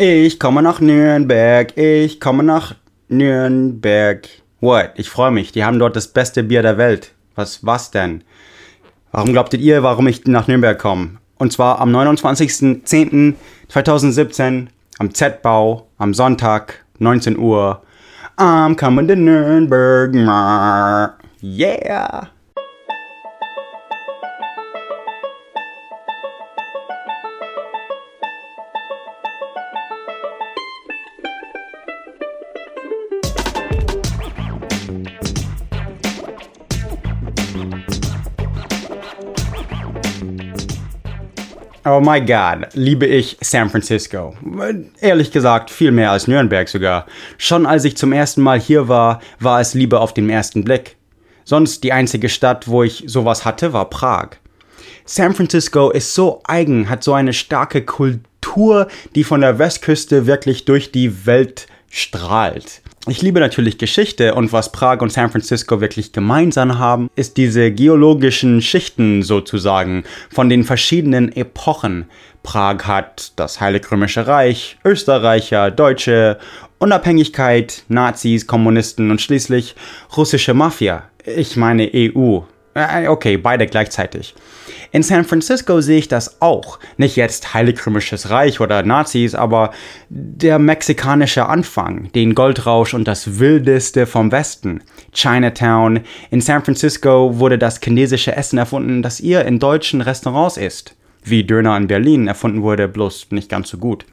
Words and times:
Ich 0.00 0.38
komme 0.38 0.62
nach 0.62 0.78
Nürnberg. 0.78 1.76
Ich 1.76 2.20
komme 2.20 2.44
nach 2.44 2.76
Nürnberg. 3.08 4.28
What? 4.60 4.92
Ich 4.94 5.10
freue 5.10 5.32
mich. 5.32 5.50
Die 5.50 5.64
haben 5.64 5.80
dort 5.80 5.96
das 5.96 6.06
beste 6.06 6.44
Bier 6.44 6.62
der 6.62 6.78
Welt. 6.78 7.10
Was, 7.34 7.66
was 7.66 7.90
denn? 7.90 8.22
Warum 9.10 9.32
glaubtet 9.32 9.60
ihr, 9.60 9.82
warum 9.82 10.06
ich 10.06 10.24
nach 10.26 10.46
Nürnberg 10.46 10.78
komme? 10.78 11.16
Und 11.38 11.52
zwar 11.52 11.80
am 11.80 11.90
29.10.2017 11.90 14.68
am 15.00 15.12
Z-Bau 15.12 15.88
am 15.98 16.14
Sonntag 16.14 16.84
19 17.00 17.36
Uhr. 17.36 17.82
I'm 18.36 18.76
coming 18.76 19.08
to 19.08 19.16
Nürnberg. 19.16 20.14
Yeah! 21.42 22.28
Oh 41.90 42.00
my 42.00 42.20
God, 42.20 42.68
liebe 42.74 43.06
ich 43.06 43.38
San 43.40 43.70
Francisco. 43.70 44.36
Ehrlich 45.00 45.32
gesagt, 45.32 45.70
viel 45.70 45.90
mehr 45.90 46.10
als 46.10 46.28
Nürnberg 46.28 46.68
sogar. 46.68 47.06
Schon 47.38 47.64
als 47.64 47.86
ich 47.86 47.96
zum 47.96 48.12
ersten 48.12 48.42
Mal 48.42 48.60
hier 48.60 48.88
war, 48.88 49.22
war 49.40 49.58
es 49.58 49.72
Liebe 49.72 49.98
auf 49.98 50.12
den 50.12 50.28
ersten 50.28 50.64
Blick. 50.64 50.96
Sonst 51.44 51.82
die 51.84 51.94
einzige 51.94 52.28
Stadt, 52.28 52.68
wo 52.68 52.82
ich 52.82 53.04
sowas 53.06 53.46
hatte, 53.46 53.72
war 53.72 53.88
Prag. 53.88 54.32
San 55.06 55.34
Francisco 55.34 55.88
ist 55.88 56.14
so 56.14 56.42
eigen, 56.46 56.90
hat 56.90 57.02
so 57.02 57.14
eine 57.14 57.32
starke 57.32 57.82
Kultur, 57.82 58.88
die 59.14 59.24
von 59.24 59.40
der 59.40 59.58
Westküste 59.58 60.26
wirklich 60.26 60.66
durch 60.66 60.92
die 60.92 61.24
Welt 61.24 61.68
strahlt. 61.88 62.82
Ich 63.10 63.22
liebe 63.22 63.40
natürlich 63.40 63.78
Geschichte 63.78 64.34
und 64.34 64.52
was 64.52 64.70
Prag 64.70 65.00
und 65.00 65.10
San 65.10 65.30
Francisco 65.30 65.80
wirklich 65.80 66.12
gemeinsam 66.12 66.78
haben, 66.78 67.08
ist 67.16 67.38
diese 67.38 67.72
geologischen 67.72 68.60
Schichten 68.60 69.22
sozusagen 69.22 70.04
von 70.30 70.50
den 70.50 70.62
verschiedenen 70.62 71.34
Epochen. 71.34 72.04
Prag 72.42 72.84
hat 72.84 73.32
das 73.36 73.60
Heilige 73.60 73.90
Römische 73.92 74.26
Reich, 74.26 74.76
Österreicher, 74.84 75.70
Deutsche, 75.70 76.38
Unabhängigkeit, 76.78 77.84
Nazis, 77.88 78.46
Kommunisten 78.46 79.10
und 79.10 79.22
schließlich 79.22 79.74
russische 80.14 80.52
Mafia. 80.52 81.04
Ich 81.24 81.56
meine 81.56 81.90
EU. 81.94 82.40
Äh, 82.78 83.08
okay, 83.08 83.36
beide 83.36 83.66
gleichzeitig. 83.66 84.34
In 84.90 85.02
San 85.02 85.24
Francisco 85.24 85.80
sehe 85.80 85.98
ich 85.98 86.08
das 86.08 86.40
auch. 86.40 86.78
Nicht 86.96 87.16
jetzt 87.16 87.52
Heilig 87.52 87.84
Römisches 87.84 88.30
Reich 88.30 88.60
oder 88.60 88.82
Nazis, 88.82 89.34
aber 89.34 89.72
der 90.08 90.58
mexikanische 90.58 91.46
Anfang, 91.46 92.10
den 92.12 92.34
Goldrausch 92.34 92.94
und 92.94 93.06
das 93.06 93.38
Wildeste 93.38 94.06
vom 94.06 94.32
Westen. 94.32 94.82
Chinatown. 95.12 96.00
In 96.30 96.40
San 96.40 96.64
Francisco 96.64 97.38
wurde 97.38 97.58
das 97.58 97.80
chinesische 97.82 98.34
Essen 98.34 98.58
erfunden, 98.58 99.02
das 99.02 99.20
ihr 99.20 99.44
in 99.44 99.58
deutschen 99.58 100.00
Restaurants 100.00 100.56
isst. 100.56 100.94
Wie 101.22 101.44
Döner 101.44 101.76
in 101.76 101.88
Berlin 101.88 102.26
erfunden 102.26 102.62
wurde, 102.62 102.88
bloß 102.88 103.28
nicht 103.30 103.50
ganz 103.50 103.68
so 103.68 103.78
gut. 103.78 104.06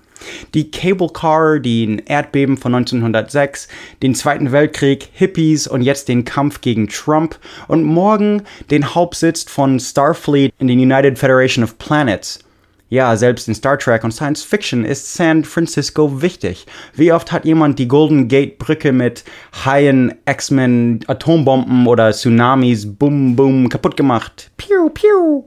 Die 0.54 0.72
Cable 0.72 1.10
Car, 1.14 1.60
den 1.60 2.00
Erdbeben 2.00 2.58
von 2.58 2.74
1906, 2.76 3.68
den 4.02 4.16
Zweiten 4.16 4.52
Weltkrieg, 4.52 5.10
Hippies 5.14 5.68
und 5.68 5.82
jetzt 5.82 6.08
den 6.08 6.26
Kampf 6.26 6.62
gegen 6.62 6.88
Trump 6.88 7.38
und 7.68 7.84
morgen 7.84 8.44
den 8.72 8.96
Hauptsitz 8.96 9.44
von 9.44 9.80
Starfleet 9.80 10.54
in 10.60 10.68
den 10.68 10.80
United 10.80 11.20
Federation 11.20 11.64
of 11.64 11.78
Planets. 11.78 12.40
Ja, 12.88 13.18
selbst 13.18 13.48
in 13.48 13.56
Star 13.56 13.80
Trek 13.80 14.04
und 14.04 14.12
Science 14.12 14.44
Fiction 14.44 14.86
ist 14.86 15.16
San 15.16 15.44
Francisco 15.44 16.22
wichtig. 16.22 16.68
Wie 16.94 17.12
oft 17.12 17.32
hat 17.32 17.44
jemand 17.44 17.80
die 17.80 17.88
Golden 17.88 18.28
Gate 18.28 18.60
Brücke 18.60 18.92
mit 18.92 19.24
Haien, 19.66 20.14
X-Men, 20.26 21.00
Atombomben 21.08 21.88
oder 21.88 22.12
Tsunamis, 22.12 22.86
Boom, 22.96 23.36
Boom, 23.36 23.70
kaputt 23.70 23.98
gemacht? 23.98 24.52
Piu, 24.58 24.90
piu. 24.90 25.46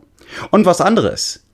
Und 0.50 0.66
was 0.66 0.80
anderes. 0.80 1.44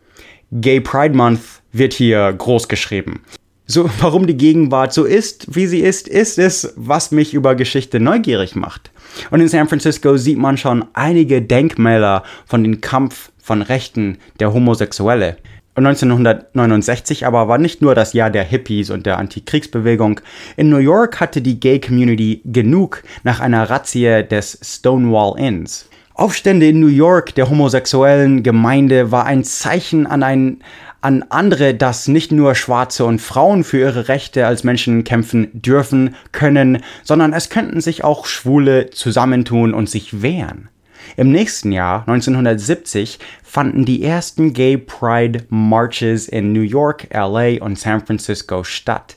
Gay 0.53 0.81
Pride 0.81 1.15
Month 1.15 1.63
wird 1.75 1.93
hier 1.93 2.33
groß 2.33 2.69
geschrieben. 2.69 3.21
So, 3.67 3.91
warum 4.01 4.27
die 4.27 4.37
Gegenwart 4.37 4.93
so 4.93 5.05
ist, 5.05 5.55
wie 5.55 5.67
sie 5.67 5.81
ist, 5.81 6.09
ist 6.09 6.39
es, 6.39 6.73
was 6.77 7.11
mich 7.11 7.35
über 7.35 7.55
Geschichte 7.55 8.01
neugierig 8.01 8.55
macht. 8.55 8.91
Und 9.31 9.41
in 9.41 9.49
San 9.49 9.69
Francisco 9.69 10.17
sieht 10.17 10.39
man 10.39 10.57
schon 10.57 10.87
einige 10.95 11.43
Denkmäler 11.43 12.25
von 12.47 12.63
dem 12.63 12.81
Kampf 12.81 13.31
von 13.43 13.63
Rechten 13.63 14.19
der 14.41 14.53
Homosexuelle. 14.53 15.37
Und 15.77 15.87
1969 15.87 17.27
aber 17.27 17.49
war 17.49 17.59
nicht 17.59 17.83
nur 17.83 17.97
das 17.97 18.13
Jahr 18.13 18.31
der 18.31 18.45
Hippies 18.45 18.91
und 18.91 19.07
der 19.07 19.19
Antikriegsbewegung. 19.19 20.21
In 20.57 20.69
New 20.69 20.79
York 20.79 21.19
hatte 21.19 21.43
die 21.43 21.59
Gay 21.59 21.81
Community 21.81 22.43
genug 22.45 23.03
nach 23.25 23.41
einer 23.41 23.69
Razzie 23.69 24.23
des 24.23 24.59
Stonewall 24.63 25.37
Inns. 25.39 25.89
Aufstände 26.17 26.69
in 26.69 26.79
New 26.79 26.87
York 26.87 27.35
der 27.35 27.51
homosexuellen 27.51 28.45
Gemeinde 28.45 29.11
war 29.11 29.27
ein 29.27 29.43
Zeichen 29.43 30.07
an, 30.07 30.23
ein, 30.23 30.59
an 31.01 31.25
andere, 31.29 31.75
dass 31.75 32.07
nicht 32.07 32.31
nur 32.31 32.55
Schwarze 32.55 33.05
und 33.05 33.21
Frauen 33.21 33.65
für 33.65 33.81
ihre 33.81 34.07
Rechte 34.07 34.47
als 34.47 34.63
Menschen 34.63 35.03
kämpfen 35.03 35.51
dürfen, 35.53 36.15
können, 36.31 36.85
sondern 37.03 37.33
es 37.33 37.49
könnten 37.49 37.81
sich 37.81 38.05
auch 38.05 38.27
Schwule 38.27 38.91
zusammentun 38.91 39.75
und 39.75 39.91
sich 39.91 40.23
wehren. 40.23 40.69
Im 41.17 41.33
nächsten 41.33 41.73
Jahr, 41.73 42.05
1970, 42.07 43.19
fanden 43.43 43.85
die 43.85 44.05
ersten 44.05 44.53
Gay 44.53 44.79
Pride 44.79 45.41
Marches 45.49 46.29
in 46.29 46.53
New 46.53 46.61
York, 46.61 47.09
LA 47.13 47.61
und 47.61 47.77
San 47.77 48.07
Francisco 48.07 48.63
statt. 48.63 49.17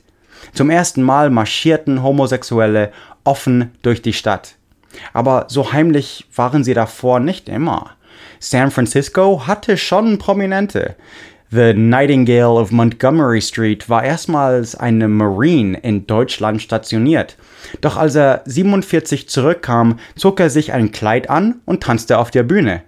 Zum 0.54 0.72
ersten 0.72 1.04
Mal 1.04 1.30
marschierten 1.30 2.02
Homosexuelle 2.02 2.92
offen 3.24 3.70
durch 3.84 4.02
die 4.02 4.14
Stadt. 4.14 4.57
Aber 5.14 5.46
so 5.50 5.74
heimlich 5.74 6.26
waren 6.36 6.64
sie 6.64 6.74
davor 6.74 7.20
nicht 7.20 7.50
immer. 7.50 7.92
San 8.40 8.72
Francisco 8.72 9.48
hatte 9.48 9.78
schon 9.78 10.18
Prominente. 10.18 10.96
The 11.50 11.74
Nightingale 11.74 12.60
of 12.60 12.72
Montgomery 12.72 13.42
Street 13.42 13.90
war 13.90 14.04
erstmals 14.04 14.76
eine 14.76 15.08
Marine 15.08 15.78
in 15.78 16.06
Deutschland 16.06 16.62
stationiert. 16.62 17.38
Doch 17.80 17.96
als 17.96 18.16
er 18.16 18.42
47 18.46 19.30
zurückkam, 19.30 20.00
zog 20.18 20.42
er 20.42 20.50
sich 20.50 20.74
ein 20.74 20.92
Kleid 20.92 21.30
an 21.30 21.62
und 21.66 21.82
tanzte 21.82 22.18
auf 22.18 22.32
der 22.32 22.44
Bühne. 22.44 22.84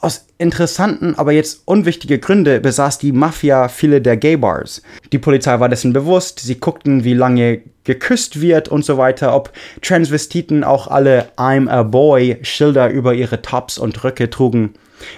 Aus 0.00 0.26
interessanten, 0.38 1.16
aber 1.16 1.32
jetzt 1.32 1.62
unwichtige 1.64 2.20
Gründe 2.20 2.60
besaß 2.60 2.98
die 2.98 3.10
Mafia 3.10 3.68
viele 3.68 4.00
der 4.00 4.16
Gay-Bars. 4.16 4.82
Die 5.10 5.18
Polizei 5.18 5.58
war 5.58 5.68
dessen 5.68 5.92
bewusst, 5.92 6.38
sie 6.38 6.60
guckten, 6.60 7.02
wie 7.02 7.14
lange 7.14 7.62
geküsst 7.82 8.40
wird 8.40 8.68
und 8.68 8.84
so 8.84 8.96
weiter, 8.96 9.34
ob 9.34 9.52
Transvestiten 9.82 10.62
auch 10.62 10.86
alle 10.86 11.32
I'm 11.36 11.68
a 11.68 11.82
Boy 11.82 12.38
Schilder 12.42 12.90
über 12.90 13.14
ihre 13.14 13.42
Tops 13.42 13.76
und 13.76 14.04
Röcke 14.04 14.30
trugen, 14.30 14.74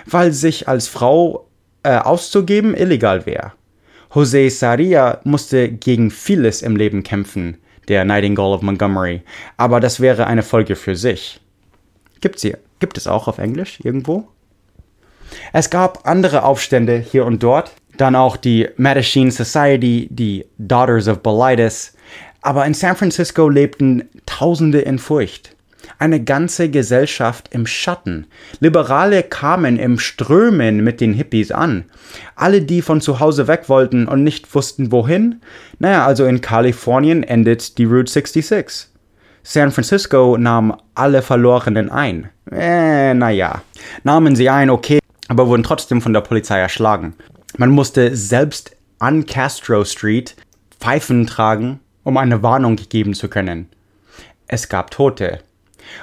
weil 0.06 0.32
sich 0.32 0.66
als 0.66 0.88
Frau 0.88 1.46
äh, 1.82 1.98
auszugeben 1.98 2.74
illegal 2.74 3.26
wäre. 3.26 3.52
Jose 4.14 4.48
Saria 4.48 5.20
musste 5.24 5.68
gegen 5.68 6.10
vieles 6.10 6.62
im 6.62 6.76
Leben 6.76 7.02
kämpfen, 7.02 7.58
der 7.88 8.06
Nightingale 8.06 8.54
of 8.54 8.62
Montgomery, 8.62 9.20
aber 9.58 9.78
das 9.78 10.00
wäre 10.00 10.26
eine 10.26 10.42
Folge 10.42 10.74
für 10.74 10.96
sich. 10.96 11.40
Gibt's 12.20 12.42
hier? 12.42 12.58
Gibt 12.78 12.96
es 12.96 13.06
auch 13.06 13.28
auf 13.28 13.38
Englisch 13.38 13.78
irgendwo? 13.82 14.26
Es 15.52 15.70
gab 15.70 16.06
andere 16.08 16.44
Aufstände 16.44 16.98
hier 16.98 17.24
und 17.24 17.42
dort, 17.42 17.72
dann 17.96 18.16
auch 18.16 18.36
die 18.36 18.68
Mattachine 18.76 19.30
Society, 19.30 20.08
die 20.10 20.46
Daughters 20.58 21.08
of 21.08 21.22
Bilitis, 21.22 21.94
aber 22.42 22.64
in 22.66 22.74
San 22.74 22.96
Francisco 22.96 23.48
lebten 23.48 24.08
Tausende 24.26 24.80
in 24.80 24.98
Furcht. 24.98 25.54
Eine 25.98 26.22
ganze 26.22 26.70
Gesellschaft 26.70 27.48
im 27.52 27.66
Schatten. 27.66 28.26
Liberale 28.60 29.22
kamen 29.22 29.78
im 29.78 29.98
Strömen 29.98 30.82
mit 30.82 31.00
den 31.00 31.12
Hippies 31.12 31.52
an. 31.52 31.84
Alle, 32.36 32.62
die 32.62 32.80
von 32.80 33.02
zu 33.02 33.20
Hause 33.20 33.48
weg 33.48 33.64
wollten 33.68 34.06
und 34.06 34.24
nicht 34.24 34.54
wussten 34.54 34.92
wohin? 34.92 35.40
Naja, 35.78 36.06
also 36.06 36.24
in 36.24 36.40
Kalifornien 36.40 37.22
endet 37.22 37.76
die 37.76 37.84
Route 37.84 38.10
66. 38.10 38.88
San 39.42 39.72
Francisco 39.72 40.36
nahm 40.38 40.76
alle 40.94 41.22
Verlorenen 41.22 41.90
ein. 41.90 42.30
Äh, 42.50 43.12
naja. 43.14 43.62
Nahmen 44.02 44.36
sie 44.36 44.48
ein, 44.48 44.70
okay, 44.70 44.99
aber 45.30 45.46
wurden 45.46 45.62
trotzdem 45.62 46.02
von 46.02 46.12
der 46.12 46.22
Polizei 46.22 46.58
erschlagen. 46.58 47.14
Man 47.56 47.70
musste 47.70 48.16
selbst 48.16 48.76
an 48.98 49.26
Castro 49.26 49.84
Street 49.84 50.34
Pfeifen 50.80 51.26
tragen, 51.26 51.78
um 52.02 52.16
eine 52.16 52.42
Warnung 52.42 52.74
geben 52.74 53.14
zu 53.14 53.28
können. 53.28 53.68
Es 54.48 54.68
gab 54.68 54.90
Tote. 54.90 55.38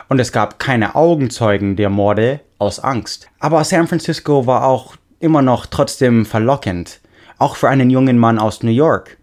Und 0.08 0.20
es 0.20 0.32
gab 0.32 0.60
keine 0.60 0.96
Augenzeugen 0.96 1.76
der 1.76 1.90
Morde 1.90 2.40
aus 2.58 2.80
Angst. 2.80 3.28
Aber 3.40 3.64
San 3.66 3.88
Francisco 3.88 4.48
war 4.48 4.66
auch 4.66 4.96
immer 5.20 5.42
noch 5.42 5.66
trotzdem 5.66 6.26
verlockend, 6.26 7.02
auch 7.38 7.58
für 7.58 7.68
einen 7.68 7.90
jungen 7.90 8.18
Mann 8.18 8.40
aus 8.40 8.64
New 8.64 8.72
York. 8.72 9.18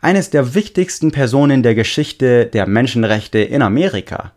Eines 0.00 0.30
der 0.30 0.54
wichtigsten 0.54 1.10
Personen 1.10 1.64
der 1.64 1.74
Geschichte 1.74 2.46
der 2.46 2.68
Menschenrechte 2.68 3.40
in 3.40 3.62
Amerika. 3.62 4.30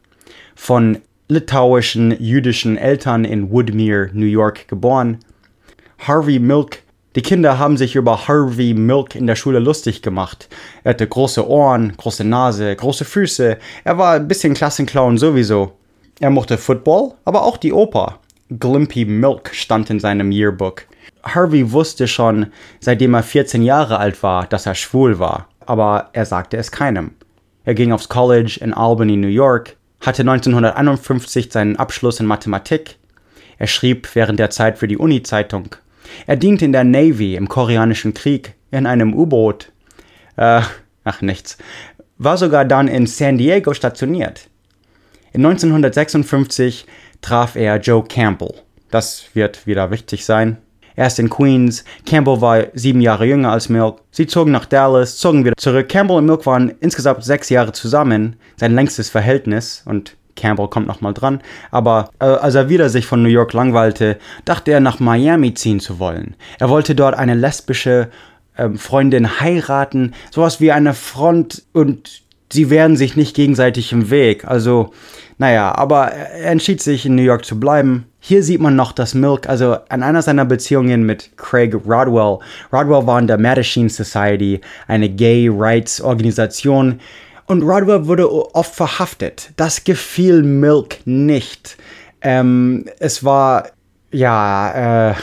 Von 0.56 0.97
litauischen 1.31 2.12
jüdischen 2.22 2.78
Eltern 2.78 3.24
in 3.24 3.51
Woodmere, 3.51 4.10
New 4.12 4.25
York 4.25 4.68
geboren. 4.68 5.19
Harvey 5.98 6.39
Milk 6.39 6.83
die 7.18 7.22
Kinder 7.22 7.60
haben 7.60 7.75
sich 7.75 7.98
über 7.98 8.30
Harvey 8.30 8.74
Milk 8.74 9.16
in 9.16 9.28
der 9.28 9.36
Schule 9.36 9.60
lustig 9.60 10.01
gemacht. 10.01 10.48
Er 10.86 10.92
hatte 10.92 11.06
große 11.06 11.45
Ohren, 11.45 11.92
große 11.98 12.24
Nase, 12.24 12.74
große 12.74 13.04
Füße. 13.04 13.57
Er 13.83 13.98
war 13.98 14.13
ein 14.13 14.30
bisschen 14.30 14.54
Klassenclown 14.54 15.18
sowieso. 15.18 15.74
Er 16.22 16.30
mochte 16.30 16.57
Football, 16.57 17.16
aber 17.25 17.44
auch 17.44 17.57
die 17.57 17.74
Oper. 17.74 18.19
Glimpy 18.50 19.04
Milk 19.04 19.54
stand 19.54 19.89
in 19.89 20.00
seinem 20.00 20.31
Yearbook. 20.31 20.86
Harvey 21.24 21.74
wusste 21.74 22.07
schon, 22.07 22.48
seitdem 22.80 23.13
er 23.13 23.24
14 23.24 23.62
Jahre 23.62 24.00
alt 24.00 24.24
war, 24.24 24.48
dass 24.48 24.66
er 24.66 24.75
schwul 24.75 25.19
war, 25.19 25.50
aber 25.66 26.12
er 26.13 26.25
sagte 26.25 26.56
es 26.56 26.72
keinem. 26.72 27.12
Er 27.66 27.74
ging 27.74 27.92
aufs 27.92 28.07
College 28.07 28.57
in 28.62 28.74
Albany, 28.74 29.18
New 29.18 29.28
York, 29.28 29.75
hatte 30.01 30.21
1951 30.21 31.51
seinen 31.51 31.75
Abschluss 31.77 32.19
in 32.19 32.25
Mathematik. 32.25 32.98
Er 33.57 33.68
schrieb 33.68 34.09
während 34.15 34.39
der 34.39 34.50
Zeit 34.50 34.77
für 34.77 34.88
die 34.88 34.98
Uni-Zeitung 34.98 35.75
er 36.27 36.36
diente 36.36 36.65
in 36.65 36.71
der 36.71 36.83
Navy 36.83 37.36
im 37.36 37.48
Koreanischen 37.48 38.13
Krieg, 38.13 38.53
in 38.71 38.86
einem 38.86 39.13
U-Boot. 39.13 39.71
Äh, 40.38 40.62
ach 41.03 41.21
nichts. 41.21 41.57
War 42.18 42.38
sogar 42.38 42.65
dann 42.65 42.88
in 42.88 43.07
San 43.07 43.38
Diego 43.38 43.74
stationiert. 43.74 44.48
In 45.33 45.45
1956 45.45 46.86
traf 47.21 47.56
er 47.56 47.77
Joe 47.77 48.04
Campbell. 48.04 48.54
Das 48.89 49.25
wird 49.33 49.65
wieder 49.65 49.92
wichtig 49.92 50.25
sein. 50.25 50.57
Er 50.96 51.08
ist 51.08 51.20
in 51.20 51.30
Queens. 51.30 51.84
Campbell 52.06 52.42
war 52.42 52.66
sieben 52.74 53.02
Jahre 53.02 53.26
jünger 53.26 53.52
als 53.52 53.70
Milk. 53.70 54.00
Sie 54.12 54.28
zogen 54.28 54.52
nach 54.52 54.66
Dallas, 54.66 55.18
zogen 55.18 55.46
wieder 55.46 55.56
zurück. 55.58 55.90
Campbell 55.90 56.18
und 56.18 56.26
Milk 56.26 56.46
waren 56.46 56.74
insgesamt 56.80 57.24
sechs 57.24 57.50
Jahre 57.50 57.72
zusammen. 57.72 58.36
Sein 58.58 58.76
längstes 58.76 59.10
Verhältnis. 59.10 59.84
Und 59.86 60.16
Campbell 60.36 60.68
kommt 60.68 60.88
nochmal 60.88 61.14
dran, 61.14 61.42
aber 61.72 62.10
äh, 62.20 62.26
als 62.26 62.56
er 62.56 62.70
wieder 62.70 62.90
sich 62.90 63.06
von 63.06 63.22
New 63.22 63.30
York 63.30 63.54
langweilte, 63.54 64.18
dachte 64.46 64.72
er 64.72 64.80
nach 64.80 65.00
Miami 65.00 65.54
ziehen 65.54 65.80
zu 65.80 66.00
wollen. 66.00 66.36
Er 66.60 66.70
wollte 66.70 66.96
dort 66.96 67.16
eine 67.16 67.36
lesbische 67.36 68.10
äh, 68.56 68.70
Freundin 68.76 69.40
heiraten, 69.40 70.14
sowas 70.32 70.60
wie 70.60 70.72
eine 70.72 70.94
Front 70.94 71.64
und 71.74 72.24
sie 72.52 72.70
wären 72.70 72.98
sich 72.98 73.16
nicht 73.16 73.36
gegenseitig 73.36 73.92
im 73.92 74.10
Weg. 74.10 74.46
Also, 74.46 74.94
naja, 75.42 75.74
aber 75.76 76.12
er 76.12 76.52
entschied 76.52 76.84
sich 76.84 77.08
in 77.08 77.16
New 77.16 77.24
York 77.24 77.46
zu 77.46 77.60
bleiben. 77.60 78.06
Hier 78.20 78.44
sieht 78.44 78.62
man 78.62 78.76
noch, 78.76 78.92
dass 78.92 79.16
Milk, 79.16 79.50
also 79.50 79.76
an 79.90 80.04
einer 80.04 80.22
seiner 80.22 80.46
Beziehungen 80.46 81.04
mit 81.04 81.36
Craig 81.36 81.74
Rodwell, 81.74 82.38
Rodwell 82.72 83.08
war 83.08 83.18
in 83.18 83.26
der 83.26 83.40
Mattachine 83.40 83.90
Society, 83.90 84.62
eine 84.88 85.10
Gay 85.10 85.50
Rights 85.52 86.00
Organisation, 86.00 87.00
und 87.48 87.64
Rodwell 87.64 88.06
wurde 88.06 88.32
oft 88.54 88.76
verhaftet. 88.76 89.50
Das 89.58 89.84
gefiel 89.84 90.44
Milk 90.44 91.00
nicht. 91.06 91.76
Ähm, 92.22 92.86
es 93.00 93.24
war 93.24 93.70
ja 94.12 95.10
äh, 95.10 95.16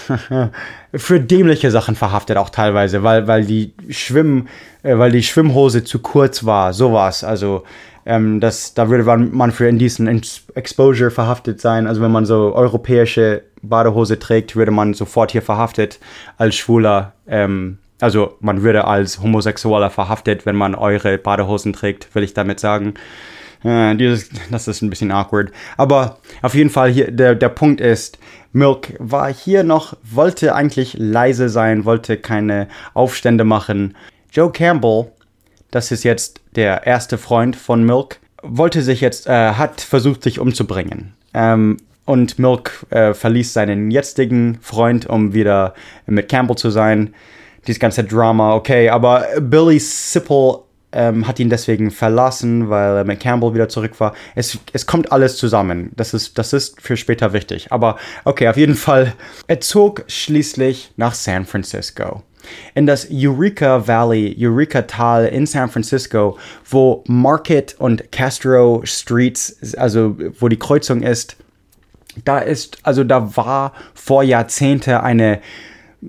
für 0.98 1.20
dämliche 1.20 1.70
Sachen 1.70 1.94
verhaftet 1.94 2.36
auch 2.38 2.50
teilweise, 2.50 3.04
weil 3.04 3.28
weil 3.28 3.44
die 3.44 3.72
Schwimm 3.88 4.48
äh, 4.82 4.98
weil 4.98 5.12
die 5.12 5.22
Schwimmhose 5.22 5.84
zu 5.84 6.00
kurz 6.00 6.44
war, 6.44 6.72
sowas. 6.72 7.22
Also 7.22 7.62
ähm, 8.08 8.40
das, 8.40 8.72
da 8.72 8.88
würde 8.88 9.04
man 9.04 9.52
für 9.52 9.68
indecent 9.68 10.42
Exposure 10.54 11.10
verhaftet 11.10 11.60
sein. 11.60 11.86
Also 11.86 12.00
wenn 12.00 12.10
man 12.10 12.24
so 12.24 12.54
europäische 12.54 13.42
Badehose 13.60 14.18
trägt, 14.18 14.56
würde 14.56 14.72
man 14.72 14.94
sofort 14.94 15.30
hier 15.30 15.42
verhaftet 15.42 16.00
als 16.38 16.56
Schwuler. 16.56 17.12
Ähm, 17.26 17.76
also 18.00 18.36
man 18.40 18.62
würde 18.62 18.86
als 18.86 19.20
Homosexueller 19.20 19.90
verhaftet, 19.90 20.46
wenn 20.46 20.56
man 20.56 20.74
eure 20.74 21.18
Badehosen 21.18 21.74
trägt, 21.74 22.14
will 22.14 22.22
ich 22.22 22.32
damit 22.32 22.60
sagen. 22.60 22.94
Äh, 23.62 23.94
dieses, 23.96 24.30
das 24.50 24.68
ist 24.68 24.80
ein 24.80 24.88
bisschen 24.88 25.12
awkward. 25.12 25.52
Aber 25.76 26.16
auf 26.40 26.54
jeden 26.54 26.70
Fall 26.70 26.90
hier, 26.90 27.10
der, 27.10 27.34
der 27.34 27.50
Punkt 27.50 27.78
ist, 27.82 28.18
Milk 28.52 28.94
war 28.98 29.30
hier 29.30 29.64
noch, 29.64 29.94
wollte 30.02 30.54
eigentlich 30.54 30.94
leise 30.96 31.50
sein, 31.50 31.84
wollte 31.84 32.16
keine 32.16 32.68
Aufstände 32.94 33.44
machen. 33.44 33.94
Joe 34.32 34.50
Campbell, 34.50 35.12
das 35.70 35.92
ist 35.92 36.04
jetzt 36.04 36.40
der 36.56 36.86
erste 36.86 37.18
Freund 37.18 37.56
von 37.56 37.84
Milk, 37.84 38.20
wollte 38.42 38.82
sich 38.82 39.00
jetzt, 39.00 39.26
äh, 39.26 39.52
hat 39.52 39.80
versucht, 39.80 40.22
sich 40.22 40.38
umzubringen. 40.38 41.14
Ähm, 41.34 41.78
und 42.04 42.38
Milk 42.38 42.86
äh, 42.90 43.12
verließ 43.12 43.52
seinen 43.52 43.90
jetzigen 43.90 44.58
Freund, 44.62 45.06
um 45.06 45.34
wieder 45.34 45.74
mit 46.06 46.28
Campbell 46.28 46.56
zu 46.56 46.70
sein 46.70 47.14
dieses 47.66 47.80
ganze 47.80 48.02
Drama, 48.02 48.54
okay, 48.54 48.88
aber 48.88 49.26
Billy 49.40 49.78
Sipple 49.78 50.60
ähm, 50.90 51.28
hat 51.28 51.38
ihn 51.38 51.50
deswegen 51.50 51.90
verlassen, 51.90 52.70
weil 52.70 52.96
er 52.96 53.04
mit 53.04 53.20
Campbell 53.20 53.52
wieder 53.52 53.68
zurück 53.68 54.00
war. 54.00 54.14
Es, 54.34 54.58
es 54.72 54.86
kommt 54.86 55.12
alles 55.12 55.36
zusammen. 55.36 55.92
Das 55.94 56.14
ist, 56.14 56.38
das 56.38 56.54
ist 56.54 56.80
für 56.80 56.96
später 56.96 57.34
wichtig. 57.34 57.70
Aber 57.70 57.98
okay, 58.24 58.48
auf 58.48 58.56
jeden 58.56 58.74
Fall. 58.74 59.12
Er 59.46 59.60
zog 59.60 60.04
schließlich 60.06 60.92
nach 60.96 61.12
San 61.12 61.44
Francisco. 61.44 62.22
In 62.74 62.86
das 62.86 63.08
Eureka 63.10 63.86
Valley, 63.86 64.34
Eureka 64.38 64.82
Tal 64.82 65.26
in 65.26 65.46
San 65.46 65.68
Francisco, 65.68 66.38
wo 66.68 67.04
Market 67.06 67.76
und 67.78 68.10
Castro 68.12 68.82
Streets, 68.84 69.74
also 69.76 70.16
wo 70.38 70.48
die 70.48 70.58
Kreuzung 70.58 71.02
ist, 71.02 71.36
da 72.24 72.38
ist, 72.38 72.78
also 72.82 73.04
da 73.04 73.36
war 73.36 73.72
vor 73.94 74.22
Jahrzehnte 74.22 75.02
eine 75.02 75.40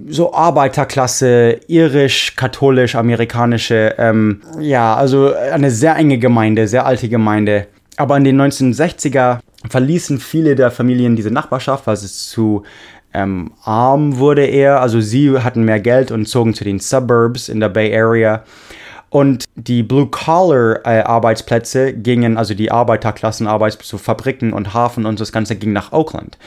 so 0.08 0.34
Arbeiterklasse, 0.34 1.62
irisch, 1.68 2.36
katholisch, 2.36 2.96
amerikanische, 2.96 3.96
ähm, 3.98 4.42
ja, 4.60 4.96
also 4.96 5.34
eine 5.34 5.72
sehr 5.72 5.96
enge 5.96 6.20
Gemeinde, 6.20 6.68
sehr 6.68 6.86
alte 6.86 7.10
Gemeinde. 7.10 7.68
Aber 7.98 8.16
in 8.16 8.24
den 8.24 8.40
1960er 8.40 9.40
verließen 9.68 10.20
viele 10.20 10.56
der 10.56 10.72
Familien 10.72 11.16
diese 11.16 11.32
Nachbarschaft, 11.32 11.88
weil 11.88 11.96
es 11.96 12.30
zu 12.30 12.64
ähm, 13.14 13.52
arm 13.64 14.18
wurde 14.18 14.46
eher. 14.46 14.82
Also 14.82 15.02
sie 15.02 15.40
hatten 15.40 15.64
mehr 15.64 15.80
Geld 15.80 16.12
und 16.12 16.28
zogen 16.28 16.54
zu 16.54 16.64
den 16.64 16.80
Suburbs 16.80 17.50
in 17.50 17.60
der 17.60 17.70
Bay 17.70 17.96
Area. 17.96 18.44
Und 19.10 19.46
die 19.56 19.82
Blue-Collar-Arbeitsplätze 19.82 21.94
gingen, 21.94 22.38
also 22.38 22.54
die 22.54 22.72
Arbeiterklassen-Arbeitsplätze, 22.72 23.90
zu 23.90 23.98
Fabriken 23.98 24.54
und 24.54 24.76
Hafen 24.76 25.08
und 25.08 25.20
das 25.20 25.32
Ganze 25.32 25.56
ging 25.56 25.74
nach 25.74 25.92
Oakland. 25.92 26.38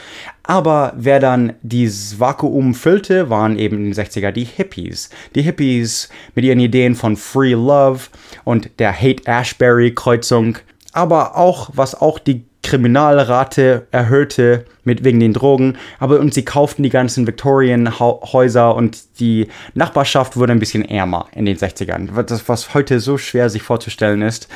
Aber 0.43 0.93
wer 0.95 1.19
dann 1.19 1.55
dieses 1.61 2.21
Vakuum 2.21 2.73
füllte, 2.73 3.29
waren 3.29 3.59
eben 3.59 3.75
in 3.77 3.91
den 3.91 3.93
60er 3.93 4.31
die 4.31 4.45
Hippies. 4.45 5.09
Die 5.35 5.41
Hippies 5.41 6.07
mit 6.35 6.45
ihren 6.45 6.61
Ideen 6.61 6.95
von 6.95 7.17
Free 7.17 7.51
Love 7.51 8.03
und 8.45 8.79
der 8.79 8.93
Hate-Ashbury-Kreuzung. 8.93 10.59
Aber 10.93 11.35
auch, 11.35 11.71
was 11.73 11.99
auch 11.99 12.17
die 12.17 12.45
Kriminalrate 12.63 13.87
erhöhte 13.91 14.65
mit 14.83 15.03
wegen 15.03 15.19
den 15.19 15.33
Drogen, 15.33 15.77
aber 15.99 16.19
und 16.19 16.33
sie 16.33 16.45
kauften 16.45 16.81
die 16.81 16.89
ganzen 16.89 17.27
Victorian-Häuser 17.27 18.73
und 18.75 19.19
die 19.19 19.47
Nachbarschaft 19.75 20.37
wurde 20.37 20.53
ein 20.53 20.59
bisschen 20.59 20.83
ärmer 20.83 21.27
in 21.33 21.45
den 21.45 21.57
60ern. 21.57 22.21
Das, 22.23 22.47
was 22.49 22.73
heute 22.73 22.99
so 22.99 23.17
schwer 23.17 23.49
sich 23.49 23.61
vorzustellen 23.61 24.21
ist, 24.21 24.47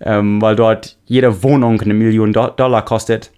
ähm, 0.00 0.40
weil 0.40 0.56
dort 0.56 0.96
jede 1.04 1.42
Wohnung 1.42 1.80
eine 1.80 1.94
Million 1.94 2.32
Do 2.32 2.48
Dollar 2.48 2.84
kostet. 2.84 3.30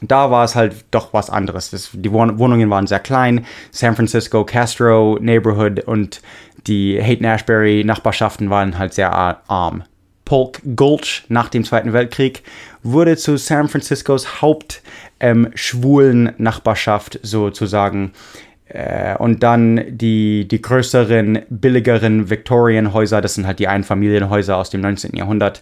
Da 0.00 0.30
war 0.30 0.44
es 0.44 0.54
halt 0.54 0.84
doch 0.90 1.12
was 1.12 1.30
anderes. 1.30 1.70
Das, 1.70 1.90
die 1.92 2.12
Wohnungen 2.12 2.68
waren 2.68 2.86
sehr 2.86 3.00
klein. 3.00 3.46
San 3.70 3.94
Francisco, 3.94 4.44
Castro 4.44 5.18
Neighborhood 5.20 5.80
und 5.84 6.20
die 6.66 7.00
Haight-Ashbury 7.00 7.84
Nachbarschaften 7.84 8.50
waren 8.50 8.78
halt 8.78 8.94
sehr 8.94 9.12
arm. 9.12 9.84
Polk 10.24 10.62
Gulch 10.76 11.24
nach 11.28 11.48
dem 11.48 11.64
Zweiten 11.64 11.92
Weltkrieg 11.92 12.44
wurde 12.82 13.16
zu 13.16 13.36
San 13.36 13.68
Franciscos 13.68 14.40
Hauptschwulen 14.40 16.28
ähm, 16.28 16.34
Nachbarschaft 16.38 17.18
sozusagen. 17.22 18.12
Äh, 18.66 19.16
und 19.16 19.42
dann 19.42 19.84
die, 19.88 20.46
die 20.48 20.62
größeren, 20.62 21.42
billigeren 21.50 22.30
Victorian-Häuser, 22.30 23.20
das 23.20 23.34
sind 23.34 23.46
halt 23.46 23.58
die 23.58 23.68
Einfamilienhäuser 23.68 24.56
aus 24.56 24.70
dem 24.70 24.80
19. 24.80 25.16
Jahrhundert, 25.16 25.60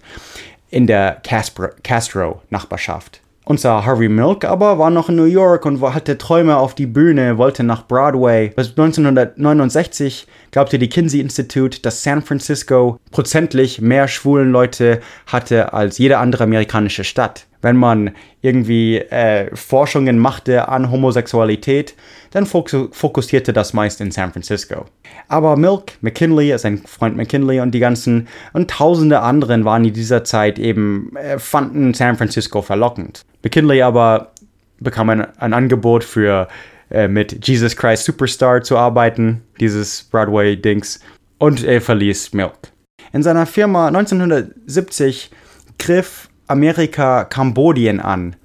in 0.71 0.87
der 0.87 1.21
Castro-Nachbarschaft. 1.23 3.22
Unser 3.45 3.85
Harvey 3.85 4.09
Milk 4.09 4.45
aber 4.45 4.79
war 4.79 4.91
noch 4.91 5.09
in 5.09 5.17
New 5.17 5.25
York 5.25 5.67
und 5.67 5.83
hatte 5.83 6.17
Träume 6.17 6.57
auf 6.57 6.77
die 6.77 6.87
Bühne, 6.87 7.39
wollte 7.39 7.65
nach 7.65 7.89
Broadway. 7.89 8.53
Bis 8.55 8.71
1969 8.71 10.29
glaubte 10.53 10.79
die 10.79 10.89
Kinsey 10.89 11.21
Institute, 11.21 11.81
dass 11.83 12.05
San 12.05 12.23
Francisco 12.23 13.01
prozentlich 13.11 13.81
mehr 13.81 14.07
schwulen 14.07 14.53
Leute 14.53 15.01
hatte 15.27 15.73
als 15.73 15.99
jede 15.99 16.19
andere 16.19 16.45
amerikanische 16.45 17.03
Stadt. 17.03 17.47
Wenn 17.63 17.77
man 17.77 18.11
irgendwie 18.43 18.99
äh, 18.99 19.55
Forschungen 19.57 20.19
machte 20.19 20.69
an 20.69 20.91
Homosexualität, 20.91 21.95
dann 22.33 22.47
fokussierte 22.47 23.53
das 23.53 23.73
meist 23.73 24.01
in 24.01 24.11
San 24.11 24.33
Francisco. 24.33 24.87
Aber 25.29 25.57
Milk, 25.57 25.93
McKinley, 26.01 26.57
sein 26.59 26.79
Freund 26.79 27.17
McKinley 27.17 27.61
und 27.61 27.73
die 27.73 27.79
ganzen 27.79 28.29
und 28.53 28.71
tausende 28.71 29.21
anderen 29.21 29.65
waren 29.65 29.85
in 29.85 29.93
dieser 29.95 30.25
Zeit 30.25 30.59
eben, 30.59 31.15
äh, 31.17 31.39
fanden 31.39 31.95
San 31.95 32.17
Francisco 32.17 32.63
verlockend. 32.63 33.23
McKinley 33.43 33.81
aber 33.83 34.33
bekam 34.81 35.11
ein, 35.11 35.39
ein 35.39 35.53
Angebot 35.53 36.05
für 36.05 36.49
äh, 36.91 37.09
mit 37.09 37.47
Jesus 37.47 37.77
Christ 37.77 38.05
Superstar 38.05 38.63
zu 38.63 38.77
arbeiten, 38.77 39.43
dieses 39.61 40.03
Broadway-Dings, 40.05 41.01
und 41.39 41.65
er 41.65 41.81
verließ 41.81 42.35
Milk. 42.35 42.73
In 43.13 43.23
seiner 43.23 43.47
Firma 43.47 43.89
1970 43.89 45.31
griff 45.79 46.29
Amerika 46.47 47.25
Kambodien 47.25 48.01
an. 48.01 48.37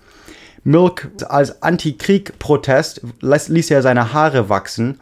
Milk 0.64 1.10
als 1.30 1.62
Antikrieg-Protest 1.62 3.02
ließ 3.22 3.72
er 3.72 3.82
seine 3.82 4.14
Haare 4.14 4.50
wachsen 4.50 5.00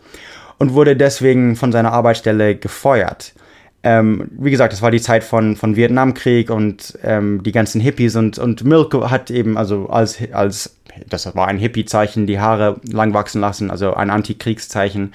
und 0.59 0.73
wurde 0.73 0.95
deswegen 0.95 1.55
von 1.55 1.71
seiner 1.71 1.91
Arbeitsstelle 1.91 2.55
gefeuert. 2.55 3.33
Ähm, 3.81 4.29
wie 4.31 4.51
gesagt, 4.51 4.73
das 4.73 4.81
war 4.81 4.91
die 4.91 5.01
Zeit 5.01 5.23
von, 5.23 5.55
von 5.55 5.75
Vietnamkrieg 5.75 6.49
und 6.49 6.97
ähm, 7.03 7.43
die 7.43 7.51
ganzen 7.51 7.81
Hippies 7.81 8.15
und, 8.15 8.39
und 8.39 8.63
Milk 8.63 8.93
hat 9.09 9.29
eben, 9.29 9.57
also 9.57 9.89
als, 9.89 10.17
als 10.31 10.75
das 11.07 11.35
war 11.35 11.47
ein 11.47 11.57
Hippie-Zeichen, 11.57 12.25
die 12.25 12.39
Haare 12.39 12.79
lang 12.83 13.13
wachsen 13.13 13.41
lassen, 13.41 13.69
also 13.69 13.93
ein 13.93 14.09
Antikriegszeichen 14.09 15.13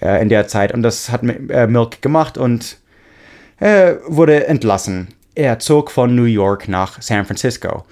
äh, 0.00 0.22
in 0.22 0.28
der 0.28 0.46
Zeit. 0.46 0.72
Und 0.72 0.82
das 0.82 1.10
hat 1.10 1.22
äh, 1.22 1.66
Milk 1.66 2.02
gemacht 2.02 2.38
und 2.38 2.78
äh, 3.58 3.94
wurde 4.06 4.46
entlassen. 4.46 5.08
Er 5.36 5.58
zog 5.58 5.90
von 5.90 6.14
New 6.14 6.24
York 6.24 6.66
nach 6.66 7.02
San 7.02 7.26
Francisco. 7.26 7.84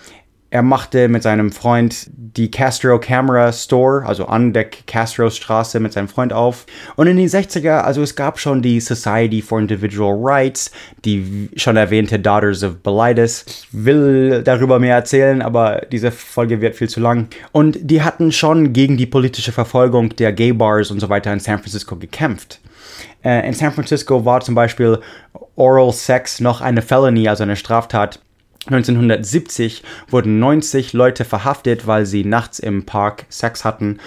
Er 0.48 0.62
machte 0.62 1.08
mit 1.08 1.22
seinem 1.22 1.52
Freund 1.52 2.06
die 2.16 2.50
Castro 2.50 2.98
Camera 2.98 3.52
Store, 3.52 4.06
also 4.06 4.24
an 4.24 4.54
der 4.54 4.64
Castro 4.64 5.28
Straße 5.28 5.78
mit 5.78 5.92
seinem 5.92 6.08
Freund 6.08 6.32
auf. 6.32 6.64
Und 6.96 7.06
in 7.06 7.18
den 7.18 7.28
60er, 7.28 7.80
also 7.80 8.00
es 8.00 8.16
gab 8.16 8.40
schon 8.40 8.62
die 8.62 8.80
Society 8.80 9.42
for 9.42 9.60
Individual 9.60 10.16
Rights, 10.18 10.70
die 11.04 11.50
schon 11.56 11.76
erwähnte 11.76 12.18
Daughters 12.18 12.64
of 12.64 12.82
Belitis. 12.82 13.44
Ich 13.46 13.68
will 13.72 14.42
darüber 14.42 14.78
mehr 14.78 14.94
erzählen, 14.94 15.42
aber 15.42 15.82
diese 15.92 16.12
Folge 16.12 16.62
wird 16.62 16.76
viel 16.76 16.88
zu 16.88 17.00
lang. 17.00 17.28
Und 17.52 17.76
die 17.82 18.00
hatten 18.00 18.32
schon 18.32 18.72
gegen 18.72 18.96
die 18.96 19.06
politische 19.06 19.52
Verfolgung 19.52 20.16
der 20.16 20.32
Gay 20.32 20.54
Bars 20.54 20.90
und 20.90 20.98
so 20.98 21.10
weiter 21.10 21.30
in 21.30 21.40
San 21.40 21.58
Francisco 21.58 21.96
gekämpft. 21.96 22.60
Äh, 23.24 23.46
in 23.46 23.54
San 23.54 23.72
Francisco 23.72 24.24
war 24.24 24.40
zum 24.40 24.54
Beispiel 24.54 25.00
Oral 25.56 25.92
Sex 25.92 26.40
noch 26.40 26.60
eine 26.60 26.82
Felony, 26.82 27.28
also 27.28 27.42
eine 27.42 27.56
Straftat. 27.56 28.20
1970 28.66 29.82
wurden 30.08 30.38
90 30.38 30.94
Leute 30.94 31.24
verhaftet, 31.24 31.86
weil 31.86 32.06
sie 32.06 32.24
nachts 32.24 32.58
im 32.58 32.86
Park 32.86 33.26
Sex 33.28 33.64
hatten. 33.64 33.98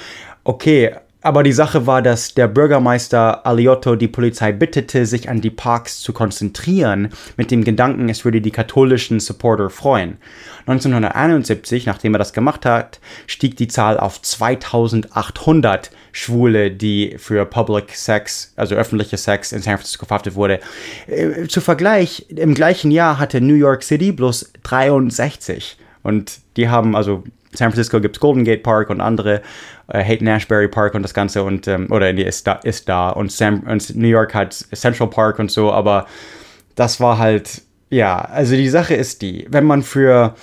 Okay, 0.43 0.95
aber 1.27 1.43
die 1.43 1.51
Sache 1.51 1.85
war, 1.85 2.01
dass 2.01 2.33
der 2.35 2.47
Bürgermeister 2.47 3.45
Aliotto 3.45 3.97
die 3.97 4.07
Polizei 4.07 4.53
bittete, 4.53 5.05
sich 5.05 5.27
an 5.27 5.41
die 5.41 5.49
Parks 5.49 5.99
zu 5.99 6.13
konzentrieren, 6.13 7.09
mit 7.35 7.51
dem 7.51 7.65
Gedanken, 7.65 8.07
es 8.07 8.23
würde 8.23 8.39
die 8.39 8.51
katholischen 8.51 9.19
Supporter 9.19 9.69
freuen. 9.69 10.19
1971, 10.67 11.85
nachdem 11.85 12.15
er 12.15 12.19
das 12.19 12.31
gemacht 12.31 12.65
hat, 12.65 13.01
stieg 13.25 13.57
die 13.57 13.67
Zahl 13.67 13.99
auf 13.99 14.21
2800 14.21 15.91
Schwule, 16.13 16.71
die 16.71 17.17
für 17.17 17.45
Public 17.45 17.93
Sex, 17.93 18.53
also 18.55 18.75
öffentliche 18.75 19.17
Sex 19.17 19.51
in 19.51 19.61
San 19.61 19.75
Francisco 19.75 20.05
verhaftet 20.05 20.35
wurde. 20.35 20.61
Äh, 21.07 21.47
zu 21.47 21.59
Vergleich, 21.59 22.27
im 22.29 22.53
gleichen 22.53 22.89
Jahr 22.89 23.19
hatte 23.19 23.41
New 23.41 23.55
York 23.55 23.83
City 23.83 24.13
bloß 24.13 24.53
63. 24.63 25.77
Und 26.03 26.39
die 26.55 26.69
haben, 26.69 26.95
also 26.95 27.25
San 27.57 27.71
Francisco 27.71 27.99
gibt 27.99 28.17
es 28.17 28.19
Golden 28.19 28.43
Gate 28.43 28.63
Park 28.63 28.89
und 28.89 29.01
andere, 29.01 29.41
äh, 29.87 30.03
Hayden 30.03 30.27
Ashbury 30.27 30.67
Park 30.67 30.93
und 30.93 31.03
das 31.03 31.13
Ganze 31.13 31.43
und, 31.43 31.67
ähm, 31.67 31.91
oder 31.91 32.11
nee, 32.13 32.23
ist 32.23 32.47
da, 32.47 32.53
ist 32.53 32.87
da. 32.87 33.09
Und, 33.09 33.31
Sam, 33.31 33.61
und 33.67 33.95
New 33.95 34.07
York 34.07 34.33
hat 34.33 34.53
Central 34.53 35.09
Park 35.09 35.39
und 35.39 35.51
so, 35.51 35.71
aber 35.71 36.07
das 36.75 36.99
war 36.99 37.17
halt, 37.17 37.61
ja, 37.89 38.19
also 38.19 38.55
die 38.55 38.69
Sache 38.69 38.95
ist 38.95 39.21
die, 39.21 39.47
wenn 39.49 39.65
man 39.65 39.83
für 39.83 40.35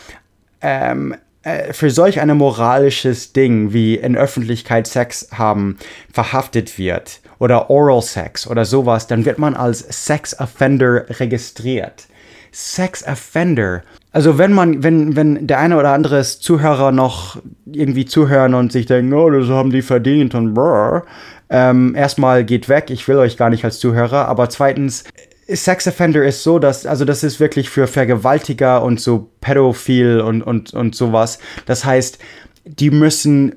ähm, 0.60 1.14
äh, 1.44 1.72
für 1.74 1.90
solch 1.90 2.20
ein 2.20 2.36
moralisches 2.36 3.32
Ding 3.32 3.72
wie 3.72 3.96
in 3.96 4.16
Öffentlichkeit 4.16 4.86
Sex 4.86 5.28
haben 5.32 5.78
verhaftet 6.10 6.78
wird 6.78 7.20
oder 7.38 7.68
Oral 7.70 8.00
Sex 8.00 8.46
oder 8.46 8.64
sowas, 8.64 9.06
dann 9.06 9.24
wird 9.26 9.38
man 9.38 9.54
als 9.54 9.80
Sex 10.04 10.38
Offender 10.40 11.04
registriert. 11.20 12.06
Sex 12.50 13.06
Offender. 13.06 13.82
Also 14.14 14.38
wenn 14.38 14.52
man, 14.52 14.84
wenn, 14.84 15.16
wenn 15.16 15.48
der 15.48 15.58
eine 15.58 15.76
oder 15.76 15.90
andere 15.90 16.22
Zuhörer 16.22 16.92
noch 16.92 17.36
irgendwie 17.66 18.04
zuhören 18.04 18.54
und 18.54 18.70
sich 18.70 18.86
denken, 18.86 19.12
oh, 19.12 19.28
das 19.28 19.48
haben 19.48 19.70
die 19.70 19.82
verdient 19.82 20.36
und 20.36 20.54
brr, 20.54 21.02
ähm, 21.50 21.96
erstmal 21.96 22.44
geht 22.44 22.68
weg, 22.68 22.90
ich 22.90 23.08
will 23.08 23.16
euch 23.16 23.36
gar 23.36 23.50
nicht 23.50 23.64
als 23.64 23.80
Zuhörer, 23.80 24.28
aber 24.28 24.48
zweitens, 24.50 25.02
Sex 25.48 25.88
Offender 25.88 26.24
ist 26.24 26.44
so, 26.44 26.60
dass, 26.60 26.86
also 26.86 27.04
das 27.04 27.24
ist 27.24 27.40
wirklich 27.40 27.68
für 27.68 27.88
Vergewaltiger 27.88 28.84
und 28.84 29.00
so 29.00 29.32
Pädophil 29.40 30.20
und, 30.20 30.42
und, 30.42 30.72
und 30.72 30.94
sowas. 30.94 31.40
Das 31.66 31.84
heißt, 31.84 32.20
die 32.64 32.90
müssen 32.90 33.56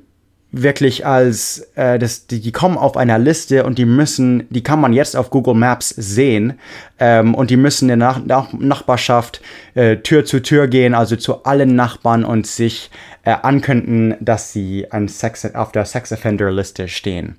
wirklich 0.51 1.05
als, 1.05 1.67
äh, 1.75 1.99
das, 1.99 2.27
die, 2.27 2.39
die 2.39 2.51
kommen 2.51 2.77
auf 2.77 2.95
einer 2.95 3.19
Liste 3.19 3.65
und 3.65 3.77
die 3.77 3.85
müssen, 3.85 4.47
die 4.49 4.63
kann 4.63 4.79
man 4.79 4.93
jetzt 4.93 5.15
auf 5.15 5.29
Google 5.29 5.55
Maps 5.55 5.89
sehen 5.89 6.53
ähm, 6.99 7.35
und 7.35 7.49
die 7.49 7.57
müssen 7.57 7.89
in 7.89 7.99
der 7.99 8.07
Nach 8.07 8.23
Nach 8.23 8.53
Nachbarschaft 8.53 9.41
äh, 9.75 9.97
Tür 9.97 10.25
zu 10.25 10.41
Tür 10.41 10.67
gehen, 10.67 10.93
also 10.93 11.15
zu 11.15 11.43
allen 11.43 11.75
Nachbarn 11.75 12.23
und 12.23 12.47
sich 12.47 12.89
äh, 13.23 13.31
ankündigen, 13.31 14.15
dass 14.21 14.53
sie 14.53 14.89
an 14.89 15.07
Sex, 15.07 15.53
auf 15.53 15.71
der 15.73 15.85
Sex 15.85 16.11
Offender 16.13 16.51
Liste 16.51 16.87
stehen. 16.87 17.35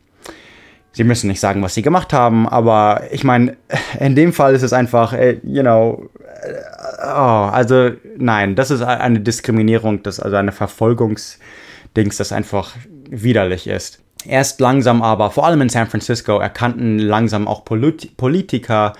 Sie 0.92 1.04
müssen 1.04 1.28
nicht 1.28 1.40
sagen, 1.40 1.62
was 1.62 1.74
sie 1.74 1.82
gemacht 1.82 2.12
haben, 2.12 2.48
aber 2.48 3.02
ich 3.10 3.24
meine, 3.24 3.56
in 4.00 4.14
dem 4.14 4.32
Fall 4.32 4.54
ist 4.54 4.62
es 4.62 4.72
einfach, 4.72 5.14
äh, 5.14 5.38
you 5.42 5.62
know, 5.62 6.10
äh, 6.42 6.52
oh, 7.04 7.48
also 7.52 7.90
nein, 8.18 8.54
das 8.54 8.70
ist 8.70 8.82
eine 8.82 9.20
Diskriminierung, 9.20 10.02
das 10.02 10.20
also 10.20 10.36
eine 10.36 10.52
Verfolgungsdings, 10.52 12.18
das 12.18 12.32
einfach 12.32 12.74
widerlich 13.10 13.66
ist. 13.66 14.00
Erst 14.24 14.60
langsam 14.60 15.02
aber, 15.02 15.30
vor 15.30 15.46
allem 15.46 15.60
in 15.62 15.68
San 15.68 15.88
Francisco, 15.88 16.38
erkannten 16.38 16.98
langsam 16.98 17.46
auch 17.46 17.64
Polit 17.64 18.16
Politiker, 18.16 18.94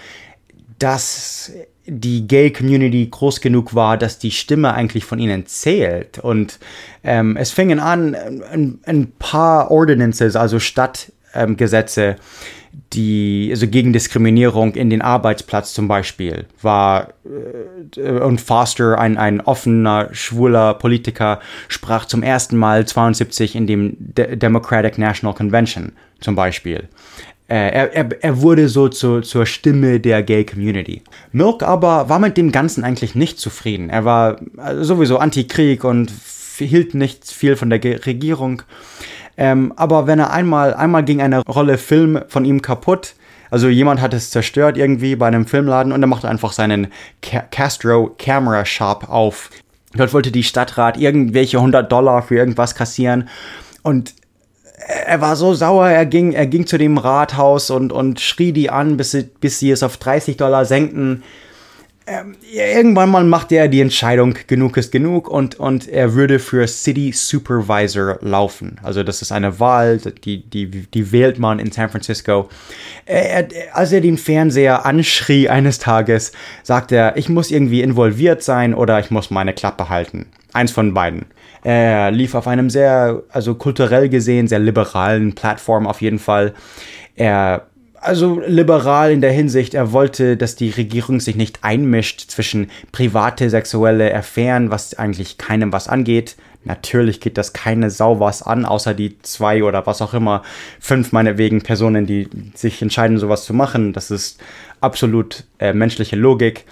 dass 0.79 1.53
die 1.87 2.29
Gay-Community 2.29 3.09
groß 3.11 3.41
genug 3.41 3.75
war, 3.75 3.97
dass 3.97 4.19
die 4.19 4.31
Stimme 4.31 4.75
eigentlich 4.75 5.05
von 5.05 5.19
ihnen 5.19 5.47
zählt. 5.47 6.19
Und 6.19 6.59
ähm, 7.03 7.37
es 7.37 7.51
fingen 7.51 7.81
an, 7.81 8.15
ein, 8.15 8.79
ein 8.85 9.13
paar 9.19 9.71
Ordinances, 9.71 10.37
also 10.37 10.59
Stadt 10.59 11.13
ähm, 11.35 11.57
die, 12.93 13.49
also 13.51 13.67
gegen 13.67 13.93
Diskriminierung 13.93 14.75
in 14.75 14.91
den 14.91 15.03
Arbeitsplatz 15.03 15.75
zum 15.75 15.89
Beispiel, 15.89 16.47
war 16.63 17.09
äh, 17.97 18.11
und 18.21 18.41
Foster, 18.41 18.99
ein, 18.99 19.19
ein 19.19 19.41
offener, 19.41 20.09
schwuler 20.13 20.75
Politiker, 20.75 21.41
sprach 21.69 22.07
zum 22.07 22.23
ersten 22.23 22.57
Mal 22.57 22.87
72 22.87 23.55
in 23.55 23.67
dem 23.67 23.97
De 23.99 24.37
Democratic 24.37 24.99
National 24.99 25.35
Convention 25.35 25.93
zum 26.21 26.35
Beispiel. 26.35 26.89
Äh, 27.49 27.71
er, 27.71 27.95
er, 27.95 28.09
er 28.23 28.43
wurde 28.43 28.69
so 28.69 28.89
zu, 28.89 29.23
zur 29.23 29.47
Stimme 29.47 30.01
der 30.01 30.23
Gay 30.23 30.45
Community. 30.45 31.03
Milk 31.33 31.63
aber 31.63 32.09
war 32.11 32.19
mit 32.19 32.37
dem 32.37 32.53
Ganzen 32.53 32.85
eigentlich 32.85 33.15
nicht 33.15 33.39
zufrieden. 33.39 33.89
Er 33.89 34.05
war 34.05 34.41
äh, 34.59 34.83
sowieso 34.85 35.19
Anti-Krieg 35.19 35.83
und 35.85 36.13
hielt 36.59 36.95
nicht 36.95 37.31
viel 37.31 37.57
von 37.57 37.71
der 37.71 37.81
Regierung. 38.05 38.63
Ähm, 39.39 39.73
aber 39.77 40.09
wenn 40.09 40.19
er 40.19 40.33
einmal, 40.33 40.75
einmal 40.75 41.05
ging 41.05 41.23
eine 41.23 41.41
Rolle 41.47 41.79
Film 41.79 42.21
von 42.27 42.45
ihm 42.45 42.61
kaputt, 42.61 43.15
also 43.51 43.69
jemand 43.69 44.01
hat 44.01 44.13
es 44.13 44.31
zerstört 44.31 44.77
irgendwie 44.77 45.15
bei 45.15 45.29
einem 45.29 45.47
Filmladen 45.47 45.93
und 45.93 46.03
er 46.03 46.09
machte 46.09 46.29
einfach 46.29 46.53
seinen 46.53 46.89
Ca 47.23 47.43
Castro 47.51 48.15
Camera 48.19 48.65
Shop 48.65 49.09
auf. 49.09 49.51
Dort 49.95 50.13
wollte 50.13 50.33
die 50.33 50.43
Stadtrat 50.43 50.99
irgendwelche 50.99 51.59
100 51.59 51.91
Dollar 51.91 52.23
für 52.23 52.35
irgendwas 52.35 52.75
kassieren 52.75 53.29
und 53.83 54.13
er 55.07 55.21
war 55.21 55.37
so 55.37 55.55
sauer, 55.55 55.89
er 55.89 56.07
ging, 56.07 56.33
er 56.33 56.47
ging 56.47 56.67
zu 56.67 56.77
dem 56.77 56.99
Rathaus 56.99 57.71
und, 57.71 57.93
und 57.93 58.21
schrie 58.21 58.53
die 58.53 58.71
an, 58.71 58.97
bis 58.97 59.13
sie, 59.13 59.23
bis 59.41 59.61
sie 59.61 59.71
es 59.71 59.83
auf 59.83 59.99
30 59.99 60.37
Dollar 60.37 60.65
senkten 60.65 61.23
ähm, 62.09 62.35
irgendwann 62.51 63.11
mal 63.11 63.25
macht 63.25 63.53
er 63.53 63.69
die 63.69 63.81
Entscheidung, 63.81 64.35
genug 64.47 64.77
ist 64.77 64.91
genug 64.91 65.29
und, 65.29 65.61
und 65.61 65.87
er 65.87 66.15
würde 66.15 66.39
für 66.39 66.67
City 66.67 67.13
Supervisor 67.13 68.19
laufen. 68.23 68.79
Also 68.83 69.03
das 69.03 69.21
ist 69.21 69.31
eine 69.31 69.61
Wahl, 69.61 69.99
die, 69.99 70.43
die, 70.49 70.69
die 70.69 71.13
wählt 71.13 71.39
man 71.39 71.59
in 71.59 71.71
San 71.71 71.91
Francisco. 71.91 72.49
Er, 73.05 73.49
als 73.73 73.93
er 73.93 74.01
den 74.01 74.17
Fernseher 74.17 74.87
anschrie 74.87 75.49
eines 75.49 75.79
Tages, 75.79 76.33
sagt 76.63 76.93
er, 76.93 77.17
ich 77.17 77.29
muss 77.29 77.51
irgendwie 77.51 77.83
involviert 77.83 78.43
sein 78.43 78.75
oder 78.75 78.99
ich 78.99 79.11
muss 79.11 79.31
meine 79.31 79.53
Klappe 79.53 79.89
halten. 79.89 80.27
Eins 80.53 80.73
von 80.73 80.95
beiden. 80.95 81.27
Er 81.63 82.11
lief 82.11 82.35
auf 82.35 82.49
einem 82.49 82.71
sehr, 82.71 83.23
also 83.31 83.55
kulturell 83.55 84.09
gesehen, 84.09 84.49
sehr 84.49 84.61
liberalen 84.61 85.35
Plattform 85.35 85.87
auf 85.87 86.01
jeden 86.01 86.19
Fall. 86.19 86.55
Er 87.17 87.68
also 88.01 88.41
liberal 88.47 89.11
in 89.13 89.21
der 89.21 89.33
Hinsicht, 89.33 89.75
er 89.75 89.93
wollte, 89.93 90.37
dass 90.37 90.57
die 90.57 90.71
Regierung 90.71 91.21
sich 91.21 91.37
nicht 91.37 91.61
einmischt 91.63 92.31
zwischen 92.31 92.71
private 92.93 93.51
sexuelle 93.51 94.15
Affären, 94.15 94.71
was 94.71 94.95
eigentlich 94.95 95.39
keinem 95.39 95.73
was 95.73 95.89
angeht. 95.89 96.37
Natürlich 96.65 97.21
geht 97.21 97.39
das 97.39 97.53
keine 97.53 97.91
Sau 97.91 98.21
was 98.21 98.43
an, 98.43 98.65
außer 98.65 98.93
die 98.95 99.19
zwei 99.23 99.63
oder 99.63 99.87
was 99.87 100.03
auch 100.03 100.13
immer, 100.13 100.43
fünf 100.81 101.13
meinetwegen 101.13 101.63
Personen, 101.63 102.07
die 102.07 102.29
sich 102.55 102.83
entscheiden, 102.83 103.19
sowas 103.19 103.45
zu 103.45 103.55
machen. 103.55 103.93
Das 103.93 104.11
ist 104.11 104.41
absolut 104.81 105.45
äh, 105.59 105.73
menschliche 105.73 106.17
Logik. 106.17 106.65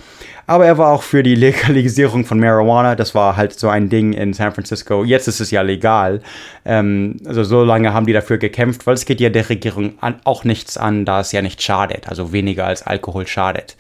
Aber 0.47 0.67
er 0.67 0.79
war 0.79 0.93
auch 0.93 1.03
für 1.03 1.23
die 1.23 1.35
Legalisierung 1.35 2.25
von 2.25 2.39
Marijuana. 2.39 2.95
Das 2.95 3.15
war 3.15 3.37
halt 3.37 3.59
so 3.59 3.69
ein 3.69 3.89
Ding 3.89 4.13
in 4.13 4.33
San 4.33 4.53
Francisco. 4.53 5.05
Jetzt 5.05 5.27
ist 5.29 5.41
es 5.41 5.51
ja 5.51 5.63
legal. 5.63 6.21
Ähm, 6.65 7.17
also 7.27 7.43
so 7.43 7.65
lange 7.65 7.93
haben 7.93 8.07
die 8.07 8.13
dafür 8.13 8.39
gekämpft, 8.39 8.87
weil 8.87 8.95
es 8.95 9.05
geht 9.05 9.21
ja 9.21 9.29
der 9.29 9.49
Regierung 9.49 9.95
an, 10.01 10.21
auch 10.25 10.45
nichts 10.45 10.77
an, 10.77 11.05
da 11.05 11.21
es 11.21 11.33
ja 11.33 11.43
nicht 11.43 11.63
schadet. 11.63 12.09
Also 12.09 12.33
weniger 12.33 12.67
als 12.67 12.87
Alkohol 12.87 13.27
schadet. 13.27 13.77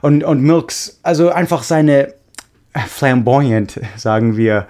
Und, 0.00 0.22
und 0.22 0.42
Milks, 0.42 1.00
also 1.02 1.30
einfach 1.30 1.62
seine 1.62 2.14
flamboyant, 2.86 3.80
sagen 3.96 4.36
wir, 4.36 4.66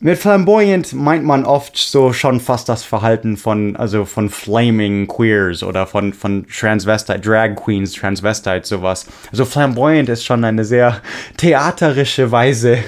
mit 0.00 0.18
flamboyant 0.18 0.92
meint 0.92 1.24
man 1.24 1.44
oft 1.44 1.76
so 1.76 2.12
schon 2.12 2.38
fast 2.38 2.68
das 2.68 2.84
Verhalten 2.84 3.36
von, 3.36 3.74
also 3.74 4.04
von 4.04 4.30
flaming 4.30 5.08
Queers 5.08 5.64
oder 5.64 5.86
von, 5.86 6.12
von 6.12 6.46
Transvestite, 6.46 7.18
Drag 7.20 7.56
Queens, 7.56 7.92
Transvestite, 7.92 8.64
sowas. 8.64 9.06
Also 9.32 9.44
flamboyant 9.44 10.08
ist 10.08 10.24
schon 10.24 10.44
eine 10.44 10.64
sehr 10.64 11.00
theaterische 11.36 12.30
Weise. 12.30 12.78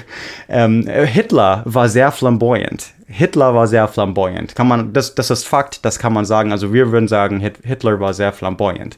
Ähm, 0.47 0.87
Hitler 0.87 1.63
war 1.65 1.89
sehr 1.89 2.11
flamboyant. 2.11 2.93
Hitler 3.11 3.53
war 3.53 3.67
sehr 3.67 3.87
flamboyant. 3.87 4.55
Kann 4.55 4.67
man, 4.67 4.93
das, 4.93 5.15
das 5.15 5.29
ist 5.29 5.47
Fakt, 5.47 5.85
das 5.85 5.99
kann 5.99 6.13
man 6.13 6.25
sagen. 6.25 6.51
Also 6.51 6.73
wir 6.73 6.91
würden 6.91 7.07
sagen, 7.07 7.39
Hitler 7.39 7.99
war 7.99 8.13
sehr 8.13 8.33
flamboyant. 8.33 8.97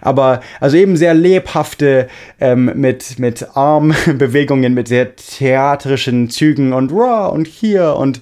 Aber 0.00 0.40
also 0.60 0.76
eben 0.76 0.96
sehr 0.96 1.14
lebhafte, 1.14 2.08
ähm, 2.40 2.72
mit, 2.74 3.18
mit 3.18 3.56
Armbewegungen, 3.56 4.74
mit 4.74 4.88
sehr 4.88 5.14
theatrischen 5.14 6.30
Zügen 6.30 6.72
und 6.72 6.92
raw 6.92 7.32
und 7.32 7.46
hier 7.46 7.96
und 7.96 8.20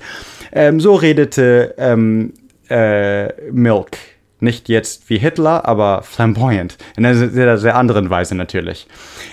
ähm, 0.52 0.80
so 0.80 0.95
redete 0.95 1.75
ähm, 1.78 2.33
äh, 2.68 3.28
Milk. 3.50 3.97
Nicht 4.40 4.68
jetzt 4.68 5.11
wie 5.11 5.18
Hitler, 5.18 5.66
aber 5.66 6.02
flamboyant. 6.02 6.78
In 6.97 7.04
einer 7.04 7.28
sehr, 7.28 7.59
sehr 7.59 7.75
anderen 7.75 8.09
Weise 8.09 8.37
natürlich. 8.37 8.87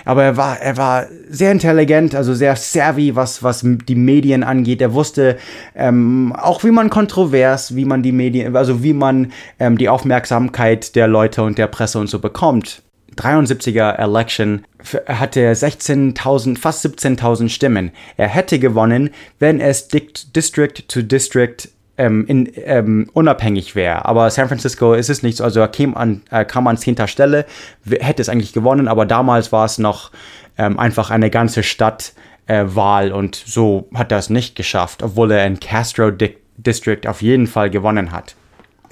Aber 0.04 0.24
er 0.24 0.36
war, 0.36 0.60
er 0.60 0.76
war 0.76 1.06
sehr 1.28 1.52
intelligent, 1.52 2.16
also 2.16 2.34
sehr 2.34 2.56
savvy, 2.56 3.14
was, 3.14 3.42
was 3.44 3.60
die 3.64 3.94
Medien 3.94 4.42
angeht. 4.42 4.80
Er 4.80 4.94
wusste 4.94 5.38
ähm, 5.76 6.34
auch, 6.36 6.64
wie 6.64 6.72
man 6.72 6.90
kontrovers, 6.90 7.76
wie 7.76 7.84
man 7.84 8.02
die 8.02 8.10
Medien, 8.10 8.56
also 8.56 8.82
wie 8.82 8.94
man 8.94 9.32
ähm, 9.60 9.78
die 9.78 9.88
Aufmerksamkeit 9.88 10.96
der 10.96 11.06
Leute 11.06 11.42
und 11.44 11.56
der 11.56 11.68
Presse 11.68 12.00
und 12.00 12.08
so 12.08 12.18
bekommt. 12.18 12.82
73er 13.16 13.98
Election 13.98 14.64
hatte 15.06 15.40
er 15.40 15.56
16.000, 15.56 16.58
fast 16.58 16.84
17.000 16.84 17.48
Stimmen. 17.48 17.92
Er 18.16 18.28
hätte 18.28 18.58
gewonnen, 18.58 19.10
wenn 19.38 19.60
es 19.60 19.88
District 19.88 20.88
to 20.88 21.02
District 21.02 21.68
ähm, 21.98 22.26
in, 22.26 22.50
ähm, 22.56 23.10
unabhängig 23.12 23.74
wäre. 23.74 24.04
Aber 24.04 24.30
San 24.30 24.48
Francisco 24.48 24.94
ist 24.94 25.10
es 25.10 25.22
nicht 25.22 25.38
so. 25.38 25.44
Also 25.44 25.60
er 25.60 25.68
kam 25.68 25.96
an, 25.96 26.22
er 26.30 26.44
kam 26.44 26.66
an 26.66 26.76
zehnter 26.76 27.06
Stelle, 27.06 27.46
hätte 27.88 28.22
es 28.22 28.28
eigentlich 28.28 28.52
gewonnen, 28.52 28.88
aber 28.88 29.06
damals 29.06 29.52
war 29.52 29.64
es 29.64 29.78
noch 29.78 30.10
ähm, 30.58 30.78
einfach 30.78 31.10
eine 31.10 31.30
ganze 31.30 31.62
Stadtwahl 31.62 33.08
äh, 33.08 33.12
und 33.12 33.34
so 33.34 33.88
hat 33.94 34.12
er 34.12 34.18
es 34.18 34.30
nicht 34.30 34.56
geschafft, 34.56 35.02
obwohl 35.02 35.32
er 35.32 35.46
in 35.46 35.60
Castro 35.60 36.10
District 36.56 37.06
auf 37.06 37.22
jeden 37.22 37.46
Fall 37.46 37.70
gewonnen 37.70 38.12
hat 38.12 38.36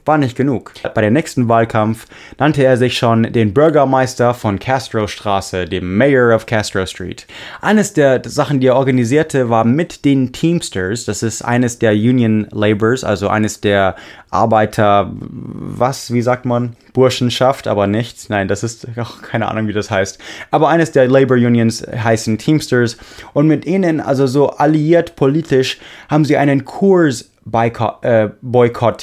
war 0.05 0.19
nicht 0.19 0.37
genug. 0.37 0.73
Bei 0.95 1.01
dem 1.01 1.13
nächsten 1.13 1.49
Wahlkampf 1.49 2.07
nannte 2.39 2.65
er 2.65 2.77
sich 2.77 2.99
schon 2.99 3.33
den 3.33 3.55
Bürgermeister 3.55 4.35
von 4.35 4.59
Castro 4.59 5.07
Straße, 5.07 5.65
dem 5.65 5.97
Mayor 5.97 6.35
of 6.35 6.47
Castro 6.47 6.85
Street. 6.87 7.27
Eines 7.61 7.93
der 7.93 8.23
Sachen, 8.25 8.61
die 8.61 8.67
er 8.69 8.77
organisierte, 8.77 9.49
war 9.49 9.65
mit 9.65 10.05
den 10.05 10.33
Teamsters. 10.33 11.05
Das 11.05 11.23
ist 11.23 11.43
eines 11.43 11.79
der 11.79 11.93
Union 11.93 12.47
Labors, 12.51 13.05
also 13.05 13.29
eines 13.29 13.61
der 13.61 13.97
Arbeiter, 14.31 15.13
was, 15.15 16.13
wie 16.13 16.23
sagt 16.23 16.45
man? 16.45 16.77
Burschenschaft, 16.93 17.67
aber 17.67 17.87
nicht. 17.87 18.31
Nein, 18.31 18.49
das 18.49 18.63
ist 18.63 18.87
ach, 18.97 19.23
keine 19.23 19.49
Ahnung, 19.49 19.69
wie 19.69 19.73
das 19.73 19.91
heißt. 19.91 20.19
Aber 20.51 20.69
eines 20.69 20.93
der 20.93 21.09
Labor 21.09 21.37
Unions 21.37 21.83
heißen 21.87 22.39
Teamsters. 22.39 22.97
Und 23.33 23.47
mit 23.47 23.65
ihnen, 23.67 24.01
also 24.01 24.27
so 24.27 24.51
alliiert 24.51 25.17
politisch, 25.17 25.79
haben 26.09 26.25
sie 26.25 26.37
einen 26.37 26.65
Kurs-Boykott 26.65 28.03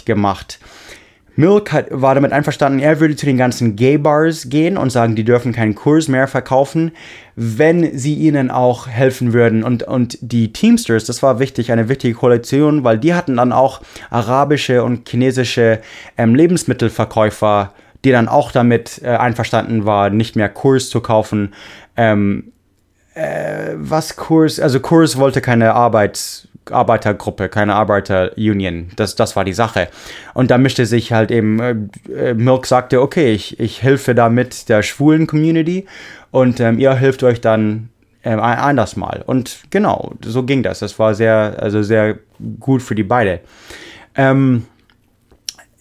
äh, 0.02 0.04
gemacht. 0.06 0.60
Milk 1.36 1.72
hat, 1.72 1.88
war 1.89 2.13
damit 2.13 2.34
einverstanden, 2.34 2.80
er 2.80 3.00
würde 3.00 3.15
zu 3.15 3.26
den 3.26 3.38
ganzen 3.38 3.76
Gay-Bars 3.76 4.50
gehen 4.50 4.78
und 4.78 4.89
sagen, 4.91 5.15
die 5.15 5.24
dürfen 5.24 5.54
keinen 5.54 5.76
Kurs 5.76 6.08
mehr 6.08 6.28
verkaufen, 6.28 6.91
wenn 7.36 7.98
sie 7.98 8.15
ihnen 8.15 8.52
auch 8.52 8.88
helfen 8.88 9.32
würden. 9.32 9.63
Und, 9.63 9.84
und 9.84 10.17
die 10.22 10.52
Teamsters, 10.52 11.06
das 11.06 11.24
war 11.24 11.39
wichtig, 11.39 11.72
eine 11.72 11.88
wichtige 11.88 12.15
Koalition, 12.15 12.84
weil 12.84 12.98
die 12.98 13.13
hatten 13.13 13.38
dann 13.38 13.54
auch 13.54 13.82
arabische 14.10 14.84
und 14.84 15.08
chinesische 15.08 15.80
ähm, 16.17 16.36
Lebensmittelverkäufer, 16.36 17.74
die 18.04 18.12
dann 18.12 18.28
auch 18.28 18.52
damit 18.52 19.02
äh, 19.04 19.10
einverstanden 19.10 19.86
waren, 19.86 20.17
nicht 20.17 20.36
mehr 20.36 20.50
Kurs 20.50 20.89
zu 20.89 21.00
kaufen. 21.00 21.54
Ähm, 21.96 22.52
äh, 23.13 23.74
was 23.76 24.15
Kurs, 24.15 24.60
also 24.60 24.80
Kurs 24.80 25.17
wollte 25.17 25.41
keine 25.41 25.74
Arbeits 25.76 26.50
Arbeitergruppe, 26.72 27.50
keine 27.50 27.76
Arbeiterunion. 27.76 28.90
Das, 28.96 29.16
das 29.16 29.36
war 29.36 29.46
die 29.46 29.54
Sache. 29.54 29.88
Und 30.34 30.52
da 30.52 30.58
mischte 30.58 30.86
sich 30.86 31.12
halt 31.12 31.32
eben, 31.32 31.60
äh, 31.60 31.76
äh, 32.14 32.34
Milk 32.34 32.66
sagte, 32.66 33.02
okay, 33.02 33.34
ich, 33.34 33.60
ich 33.60 33.84
helfe 33.84 34.16
damit 34.16 34.70
der 34.70 34.84
schwulen 34.84 35.28
Community 35.28 35.86
und 36.32 36.60
ähm, 36.60 36.80
ihr 36.80 36.94
hilft 36.96 37.24
euch 37.24 37.42
dann 37.42 37.90
ähm, 38.24 38.40
anders 38.40 38.96
mal. 38.96 39.24
Und 39.26 39.62
genau, 39.70 40.14
so 40.24 40.44
ging 40.44 40.64
das. 40.64 40.80
Das 40.80 40.98
war 41.00 41.16
sehr, 41.16 41.58
also 41.60 41.82
sehr 41.84 42.20
gut 42.60 42.82
für 42.82 42.96
die 42.96 43.04
beide. 43.04 43.42
Ähm, 44.16 44.66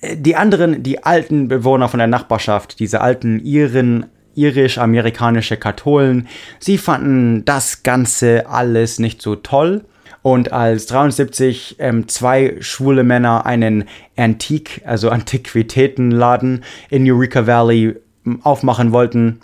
die 0.03 0.37
anderen, 0.37 0.83
die 0.83 1.05
alten 1.05 1.49
Bewohner 1.49 1.89
von 1.89 1.99
der 1.99 2.07
Nachbarschaft, 2.07 2.81
diese 2.81 3.01
alten 3.01 3.41
Iren, 3.41 4.07
irisch-amerikanische 4.35 5.57
Katholen, 5.57 6.29
sie 6.59 6.79
fanden 6.79 7.45
das 7.45 7.83
Ganze 7.83 8.49
alles 8.49 8.99
nicht 8.99 9.21
so 9.21 9.37
toll 9.37 9.85
und 10.23 10.53
als 10.53 10.87
73 10.87 11.77
ähm, 11.79 12.09
zwei 12.09 12.57
schwule 12.61 13.05
Männer 13.05 13.47
einen 13.47 13.85
Antik, 14.17 14.83
also 14.85 15.11
Antiquitätenladen 15.11 16.65
in 16.91 17.11
Eureka 17.11 17.47
Valley 17.47 17.97
aufmachen 18.43 18.93
wollten, 18.93 19.41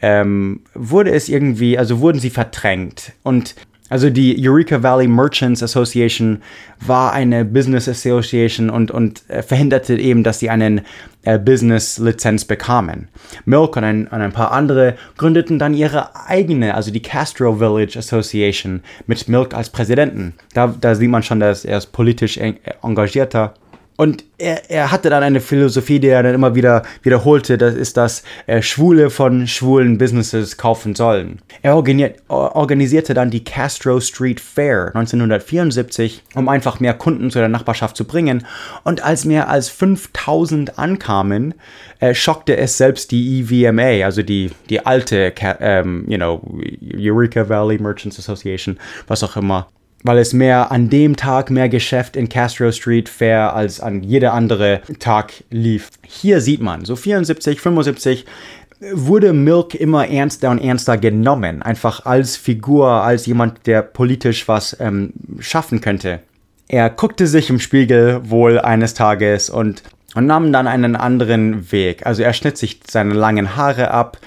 ähm, 0.00 0.60
wurde 0.74 1.10
es 1.10 1.28
irgendwie, 1.28 1.78
also 1.78 2.00
wurden 2.00 2.18
sie 2.18 2.30
verdrängt. 2.30 3.12
Und 3.22 3.54
also 3.88 4.10
die 4.10 4.36
Eureka 4.38 4.82
Valley 4.82 5.06
Merchants 5.06 5.62
Association 5.62 6.42
war 6.84 7.12
eine 7.12 7.44
Business 7.44 7.88
Association 7.88 8.68
und, 8.70 8.90
und 8.90 9.22
äh, 9.28 9.42
verhinderte 9.42 9.96
eben, 9.96 10.22
dass 10.22 10.40
sie 10.40 10.50
einen 10.50 10.82
äh, 11.22 11.38
Business-Lizenz 11.38 12.44
bekamen. 12.44 13.08
Milk 13.44 13.76
und 13.76 13.84
ein, 13.84 14.06
und 14.08 14.20
ein 14.20 14.32
paar 14.32 14.52
andere 14.52 14.96
gründeten 15.16 15.58
dann 15.58 15.74
ihre 15.74 16.16
eigene, 16.26 16.74
also 16.74 16.90
die 16.90 17.02
Castro 17.02 17.56
Village 17.56 17.98
Association 17.98 18.82
mit 19.06 19.28
Milk 19.28 19.54
als 19.54 19.70
Präsidenten. 19.70 20.34
Da, 20.54 20.74
da 20.80 20.94
sieht 20.94 21.10
man 21.10 21.22
schon, 21.22 21.40
dass 21.40 21.64
er 21.64 21.78
ist 21.78 21.92
politisch 21.92 22.38
engagierter 22.38 23.54
und 23.96 24.24
er, 24.38 24.70
er 24.70 24.92
hatte 24.92 25.08
dann 25.08 25.22
eine 25.22 25.40
Philosophie, 25.40 25.98
die 25.98 26.08
er 26.08 26.22
dann 26.22 26.34
immer 26.34 26.54
wieder 26.54 26.82
wiederholte, 27.02 27.56
das 27.56 27.74
ist, 27.74 27.96
dass 27.96 28.22
äh, 28.46 28.60
Schwule 28.60 29.08
von 29.08 29.46
schwulen 29.46 29.96
Businesses 29.96 30.58
kaufen 30.58 30.94
sollen. 30.94 31.40
Er 31.62 31.76
organisierte 32.28 33.14
dann 33.14 33.30
die 33.30 33.44
Castro 33.44 34.00
Street 34.00 34.40
Fair 34.40 34.88
1974, 34.94 36.22
um 36.34 36.48
einfach 36.48 36.80
mehr 36.80 36.94
Kunden 36.94 37.30
zu 37.30 37.38
der 37.38 37.48
Nachbarschaft 37.48 37.96
zu 37.96 38.04
bringen. 38.04 38.46
Und 38.84 39.02
als 39.02 39.24
mehr 39.24 39.48
als 39.48 39.70
5000 39.70 40.78
ankamen, 40.78 41.54
äh, 42.00 42.14
schockte 42.14 42.56
es 42.56 42.76
selbst 42.76 43.10
die 43.10 43.40
EVMA, 43.40 44.04
also 44.04 44.22
die, 44.22 44.50
die 44.68 44.84
alte, 44.84 45.32
ähm, 45.60 46.04
you 46.08 46.18
know, 46.18 46.42
Eureka 46.94 47.48
Valley 47.48 47.78
Merchants 47.78 48.18
Association, 48.18 48.78
was 49.06 49.22
auch 49.22 49.36
immer 49.36 49.68
weil 50.06 50.18
es 50.18 50.32
mehr 50.32 50.70
an 50.70 50.88
dem 50.88 51.16
Tag 51.16 51.50
mehr 51.50 51.68
Geschäft 51.68 52.16
in 52.16 52.28
Castro 52.28 52.70
Street 52.72 53.08
Fair 53.08 53.54
als 53.54 53.80
an 53.80 54.02
jeder 54.02 54.32
andere 54.32 54.80
Tag 54.98 55.32
lief. 55.50 55.90
Hier 56.06 56.40
sieht 56.40 56.62
man, 56.62 56.84
so 56.84 56.96
74, 56.96 57.60
75 57.60 58.24
wurde 58.92 59.32
Milk 59.32 59.74
immer 59.74 60.08
ernster 60.08 60.50
und 60.50 60.58
ernster 60.58 60.98
genommen, 60.98 61.62
einfach 61.62 62.04
als 62.04 62.36
Figur, 62.36 62.88
als 62.88 63.26
jemand, 63.26 63.66
der 63.66 63.82
politisch 63.82 64.48
was 64.48 64.76
ähm, 64.80 65.12
schaffen 65.40 65.80
könnte. 65.80 66.20
Er 66.68 66.90
guckte 66.90 67.26
sich 67.26 67.48
im 67.48 67.60
Spiegel 67.60 68.20
wohl 68.28 68.58
eines 68.58 68.94
Tages 68.94 69.50
und, 69.50 69.82
und 70.14 70.26
nahm 70.26 70.52
dann 70.52 70.66
einen 70.66 70.96
anderen 70.96 71.70
Weg. 71.72 72.04
Also 72.06 72.22
er 72.22 72.32
schnitt 72.32 72.58
sich 72.58 72.80
seine 72.88 73.14
langen 73.14 73.56
Haare 73.56 73.92
ab, 73.92 74.18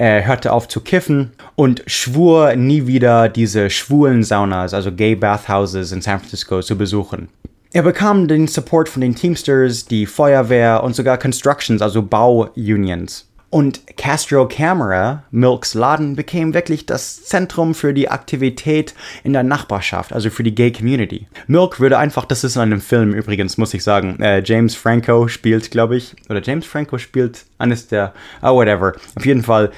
er 0.00 0.26
hörte 0.26 0.50
auf 0.54 0.66
zu 0.66 0.80
kiffen 0.80 1.32
und 1.56 1.82
schwur 1.86 2.56
nie 2.56 2.86
wieder 2.86 3.28
diese 3.28 3.68
schwulen 3.68 4.22
Saunas, 4.22 4.72
also 4.72 4.90
Gay 4.90 5.14
Bathhouses 5.14 5.92
in 5.92 6.00
San 6.00 6.20
Francisco 6.20 6.62
zu 6.62 6.78
besuchen. 6.78 7.28
Er 7.74 7.82
bekam 7.82 8.26
den 8.26 8.48
Support 8.48 8.88
von 8.88 9.02
den 9.02 9.14
Teamsters, 9.14 9.84
die 9.84 10.06
Feuerwehr 10.06 10.82
und 10.82 10.96
sogar 10.96 11.18
Constructions, 11.18 11.82
also 11.82 12.00
Bauunions. 12.00 13.29
Und 13.50 13.80
Castro 13.96 14.46
Camera, 14.46 15.24
Milks 15.32 15.74
Laden, 15.74 16.14
bekam 16.14 16.54
wirklich 16.54 16.86
das 16.86 17.24
Zentrum 17.24 17.74
für 17.74 17.92
die 17.92 18.08
Aktivität 18.08 18.94
in 19.24 19.32
der 19.32 19.42
Nachbarschaft, 19.42 20.12
also 20.12 20.30
für 20.30 20.44
die 20.44 20.54
Gay 20.54 20.70
Community. 20.70 21.26
Milk 21.48 21.80
würde 21.80 21.98
einfach, 21.98 22.24
das 22.24 22.44
ist 22.44 22.54
in 22.54 22.62
einem 22.62 22.80
Film 22.80 23.12
übrigens, 23.12 23.58
muss 23.58 23.74
ich 23.74 23.82
sagen, 23.82 24.20
äh, 24.20 24.40
James 24.44 24.76
Franco 24.76 25.26
spielt, 25.26 25.72
glaube 25.72 25.96
ich, 25.96 26.14
oder 26.28 26.40
James 26.40 26.64
Franco 26.64 26.96
spielt 26.98 27.44
eines 27.58 27.88
der, 27.88 28.14
oh, 28.40 28.54
whatever. 28.54 28.92
Auf 29.16 29.26
jeden 29.26 29.42
Fall, 29.42 29.72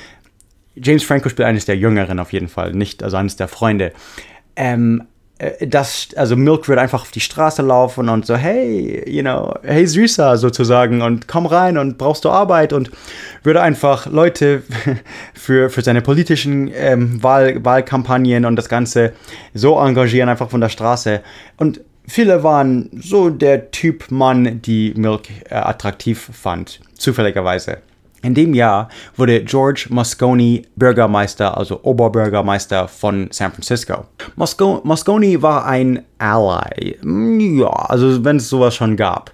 James 0.77 1.03
Franco 1.03 1.31
spielt 1.31 1.49
eines 1.49 1.65
der 1.65 1.79
Jüngeren 1.79 2.21
auf 2.21 2.35
jeden 2.35 2.49
Fall, 2.49 2.73
nicht, 2.73 3.03
also 3.03 3.17
eines 3.17 3.37
der 3.37 3.49
Freunde. 3.49 3.93
Ähm, 4.55 5.05
äh, 5.43 5.67
das, 5.67 6.09
also 6.17 6.37
Milk 6.37 6.69
würde 6.69 6.81
einfach 6.81 7.03
auf 7.03 7.11
die 7.11 7.21
Straße 7.21 7.63
laufen 7.63 8.09
und 8.09 8.27
so, 8.27 8.37
hey, 8.37 9.03
you 9.11 9.23
know, 9.23 9.55
hey 9.63 9.87
Süßer 9.87 10.37
sozusagen 10.39 11.03
und 11.03 11.29
komm 11.29 11.47
rein 11.47 11.79
und 11.79 11.99
brauchst 11.99 12.25
du 12.25 12.31
Arbeit 12.31 12.73
und 12.73 12.91
würde 13.43 13.61
einfach 13.61 14.07
Leute 14.07 14.63
für, 15.35 15.69
für 15.69 15.83
seine 15.83 16.01
politischen 16.01 16.71
ähm, 16.75 17.23
Wahl, 17.23 17.65
Wahlkampagnen 17.65 18.45
und 18.45 18.57
das 18.57 18.69
Ganze 18.69 19.13
so 19.55 19.79
engagieren, 19.79 20.29
einfach 20.29 20.51
von 20.51 20.61
der 20.61 20.69
Straße. 20.69 21.21
Und 21.57 21.81
viele 22.07 22.43
waren 22.43 22.91
so 23.03 23.31
der 23.31 23.71
Typ 23.71 24.11
Mann, 24.11 24.63
die 24.63 24.95
Milk 24.97 25.29
äh, 25.51 25.55
attraktiv 25.55 26.31
fand, 26.33 26.81
zufälligerweise. 26.97 27.79
In 28.23 28.35
dem 28.35 28.55
Jahr 28.55 28.89
wurde 29.17 29.43
George 29.43 29.87
Moscone 29.91 30.63
Bürgermeister, 30.77 31.59
also 31.59 31.81
Oberbürgermeister 31.83 32.87
von 32.87 33.29
San 33.33 33.51
Francisco. 33.51 34.05
Mosco 34.37 34.81
Moscone 34.85 35.43
war 35.43 35.67
ein 35.67 36.05
Ally, 36.19 36.99
ja, 37.03 37.67
also 37.67 38.25
wenn 38.25 38.37
es 38.37 38.49
sowas 38.49 38.77
schon 38.77 38.97
gab. 38.97 39.33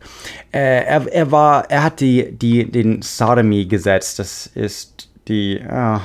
Äh, 0.53 0.85
er, 0.85 1.07
er, 1.07 1.31
war, 1.31 1.71
er 1.71 1.85
hat 1.85 2.01
die, 2.01 2.33
die, 2.33 2.71
den 2.71 3.03
Sodomy-Gesetz, 3.03 4.17
das 4.17 4.47
ist 4.47 5.11
die 5.29 5.59
äh, 5.59 5.99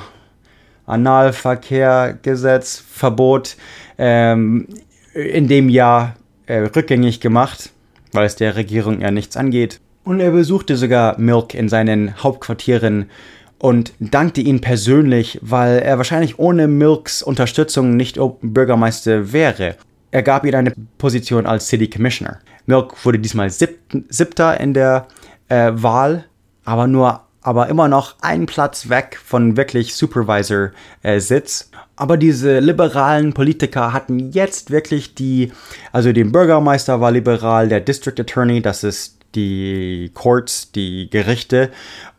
Analverkehr-Gesetz, 0.84 2.84
Verbot, 2.86 3.56
ähm, 3.96 4.68
in 5.14 5.48
dem 5.48 5.70
Jahr 5.70 6.16
äh, 6.44 6.58
rückgängig 6.58 7.20
gemacht, 7.20 7.70
weil 8.12 8.26
es 8.26 8.36
der 8.36 8.56
Regierung 8.56 9.00
ja 9.00 9.10
nichts 9.10 9.38
angeht. 9.38 9.80
Und 10.04 10.20
er 10.20 10.30
besuchte 10.30 10.76
sogar 10.76 11.18
Milk 11.18 11.54
in 11.54 11.68
seinen 11.68 12.22
Hauptquartieren 12.22 13.10
und 13.58 13.94
dankte 13.98 14.42
ihm 14.42 14.60
persönlich, 14.60 15.38
weil 15.40 15.78
er 15.78 15.96
wahrscheinlich 15.96 16.38
ohne 16.38 16.68
Milks 16.68 17.22
Unterstützung 17.22 17.96
nicht 17.96 18.18
Bürgermeister 18.42 19.32
wäre. 19.32 19.76
Er 20.10 20.22
gab 20.22 20.44
ihm 20.44 20.54
eine 20.54 20.72
Position 20.98 21.46
als 21.46 21.66
City 21.68 21.88
Commissioner. 21.88 22.38
Milk 22.66 23.04
wurde 23.04 23.18
diesmal 23.18 23.48
sieb 23.50 23.78
siebter 24.10 24.60
in 24.60 24.74
der 24.74 25.06
äh, 25.48 25.72
Wahl, 25.74 26.26
aber 26.64 26.86
nur 26.86 27.22
aber 27.40 27.68
immer 27.68 27.88
noch 27.88 28.16
einen 28.22 28.46
Platz 28.46 28.88
weg 28.88 29.20
von 29.22 29.58
wirklich 29.58 29.94
Supervisor-Sitz. 29.94 31.60
Äh, 31.60 31.76
aber 31.96 32.16
diese 32.16 32.58
liberalen 32.58 33.34
Politiker 33.34 33.92
hatten 33.92 34.30
jetzt 34.32 34.70
wirklich 34.70 35.14
die, 35.14 35.52
also 35.92 36.12
der 36.12 36.24
Bürgermeister 36.24 37.02
war 37.02 37.10
liberal, 37.10 37.68
der 37.68 37.80
District 37.80 38.18
Attorney, 38.18 38.62
das 38.62 38.82
ist 38.82 39.18
die 39.34 40.10
Courts, 40.14 40.72
die 40.72 41.08
Gerichte 41.10 41.70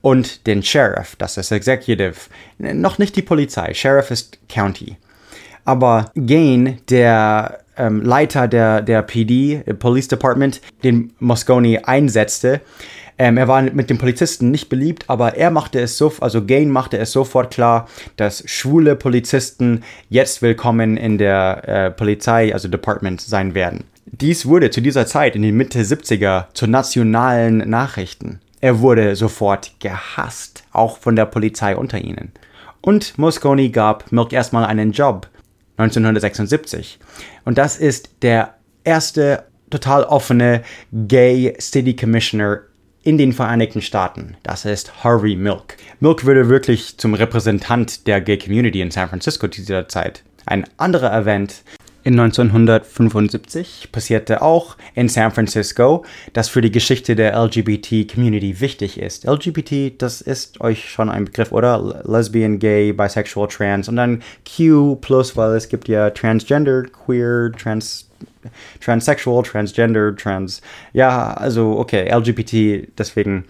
und 0.01 0.47
den 0.47 0.63
Sheriff, 0.63 1.15
das 1.17 1.37
ist 1.37 1.51
Executive. 1.51 2.15
Noch 2.57 2.97
nicht 2.97 3.15
die 3.15 3.21
Polizei, 3.21 3.73
Sheriff 3.73 4.11
ist 4.11 4.39
County. 4.49 4.97
Aber 5.63 6.11
Gain, 6.15 6.79
der 6.89 7.59
ähm, 7.77 8.01
Leiter 8.01 8.47
der, 8.47 8.81
der 8.81 9.01
PD, 9.01 9.63
Police 9.79 10.07
Department, 10.07 10.61
den 10.83 11.13
Moscone 11.19 11.87
einsetzte, 11.87 12.61
ähm, 13.17 13.37
er 13.37 13.47
war 13.47 13.61
mit 13.61 13.89
den 13.89 13.97
Polizisten 13.97 14.51
nicht 14.51 14.67
beliebt, 14.67 15.05
aber 15.07 15.35
er 15.35 15.49
machte 15.49 15.79
es 15.79 15.97
so, 15.97 16.11
also 16.19 16.45
Gain 16.45 16.69
machte 16.69 16.97
es 16.97 17.11
sofort 17.11 17.53
klar, 17.53 17.87
dass 18.17 18.43
schwule 18.49 18.95
Polizisten 18.95 19.83
jetzt 20.09 20.41
willkommen 20.41 20.97
in 20.97 21.17
der 21.17 21.67
äh, 21.67 21.91
Polizei, 21.91 22.53
also 22.53 22.67
Department 22.67 23.21
sein 23.21 23.55
werden. 23.55 23.85
Dies 24.05 24.45
wurde 24.45 24.69
zu 24.69 24.81
dieser 24.81 25.07
Zeit 25.07 25.35
in 25.35 25.41
den 25.41 25.57
Mitte 25.57 25.81
70er 25.81 26.53
zu 26.53 26.67
nationalen 26.67 27.69
Nachrichten. 27.69 28.39
Er 28.61 28.79
wurde 28.79 29.15
sofort 29.15 29.79
gehasst, 29.79 30.63
auch 30.71 30.99
von 30.99 31.15
der 31.15 31.25
Polizei 31.25 31.75
unter 31.75 31.99
ihnen. 31.99 32.31
Und 32.81 33.17
Moscone 33.17 33.71
gab 33.71 34.11
Milk 34.11 34.31
erstmal 34.31 34.65
einen 34.65 34.91
Job 34.91 35.27
1976. 35.77 36.99
Und 37.45 37.57
das 37.57 37.77
ist 37.77 38.09
der 38.21 38.55
erste 38.83 39.45
total 39.71 40.03
offene 40.03 40.61
Gay 40.93 41.55
City 41.59 41.95
Commissioner 41.95 42.61
in 43.01 43.17
den 43.17 43.33
Vereinigten 43.33 43.81
Staaten. 43.81 44.37
Das 44.43 44.65
ist 44.65 45.03
Harvey 45.03 45.35
Milk. 45.35 45.77
Milk 45.99 46.25
wurde 46.25 46.47
wirklich 46.47 46.97
zum 46.99 47.15
Repräsentant 47.15 48.05
der 48.05 48.21
Gay 48.21 48.37
Community 48.37 48.81
in 48.81 48.91
San 48.91 49.09
Francisco 49.09 49.47
zu 49.47 49.61
dieser 49.61 49.87
Zeit. 49.87 50.23
Ein 50.45 50.65
anderer 50.77 51.11
Event 51.11 51.63
in 52.05 52.19
1975 52.19 53.89
passierte 53.91 54.43
auch 54.43 54.77
in 54.93 55.09
San 55.09 55.31
Francisco, 55.31 56.05
das 56.33 56.49
für 56.49 56.61
die 56.61 56.71
Geschichte 56.71 57.15
der 57.15 57.35
LGBT-Community 57.35 58.61
wichtig 58.61 58.99
ist. 58.99 59.25
LGBT, 59.25 59.99
das 59.99 60.21
ist 60.21 60.61
euch 60.61 60.87
schon 60.87 61.09
ein 61.09 61.25
Begriff, 61.25 61.51
oder? 61.51 62.03
Lesbian, 62.05 62.59
Gay, 62.59 62.93
Bisexual, 62.93 63.47
Trans 63.47 63.89
und 63.89 63.95
dann 63.95 64.21
Q 64.45 64.97
plus, 64.97 65.35
weil 65.35 65.55
es 65.55 65.67
gibt 65.67 65.87
ja 65.87 66.11
Transgender, 66.11 66.83
Queer, 66.83 67.51
Trans 67.51 68.07
Transsexual, 68.79 69.41
Transgender, 69.41 70.15
Trans. 70.15 70.61
Ja, 70.93 71.33
also 71.33 71.79
okay, 71.79 72.07
LGBT, 72.07 72.87
deswegen. 72.99 73.45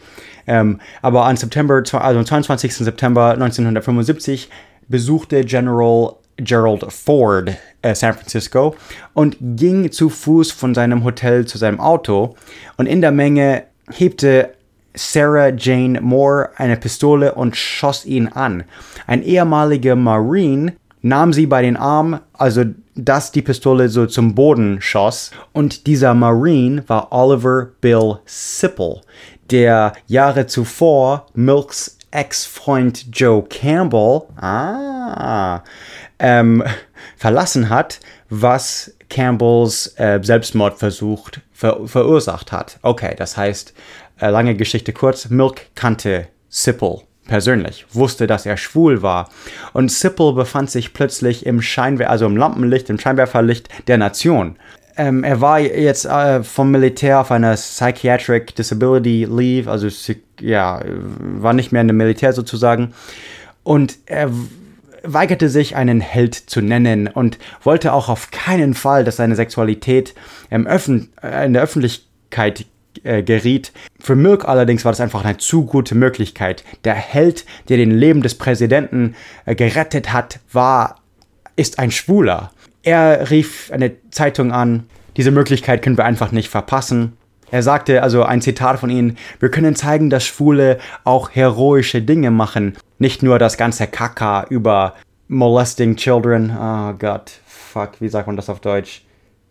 Ähm, 0.48 0.80
aber 1.02 1.26
am 1.26 1.36
September, 1.36 1.84
also 1.92 2.20
am 2.20 2.26
22. 2.26 2.74
September 2.74 3.32
1975 3.32 4.50
besuchte 4.88 5.44
General 5.44 6.16
Gerald 6.38 6.92
Ford 6.92 7.56
äh, 7.82 7.96
San 7.96 8.14
Francisco 8.14 8.76
und 9.14 9.38
ging 9.40 9.92
zu 9.92 10.10
Fuß 10.10 10.52
von 10.52 10.74
seinem 10.74 11.04
Hotel 11.04 11.46
zu 11.46 11.58
seinem 11.58 11.80
Auto 11.80 12.36
und 12.78 12.86
in 12.88 13.02
der 13.02 13.12
Menge 13.12 13.64
hebte 13.92 14.54
Sarah 14.96 15.50
Jane 15.50 16.00
Moore 16.02 16.50
eine 16.58 16.78
Pistole 16.78 17.36
und 17.36 17.56
schoss 17.56 18.06
ihn 18.06 18.28
an. 18.30 18.64
Ein 19.08 19.24
ehemaliger 19.24 19.96
Marine 19.96 20.74
nahm 21.02 21.34
sie 21.34 21.46
bei 21.46 21.62
den 21.62 21.78
Armen, 21.78 22.20
also 22.34 22.64
dass 22.96 23.32
die 23.32 23.42
Pistole 23.42 23.90
so 23.90 24.06
zum 24.06 24.34
Boden 24.34 24.82
schoss. 24.82 25.32
Und 25.54 25.86
dieser 25.86 26.14
Marine 26.14 26.84
war 26.88 27.12
Oliver 27.12 27.70
Bill 27.82 28.20
Sipple, 28.26 29.02
der 29.52 29.94
Jahre 30.08 30.48
zuvor 30.48 31.28
Milks 31.34 31.98
Ex-Freund 32.12 33.08
Joe 33.12 33.44
Campbell, 33.44 34.22
ah, 34.38 35.62
ähm, 36.20 36.64
verlassen 37.18 37.70
hat, 37.70 38.00
was 38.30 38.96
Campbells 39.10 39.94
äh, 39.98 40.20
Selbstmordversuch 40.22 41.30
ver 41.52 41.88
verursacht 41.88 42.52
hat. 42.52 42.80
Okay, 42.82 43.14
das 43.18 43.38
heißt, 43.38 43.74
äh, 44.20 44.30
lange 44.30 44.56
Geschichte 44.56 44.94
kurz, 44.94 45.30
Milk 45.30 45.68
kannte 45.76 46.28
Sipple 46.50 47.02
persönlich, 47.28 47.86
wusste, 47.92 48.28
dass 48.28 48.46
er 48.46 48.58
schwul 48.58 49.02
war. 49.02 49.30
Und 49.74 49.92
Sipple 49.92 50.34
befand 50.34 50.70
sich 50.70 50.94
plötzlich 50.94 51.46
im 51.46 51.62
Scheinwerfer, 51.62 52.12
also 52.12 52.26
im 52.26 52.38
Lampenlicht, 52.38 52.90
im 52.90 53.00
Scheinwerferlicht 53.00 53.70
der 53.88 53.98
Nation. 53.98 54.58
Ähm, 54.98 55.24
er 55.24 55.42
war 55.42 55.60
jetzt 55.60 56.06
äh, 56.06 56.44
vom 56.44 56.72
Militär 56.72 57.20
auf 57.20 57.32
einer 57.32 57.56
Psychiatric 57.56 58.56
Disability 58.56 59.26
Leave, 59.26 59.70
also 59.70 59.88
ja, 60.40 60.82
war 61.20 61.54
nicht 61.54 61.72
mehr 61.72 61.82
in 61.82 61.88
dem 61.88 61.98
Militär 61.98 62.32
sozusagen. 62.32 62.94
Und 63.64 63.98
er 64.06 64.30
weigerte 65.06 65.50
sich, 65.50 65.76
einen 65.76 66.02
Held 66.02 66.36
zu 66.36 66.62
nennen 66.62 67.08
und 67.08 67.38
wollte 67.64 67.94
auch 67.94 68.10
auf 68.10 68.32
keinen 68.32 68.74
Fall, 68.74 69.04
dass 69.04 69.18
seine 69.18 69.36
Sexualität 69.36 70.14
Öffn 70.50 71.10
äh, 71.22 71.46
in 71.46 71.54
der 71.54 71.64
Öffentlichkeit 71.64 72.66
äh, 73.04 73.24
geriet. 73.24 73.72
Für 74.00 74.16
Milk 74.16 74.46
allerdings 74.46 74.86
war 74.86 74.92
das 74.92 75.02
einfach 75.02 75.26
eine 75.26 75.38
zu 75.38 75.66
gute 75.66 75.96
Möglichkeit. 75.96 76.64
Der 76.84 76.96
Held, 76.96 77.46
der 77.70 77.78
den 77.78 77.92
Leben 77.92 78.22
des 78.22 78.36
Präsidenten 78.36 79.16
äh, 79.46 79.56
gerettet 79.56 80.14
hat, 80.14 80.40
war, 80.52 81.02
ist 81.56 81.80
ein 81.80 81.92
Schwuler. 81.92 82.52
Er 82.84 83.30
rief 83.32 83.72
eine 83.72 83.94
Zeitung 84.12 84.52
an, 84.52 84.86
diese 85.18 85.32
Möglichkeit 85.32 85.82
können 85.82 85.98
wir 85.98 86.06
einfach 86.06 86.32
nicht 86.32 86.50
verpassen. 86.50 87.18
Er 87.52 87.64
sagte, 87.64 88.02
also 88.04 88.24
ein 88.24 88.42
Zitat 88.42 88.80
von 88.80 88.90
ihm, 88.90 89.16
wir 89.40 89.50
können 89.50 89.76
zeigen, 89.76 90.10
dass 90.10 90.26
Schwule 90.26 90.80
auch 91.04 91.30
heroische 91.32 92.02
Dinge 92.02 92.32
machen. 92.32 92.76
Nicht 92.98 93.24
nur 93.24 93.40
das 93.40 93.58
ganze 93.58 93.88
Kaka 93.88 94.46
über 94.50 94.94
molesting 95.28 95.96
children. 95.96 96.56
Oh 96.58 96.94
Gott, 96.98 97.32
fuck, 97.46 97.92
wie 98.00 98.10
sagt 98.10 98.28
man 98.28 98.36
das 98.36 98.50
auf 98.50 98.60
Deutsch? 98.60 99.04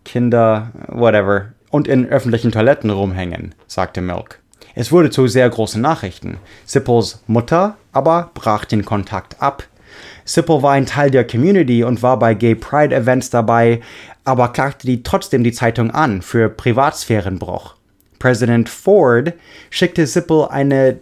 Kinder, 0.05 0.71
whatever. 0.89 1.53
Und 1.71 1.89
in 1.89 2.09
öffentlichen 2.09 2.53
Toiletten 2.53 2.91
rumhängen, 2.91 3.55
sagte 3.67 4.01
Milk. 4.01 4.41
Es 4.75 4.91
wurde 4.93 5.11
zu 5.11 5.27
sehr 5.27 5.49
großen 5.49 5.81
Nachrichten. 5.81 6.39
Sippels 6.65 7.23
Mutter 7.27 7.77
aber 7.93 8.31
brach 8.35 8.65
den 8.65 8.85
Kontakt 8.85 9.41
ab. 9.41 9.65
Sipple 10.25 10.63
war 10.63 10.73
ein 10.73 10.87
Teil 10.87 11.11
der 11.11 11.27
Community 11.27 11.85
und 11.85 12.03
war 12.03 12.19
bei 12.19 12.35
Gay 12.35 12.55
Pride 12.55 12.95
Events 12.95 13.31
dabei, 13.31 13.81
aber 14.25 14.49
klagte 14.49 14.87
die 14.87 15.03
trotzdem 15.03 15.45
die 15.45 15.53
Zeitung 15.53 15.91
an 15.91 16.23
für 16.23 16.49
Privatsphärenbruch. 16.49 17.77
Präsident 18.25 18.71
Ford 18.71 19.35
schickte 19.69 20.07
Sipple 20.07 20.51
eine, 20.51 20.99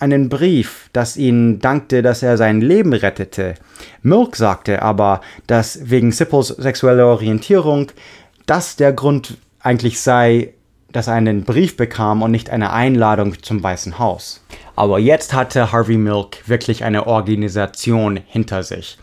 einen 0.00 0.28
Brief, 0.28 0.90
das 0.92 1.16
ihn 1.16 1.60
dankte, 1.60 2.02
dass 2.02 2.24
er 2.24 2.36
sein 2.36 2.60
Leben 2.60 2.94
rettete. 2.94 3.54
Milk 4.02 4.34
sagte 4.34 4.82
aber, 4.82 5.20
dass 5.46 5.88
wegen 5.88 6.10
Sipples 6.10 6.48
sexueller 6.48 7.06
Orientierung 7.06 7.92
das 8.46 8.74
der 8.74 8.92
Grund 8.92 9.38
eigentlich 9.60 10.00
sei, 10.00 10.52
dass 10.90 11.06
er 11.06 11.14
einen 11.14 11.44
Brief 11.44 11.76
bekam 11.76 12.22
und 12.22 12.32
nicht 12.32 12.50
eine 12.50 12.72
Einladung 12.72 13.40
zum 13.40 13.62
Weißen 13.62 14.00
Haus. 14.00 14.42
Aber 14.74 14.98
jetzt 14.98 15.34
hatte 15.34 15.70
Harvey 15.70 15.96
Milk 15.96 16.48
wirklich 16.48 16.82
eine 16.82 17.06
Organisation 17.06 18.18
hinter 18.26 18.64
sich 18.64 18.98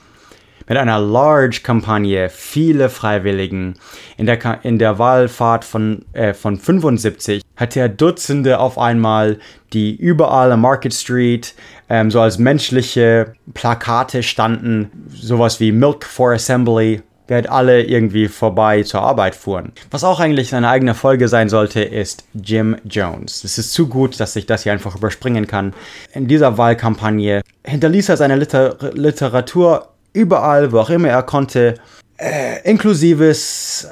mit 0.67 0.78
einer 0.78 0.99
Large-Kampagne, 0.99 2.30
viele 2.30 2.89
Freiwilligen. 2.89 3.75
In 4.17 4.25
der, 4.25 4.60
in 4.63 4.80
der 4.80 4.99
Wahlfahrt 4.99 5.65
von, 5.65 6.06
äh, 6.13 6.34
von 6.34 6.58
75 6.58 7.41
hatte 7.56 7.80
er 7.80 7.89
Dutzende 7.89 8.60
auf 8.60 8.78
einmal, 8.78 9.39
die 9.73 9.95
überall 9.95 10.51
am 10.51 10.62
Market 10.62 10.93
Street 10.93 11.54
ähm, 11.89 12.10
so 12.12 12.21
als 12.21 12.38
menschliche 12.38 13.34
Plakate 13.54 14.23
standen, 14.23 14.91
sowas 15.10 15.60
wie 15.60 15.71
Milk 15.71 16.06
for 16.06 16.34
Assembly, 16.34 17.01
während 17.28 17.49
alle 17.49 17.84
irgendwie 17.84 18.28
vorbei 18.28 18.84
zur 18.84 19.01
Arbeit 19.01 19.36
fuhren. 19.36 19.71
Was 19.91 20.04
auch 20.04 20.19
eigentlich 20.19 20.49
seine 20.49 20.69
eigene 20.69 20.93
Folge 20.93 21.28
sein 21.28 21.49
sollte, 21.49 21.82
ist 21.82 22.25
Jim 22.34 22.75
Jones. 22.86 23.43
Es 23.43 23.58
ist 23.58 23.73
zu 23.73 23.88
gut, 23.88 24.19
dass 24.19 24.36
ich 24.36 24.45
das 24.45 24.63
hier 24.63 24.73
einfach 24.73 24.95
überspringen 24.95 25.47
kann. 25.47 25.73
In 26.13 26.28
dieser 26.28 26.58
Wahlkampagne 26.58 27.41
hinterließ 27.63 28.10
er 28.10 28.17
seine 28.17 28.36
Liter 28.36 28.78
Literatur 28.93 29.94
überall, 30.15 30.71
wo 30.71 30.80
auch 30.80 30.89
immer 30.89 31.10
er 31.10 31.23
konnte, 31.23 31.75
äh, 32.17 32.62
inklusive 32.63 33.36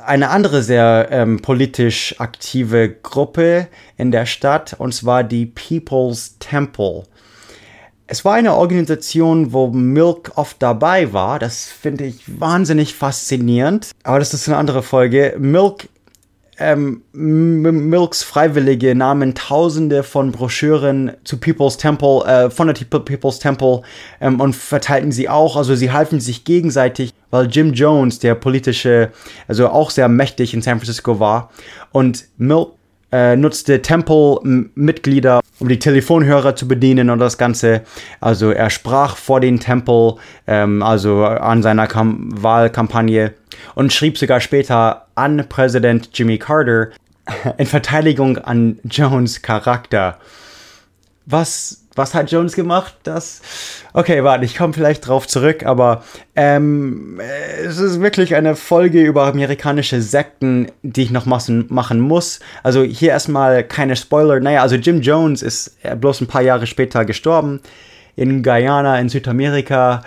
eine 0.06 0.30
andere 0.30 0.64
sehr 0.64 1.10
ähm, 1.12 1.42
politisch 1.42 2.16
aktive 2.20 2.90
Gruppe 2.90 3.68
in 3.98 4.12
der 4.12 4.26
Stadt, 4.26 4.76
und 4.78 4.94
zwar 4.94 5.24
die 5.24 5.46
People's 5.46 6.38
Temple. 6.40 7.04
Es 8.08 8.24
war 8.26 8.34
eine 8.34 8.54
Organisation, 8.54 9.54
wo 9.54 9.68
Milk 9.68 10.34
oft 10.36 10.62
dabei 10.62 11.14
war. 11.14 11.40
Das 11.40 11.66
finde 11.66 12.06
ich 12.06 12.40
wahnsinnig 12.40 12.96
faszinierend. 12.96 13.92
Aber 14.04 14.20
das 14.20 14.34
ist 14.34 14.48
eine 14.48 14.58
andere 14.58 14.84
Folge. 14.84 15.36
Milk 15.40 15.88
ähm, 16.60 17.02
Milks 17.14 18.24
Freiwillige 18.24 18.96
nahmen 18.96 19.34
tausende 19.36 20.04
von 20.04 20.32
Broschüren 20.32 21.12
zu 21.24 21.38
People's 21.38 21.78
Temple, 21.78 22.24
äh, 22.26 22.50
von 22.50 22.68
der 22.68 22.74
People's 22.74 23.40
Temple 23.40 23.82
ähm, 24.22 24.40
und 24.40 24.56
verteilten 24.56 25.12
sie 25.12 25.30
auch. 25.30 25.56
Also 25.56 25.76
sie 25.76 25.92
halfen 25.92 26.20
sich 26.20 26.44
gegenseitig, 26.44 27.14
weil 27.32 27.48
Jim 27.48 27.74
Jones, 27.74 28.20
der 28.20 28.36
politische, 28.36 29.12
also 29.48 29.68
auch 29.70 29.90
sehr 29.90 30.08
mächtig 30.08 30.54
in 30.54 30.62
San 30.62 30.78
Francisco 30.78 31.20
war, 31.20 31.50
und 31.92 32.26
Milk 32.38 32.70
äh, 33.14 33.36
nutzte 33.36 33.84
Temple-Mitglieder, 33.84 35.42
um 35.60 35.70
die 35.70 35.78
Telefonhörer 35.78 36.56
zu 36.56 36.68
bedienen 36.68 37.12
und 37.12 37.20
das 37.20 37.38
Ganze. 37.38 37.82
Also 38.20 38.50
er 38.50 38.72
sprach 38.72 39.18
vor 39.18 39.40
den 39.40 39.60
Temple, 39.60 40.16
ähm, 40.48 40.82
also 40.82 41.24
an 41.24 41.62
seiner 41.62 41.86
Kam 41.86 42.30
Wahlkampagne 42.42 43.36
und 43.76 43.94
schrieb 43.94 44.18
sogar 44.18 44.40
später 44.40 45.06
an 45.14 45.46
Präsident 45.48 46.10
Jimmy 46.14 46.40
Carter 46.40 46.90
in 47.58 47.68
Verteidigung 47.68 48.40
an 48.40 48.80
Jones 48.84 49.44
Charakter. 49.44 50.18
Was 51.26 51.84
was 51.96 52.16
hat 52.16 52.32
Jones 52.32 52.56
gemacht? 52.56 52.96
Das. 53.04 53.42
Okay, 53.94 54.24
warte, 54.24 54.46
ich 54.46 54.58
komme 54.58 54.74
vielleicht 54.74 55.08
drauf 55.08 55.28
zurück, 55.28 55.64
aber 55.66 56.04
ähm, 56.36 57.20
es 57.64 57.78
ist 57.78 58.02
wirklich 58.02 58.36
eine 58.36 58.56
Folge 58.56 59.04
über 59.04 59.26
amerikanische 59.26 60.02
Sekten, 60.02 60.72
die 60.82 61.04
ich 61.04 61.12
noch 61.12 61.26
machen, 61.26 61.68
machen 61.70 62.00
muss. 62.00 62.40
Also 62.64 62.82
hier 62.84 63.10
erstmal 63.10 63.64
keine 63.64 63.96
Spoiler. 63.96 64.40
Naja, 64.40 64.62
also 64.62 64.76
Jim 64.76 65.02
Jones 65.02 65.42
ist 65.42 65.78
bloß 66.00 66.22
ein 66.22 66.28
paar 66.28 66.42
Jahre 66.42 66.66
später 66.66 67.06
gestorben 67.06 67.62
in 68.16 68.42
Guyana 68.42 69.00
in 69.00 69.10
Südamerika. 69.10 70.04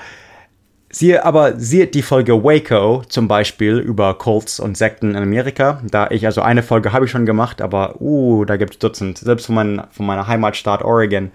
Siehe, 0.97 1.27
aber 1.27 1.61
sieht 1.61 1.95
die 1.95 2.01
Folge 2.01 2.43
Waco 2.43 3.03
zum 3.07 3.29
Beispiel 3.29 3.77
über 3.77 4.15
Cults 4.15 4.59
und 4.59 4.79
Sekten 4.79 5.11
in 5.11 5.23
Amerika. 5.23 5.83
Da 5.85 6.09
ich, 6.11 6.25
also 6.25 6.41
eine 6.41 6.63
Folge 6.63 6.95
habe 6.95 7.05
ich 7.05 7.11
schon 7.11 7.27
gemacht, 7.27 7.61
aber 7.61 8.01
uh, 8.01 8.47
da 8.47 8.57
gibt 8.57 8.73
es 8.73 8.79
Dutzend, 8.79 9.19
selbst 9.19 9.45
von, 9.45 9.57
mein, 9.57 9.83
von 9.91 10.07
meiner 10.07 10.27
Heimatstaat 10.27 10.83
Oregon. 10.83 11.33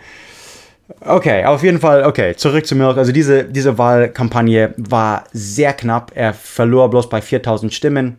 Okay, 1.02 1.46
auf 1.46 1.62
jeden 1.62 1.80
Fall, 1.80 2.06
okay, 2.06 2.36
zurück 2.36 2.66
zu 2.66 2.76
Milk. 2.76 2.98
Also 2.98 3.12
diese, 3.12 3.44
diese 3.44 3.78
Wahlkampagne 3.78 4.74
war 4.78 5.26
sehr 5.32 5.74
knapp. 5.74 6.12
Er 6.16 6.34
verlor 6.34 6.90
bloß 6.90 7.08
bei 7.08 7.22
4000 7.22 7.72
Stimmen. 7.72 8.18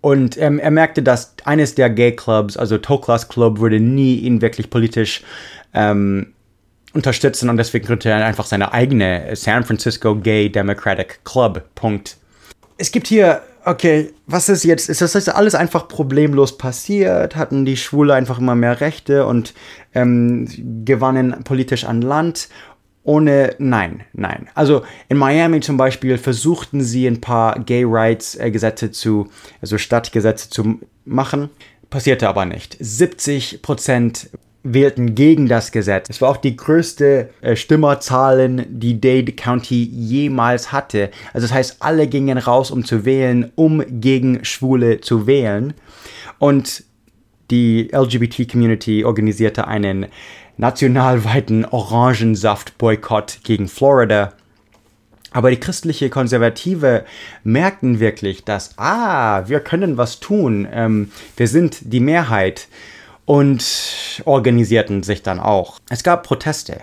Und 0.00 0.40
ähm, 0.40 0.60
er 0.60 0.70
merkte, 0.70 1.02
dass 1.02 1.34
eines 1.44 1.74
der 1.74 1.90
Gay 1.90 2.12
Clubs, 2.14 2.56
also 2.56 2.78
Toklas 2.78 3.28
Club, 3.28 3.58
würde 3.58 3.80
nie 3.80 4.18
ihn 4.18 4.40
wirklich 4.40 4.70
politisch 4.70 5.24
ähm, 5.74 6.33
unterstützen 6.94 7.50
und 7.50 7.56
deswegen 7.56 7.86
gründete 7.86 8.10
er 8.10 8.24
einfach 8.24 8.46
seine 8.46 8.72
eigene 8.72 9.34
San 9.34 9.64
Francisco 9.64 10.16
Gay 10.16 10.50
Democratic 10.50 11.24
Club. 11.24 11.62
Punkt. 11.74 12.16
Es 12.78 12.90
gibt 12.90 13.06
hier 13.06 13.42
okay, 13.64 14.12
was 14.26 14.48
ist 14.48 14.64
jetzt? 14.64 14.88
Ist 14.88 15.00
das 15.00 15.28
alles 15.28 15.54
einfach 15.54 15.88
problemlos 15.88 16.58
passiert? 16.58 17.36
Hatten 17.36 17.64
die 17.64 17.76
Schwule 17.76 18.14
einfach 18.14 18.38
immer 18.38 18.54
mehr 18.54 18.80
Rechte 18.80 19.26
und 19.26 19.54
ähm, 19.94 20.48
gewannen 20.84 21.44
politisch 21.44 21.84
an 21.84 22.02
Land? 22.02 22.48
Ohne, 23.02 23.54
nein, 23.58 24.04
nein. 24.14 24.48
Also 24.54 24.82
in 25.08 25.18
Miami 25.18 25.60
zum 25.60 25.76
Beispiel 25.76 26.16
versuchten 26.16 26.80
sie 26.80 27.06
ein 27.06 27.20
paar 27.20 27.58
Gay 27.60 27.84
Rights 27.86 28.34
äh, 28.36 28.50
Gesetze 28.50 28.90
zu, 28.90 29.28
also 29.60 29.76
Stadtgesetze 29.76 30.48
zu 30.48 30.80
machen. 31.04 31.50
Passierte 31.90 32.28
aber 32.28 32.46
nicht. 32.46 32.76
70 32.80 33.60
Prozent 33.60 34.30
wählten 34.64 35.14
gegen 35.14 35.46
das 35.46 35.70
Gesetz. 35.70 36.08
Es 36.08 36.20
war 36.20 36.30
auch 36.30 36.38
die 36.38 36.56
größte 36.56 37.30
äh, 37.42 37.54
Stimmerzahlen, 37.54 38.64
die 38.68 39.00
Dade 39.00 39.32
County 39.32 39.84
jemals 39.84 40.72
hatte. 40.72 41.10
Also 41.32 41.46
das 41.46 41.54
heißt, 41.54 41.76
alle 41.80 42.08
gingen 42.08 42.38
raus, 42.38 42.70
um 42.70 42.84
zu 42.84 43.04
wählen, 43.04 43.52
um 43.54 43.84
gegen 44.00 44.44
Schwule 44.44 45.00
zu 45.00 45.26
wählen. 45.26 45.74
Und 46.38 46.82
die 47.50 47.90
LGBT-Community 47.92 49.04
organisierte 49.04 49.68
einen 49.68 50.06
nationalweiten 50.56 51.66
Orangensaft-Boykott 51.66 53.40
gegen 53.44 53.68
Florida. 53.68 54.32
Aber 55.30 55.50
die 55.50 55.60
christliche 55.60 56.10
Konservative 56.10 57.04
merkten 57.42 58.00
wirklich, 58.00 58.44
dass, 58.44 58.78
ah, 58.78 59.46
wir 59.46 59.60
können 59.60 59.96
was 59.98 60.20
tun, 60.20 60.66
ähm, 60.72 61.10
wir 61.36 61.48
sind 61.48 61.92
die 61.92 62.00
Mehrheit 62.00 62.68
und 63.26 64.22
organisierten 64.24 65.02
sich 65.02 65.22
dann 65.22 65.40
auch. 65.40 65.78
Es 65.90 66.02
gab 66.02 66.22
Proteste. 66.24 66.80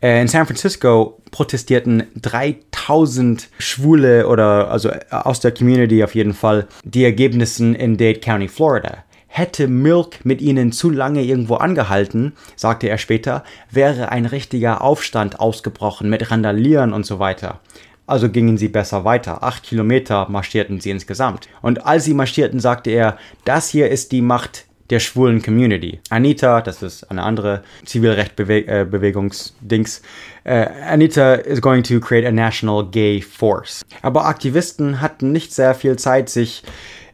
Äh, 0.00 0.20
in 0.20 0.28
San 0.28 0.46
Francisco 0.46 1.18
protestierten 1.30 2.04
3000 2.16 3.48
Schwule 3.58 4.28
oder 4.28 4.70
also 4.70 4.90
äh, 4.90 5.00
aus 5.10 5.40
der 5.40 5.52
Community 5.52 6.04
auf 6.04 6.14
jeden 6.14 6.34
Fall 6.34 6.68
die 6.84 7.04
Ergebnissen 7.04 7.74
in 7.74 7.96
Dade 7.96 8.20
County, 8.20 8.48
Florida. 8.48 9.04
Hätte 9.26 9.68
Milk 9.68 10.24
mit 10.24 10.40
ihnen 10.40 10.72
zu 10.72 10.88
lange 10.90 11.22
irgendwo 11.22 11.56
angehalten, 11.56 12.32
sagte 12.56 12.88
er 12.88 12.98
später, 12.98 13.44
wäre 13.70 14.10
ein 14.10 14.24
richtiger 14.24 14.82
Aufstand 14.82 15.38
ausgebrochen 15.38 16.08
mit 16.08 16.30
Randalieren 16.30 16.92
und 16.92 17.04
so 17.04 17.18
weiter. 17.18 17.60
Also 18.06 18.30
gingen 18.30 18.56
sie 18.56 18.68
besser 18.68 19.04
weiter. 19.04 19.42
Acht 19.42 19.64
Kilometer 19.64 20.28
marschierten 20.30 20.80
sie 20.80 20.90
insgesamt. 20.90 21.46
Und 21.60 21.84
als 21.84 22.04
sie 22.04 22.14
marschierten, 22.14 22.58
sagte 22.58 22.90
er, 22.90 23.18
das 23.44 23.68
hier 23.68 23.90
ist 23.90 24.12
die 24.12 24.22
Macht 24.22 24.64
der 24.90 25.00
schwulen 25.00 25.42
Community. 25.42 26.00
Anita, 26.10 26.60
das 26.60 26.82
ist 26.82 27.10
eine 27.10 27.22
andere 27.22 27.62
Zivilrechtbewegungsdings, 27.84 30.02
äh, 30.44 30.66
Anita 30.88 31.34
is 31.34 31.60
going 31.60 31.82
to 31.82 31.98
create 32.00 32.26
a 32.26 32.32
national 32.32 32.86
gay 32.90 33.20
force. 33.20 33.84
Aber 34.02 34.26
Aktivisten 34.26 35.00
hatten 35.00 35.32
nicht 35.32 35.52
sehr 35.52 35.74
viel 35.74 35.96
Zeit, 35.96 36.30
sich 36.30 36.62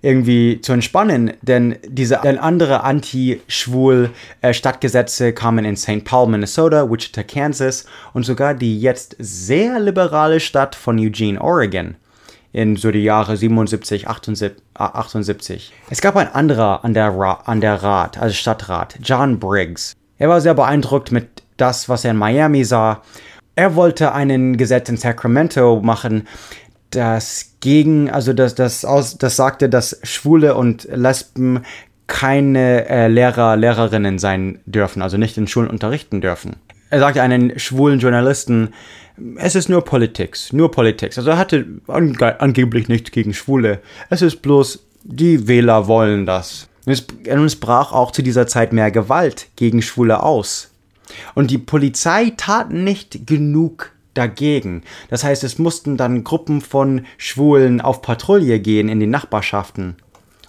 irgendwie 0.02 0.60
zu 0.60 0.74
entspannen, 0.74 1.32
denn 1.40 1.78
diese 1.86 2.20
denn 2.22 2.38
andere 2.38 2.84
anti-schwul 2.84 4.10
äh, 4.42 4.52
Stadtgesetze 4.52 5.32
kamen 5.32 5.64
in 5.64 5.76
St. 5.76 6.04
Paul, 6.04 6.28
Minnesota, 6.28 6.90
Wichita, 6.90 7.22
Kansas 7.22 7.86
und 8.12 8.24
sogar 8.24 8.54
die 8.54 8.78
jetzt 8.78 9.16
sehr 9.18 9.80
liberale 9.80 10.40
Stadt 10.40 10.74
von 10.74 10.98
Eugene, 10.98 11.40
Oregon 11.40 11.96
in 12.54 12.76
so 12.76 12.92
die 12.92 13.02
Jahre 13.02 13.36
77, 13.36 14.06
78. 14.06 15.72
Es 15.90 16.00
gab 16.00 16.16
ein 16.16 16.28
anderer 16.28 16.84
an 16.84 16.94
der, 16.94 17.08
Ra 17.08 17.40
an 17.46 17.60
der 17.60 17.82
Rat, 17.82 18.16
also 18.16 18.32
Stadtrat, 18.32 18.94
John 19.02 19.40
Briggs. 19.40 19.92
Er 20.18 20.28
war 20.28 20.40
sehr 20.40 20.54
beeindruckt 20.54 21.10
mit 21.10 21.42
das, 21.56 21.88
was 21.88 22.04
er 22.04 22.12
in 22.12 22.16
Miami 22.16 22.64
sah. 22.64 23.02
Er 23.56 23.74
wollte 23.74 24.12
einen 24.12 24.56
Gesetz 24.56 24.88
in 24.88 24.96
Sacramento 24.96 25.80
machen, 25.82 26.28
das 26.90 27.56
gegen, 27.58 28.08
also 28.08 28.32
das, 28.32 28.54
das, 28.54 28.84
aus, 28.84 29.18
das 29.18 29.34
sagte, 29.34 29.68
dass 29.68 29.98
Schwule 30.04 30.54
und 30.54 30.84
Lesben 30.92 31.64
keine 32.06 32.88
äh, 32.88 33.08
Lehrer, 33.08 33.56
Lehrerinnen 33.56 34.20
sein 34.20 34.60
dürfen, 34.64 35.02
also 35.02 35.16
nicht 35.16 35.36
in 35.36 35.48
Schulen 35.48 35.68
unterrichten 35.68 36.20
dürfen. 36.20 36.54
Er 36.90 37.00
sagte 37.00 37.20
einen 37.20 37.58
schwulen 37.58 37.98
Journalisten, 37.98 38.74
es 39.36 39.54
ist 39.54 39.68
nur 39.68 39.84
Politik, 39.84 40.36
nur 40.52 40.70
Politik. 40.70 41.16
Also 41.16 41.30
er 41.30 41.38
hatte 41.38 41.66
ange 41.86 42.40
angeblich 42.40 42.88
nichts 42.88 43.10
gegen 43.10 43.32
Schwule. 43.32 43.80
Es 44.10 44.22
ist 44.22 44.42
bloß, 44.42 44.84
die 45.04 45.46
Wähler 45.46 45.86
wollen 45.86 46.26
das. 46.26 46.68
Und 46.84 46.92
es, 46.92 47.00
und 47.02 47.44
es 47.44 47.56
brach 47.56 47.92
auch 47.92 48.10
zu 48.10 48.22
dieser 48.22 48.46
Zeit 48.46 48.72
mehr 48.72 48.90
Gewalt 48.90 49.48
gegen 49.56 49.82
Schwule 49.82 50.22
aus. 50.22 50.70
Und 51.34 51.50
die 51.50 51.58
Polizei 51.58 52.32
tat 52.36 52.72
nicht 52.72 53.26
genug 53.26 53.92
dagegen. 54.14 54.82
Das 55.10 55.24
heißt, 55.24 55.44
es 55.44 55.58
mussten 55.58 55.96
dann 55.96 56.24
Gruppen 56.24 56.60
von 56.60 57.04
Schwulen 57.18 57.80
auf 57.80 58.02
Patrouille 58.02 58.60
gehen 58.60 58.88
in 58.88 59.00
den 59.00 59.10
Nachbarschaften 59.10 59.96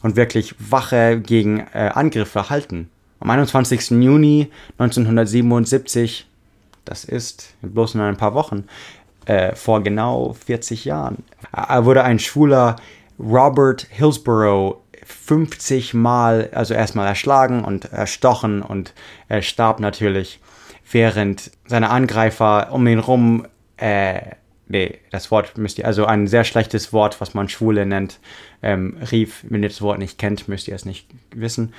und 0.02 0.16
wirklich 0.16 0.56
Wache 0.60 1.20
gegen 1.20 1.60
äh, 1.74 1.92
Angriffe 1.94 2.50
halten. 2.50 2.90
Am 3.20 3.30
21. 3.30 3.92
Juni 3.92 4.50
1977, 4.78 6.28
das 6.86 7.04
ist 7.04 7.54
bloß 7.62 7.96
in 7.96 8.02
ein 8.02 8.18
paar 8.18 8.34
Wochen, 8.34 8.66
äh, 9.26 9.56
vor 9.56 9.82
genau 9.82 10.34
40 10.34 10.86
Jahren, 10.86 11.24
äh, 11.56 11.84
wurde 11.84 12.04
ein 12.04 12.20
schwuler 12.20 12.78
Robert 13.20 13.88
Hillsborough 13.90 14.82
50 15.06 15.94
Mal, 15.94 16.50
also 16.54 16.74
erstmal 16.74 17.08
erschlagen 17.08 17.64
und 17.64 17.86
erstochen 17.86 18.62
und 18.62 18.94
er 19.28 19.42
starb 19.42 19.80
natürlich, 19.80 20.40
während 20.92 21.52
seine 21.66 21.90
Angreifer 21.90 22.72
um 22.72 22.86
ihn 22.88 23.00
rum, 23.00 23.48
äh, 23.78 24.22
nee, 24.68 25.00
das 25.12 25.32
Wort 25.32 25.58
müsst 25.58 25.78
ihr, 25.78 25.86
also 25.86 26.06
ein 26.06 26.28
sehr 26.28 26.44
schlechtes 26.44 26.94
Wort, 26.94 27.22
was 27.22 27.34
man 27.34 27.50
Schwule 27.50 27.86
nennt, 27.86 28.20
ähm, 28.62 28.98
rief, 29.12 29.44
wenn 29.50 29.64
ihr 29.64 29.70
das 29.70 29.82
Wort 29.82 30.00
nicht 30.00 30.18
kennt, 30.18 30.48
müsst 30.48 30.68
ihr 30.68 30.76
es 30.76 30.86
nicht 30.86 31.08
wissen. 31.32 31.74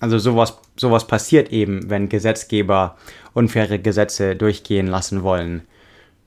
Also 0.00 0.18
sowas, 0.18 0.58
sowas 0.76 1.06
passiert 1.06 1.52
eben, 1.52 1.90
wenn 1.90 2.08
Gesetzgeber 2.08 2.96
unfaire 3.34 3.78
Gesetze 3.78 4.36
durchgehen 4.36 4.86
lassen 4.86 5.22
wollen. 5.22 5.62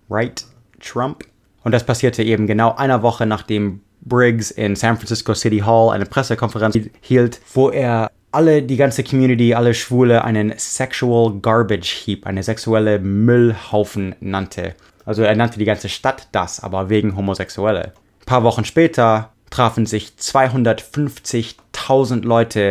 Right, 0.09 0.45
Trump? 0.79 1.25
Und 1.63 1.73
das 1.73 1.85
passierte 1.85 2.23
eben 2.23 2.47
genau 2.47 2.75
einer 2.75 3.01
Woche 3.01 3.25
nachdem 3.25 3.81
Briggs 4.01 4.51
in 4.51 4.75
San 4.75 4.97
Francisco 4.97 5.33
City 5.33 5.59
Hall 5.59 5.91
eine 5.91 6.05
Pressekonferenz 6.05 6.77
hielt, 7.01 7.39
wo 7.53 7.69
er 7.69 8.11
alle, 8.31 8.63
die 8.63 8.77
ganze 8.77 9.03
Community, 9.03 9.53
alle 9.53 9.73
Schwule 9.73 10.23
einen 10.23 10.53
Sexual 10.57 11.33
Garbage 11.41 12.05
Heap, 12.05 12.25
eine 12.25 12.43
sexuelle 12.43 12.99
Müllhaufen 12.99 14.15
nannte. 14.21 14.73
Also 15.05 15.23
er 15.23 15.35
nannte 15.35 15.59
die 15.59 15.65
ganze 15.65 15.89
Stadt 15.89 16.29
das, 16.31 16.61
aber 16.61 16.87
wegen 16.89 17.17
Homosexuelle. 17.17 17.91
Ein 18.21 18.25
paar 18.25 18.43
Wochen 18.43 18.63
später 18.65 19.31
trafen 19.49 19.85
sich 19.85 20.13
250.000 20.19 22.23
Leute. 22.23 22.70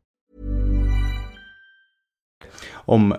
Um 2.91 3.15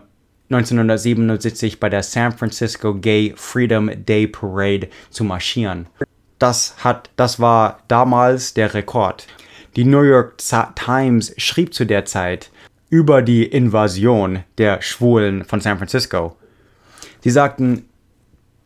1977 0.50 1.80
bei 1.80 1.88
der 1.88 2.02
San 2.02 2.36
Francisco 2.36 2.94
Gay 2.94 3.32
Freedom 3.34 3.90
Day 4.04 4.26
Parade 4.26 4.90
zu 5.08 5.24
marschieren. 5.24 5.86
Das, 6.38 6.74
hat, 6.84 7.08
das 7.16 7.40
war 7.40 7.82
damals 7.88 8.52
der 8.52 8.74
Rekord. 8.74 9.26
Die 9.74 9.86
New 9.86 10.02
York 10.02 10.34
Times 10.74 11.32
schrieb 11.38 11.72
zu 11.72 11.86
der 11.86 12.04
Zeit 12.04 12.50
über 12.90 13.22
die 13.22 13.46
Invasion 13.46 14.44
der 14.58 14.82
Schwulen 14.82 15.42
von 15.42 15.62
San 15.62 15.78
Francisco. 15.78 16.36
Sie 17.22 17.30
sagten, 17.30 17.86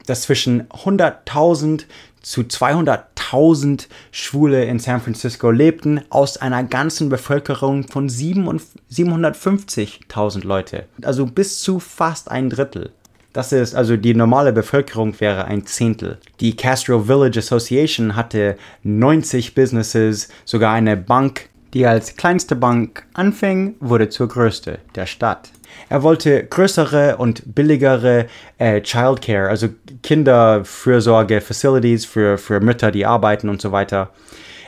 dass 0.06 0.22
zwischen 0.22 0.64
100.000 0.70 1.84
zu 2.26 2.40
200.000 2.40 3.86
Schwule 4.10 4.64
in 4.64 4.80
San 4.80 5.00
Francisco 5.00 5.52
lebten, 5.52 6.00
aus 6.10 6.38
einer 6.38 6.64
ganzen 6.64 7.08
Bevölkerung 7.08 7.86
von 7.86 8.08
750.000 8.08 10.44
Leute. 10.44 10.86
Also 11.02 11.26
bis 11.26 11.60
zu 11.60 11.78
fast 11.78 12.28
ein 12.28 12.50
Drittel. 12.50 12.90
Das 13.32 13.52
ist 13.52 13.76
also 13.76 13.96
die 13.96 14.14
normale 14.14 14.52
Bevölkerung 14.52 15.20
wäre 15.20 15.44
ein 15.44 15.66
Zehntel. 15.66 16.18
Die 16.40 16.56
Castro 16.56 17.04
Village 17.04 17.38
Association 17.38 18.16
hatte 18.16 18.56
90 18.82 19.54
Businesses, 19.54 20.28
sogar 20.44 20.72
eine 20.72 20.96
Bank, 20.96 21.48
die 21.74 21.86
als 21.86 22.16
kleinste 22.16 22.56
Bank 22.56 23.06
anfing, 23.14 23.76
wurde 23.78 24.08
zur 24.08 24.26
größte 24.26 24.80
der 24.96 25.06
Stadt. 25.06 25.50
Er 25.88 26.02
wollte 26.02 26.44
größere 26.44 27.16
und 27.16 27.54
billigere 27.54 28.26
äh, 28.58 28.80
Childcare, 28.80 29.48
also 29.48 29.68
Kinderfürsorge-Facilities 30.02 32.04
für, 32.04 32.38
für 32.38 32.60
Mütter, 32.60 32.90
die 32.90 33.06
arbeiten 33.06 33.48
und 33.48 33.62
so 33.62 33.72
weiter. 33.72 34.10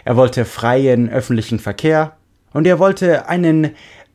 Er 0.04 0.16
wollte 0.16 0.44
freien 0.44 1.10
öffentlichen 1.10 1.58
Verkehr 1.58 2.16
und 2.52 2.66
er 2.66 2.78
wollte 2.78 3.28
einen 3.28 3.70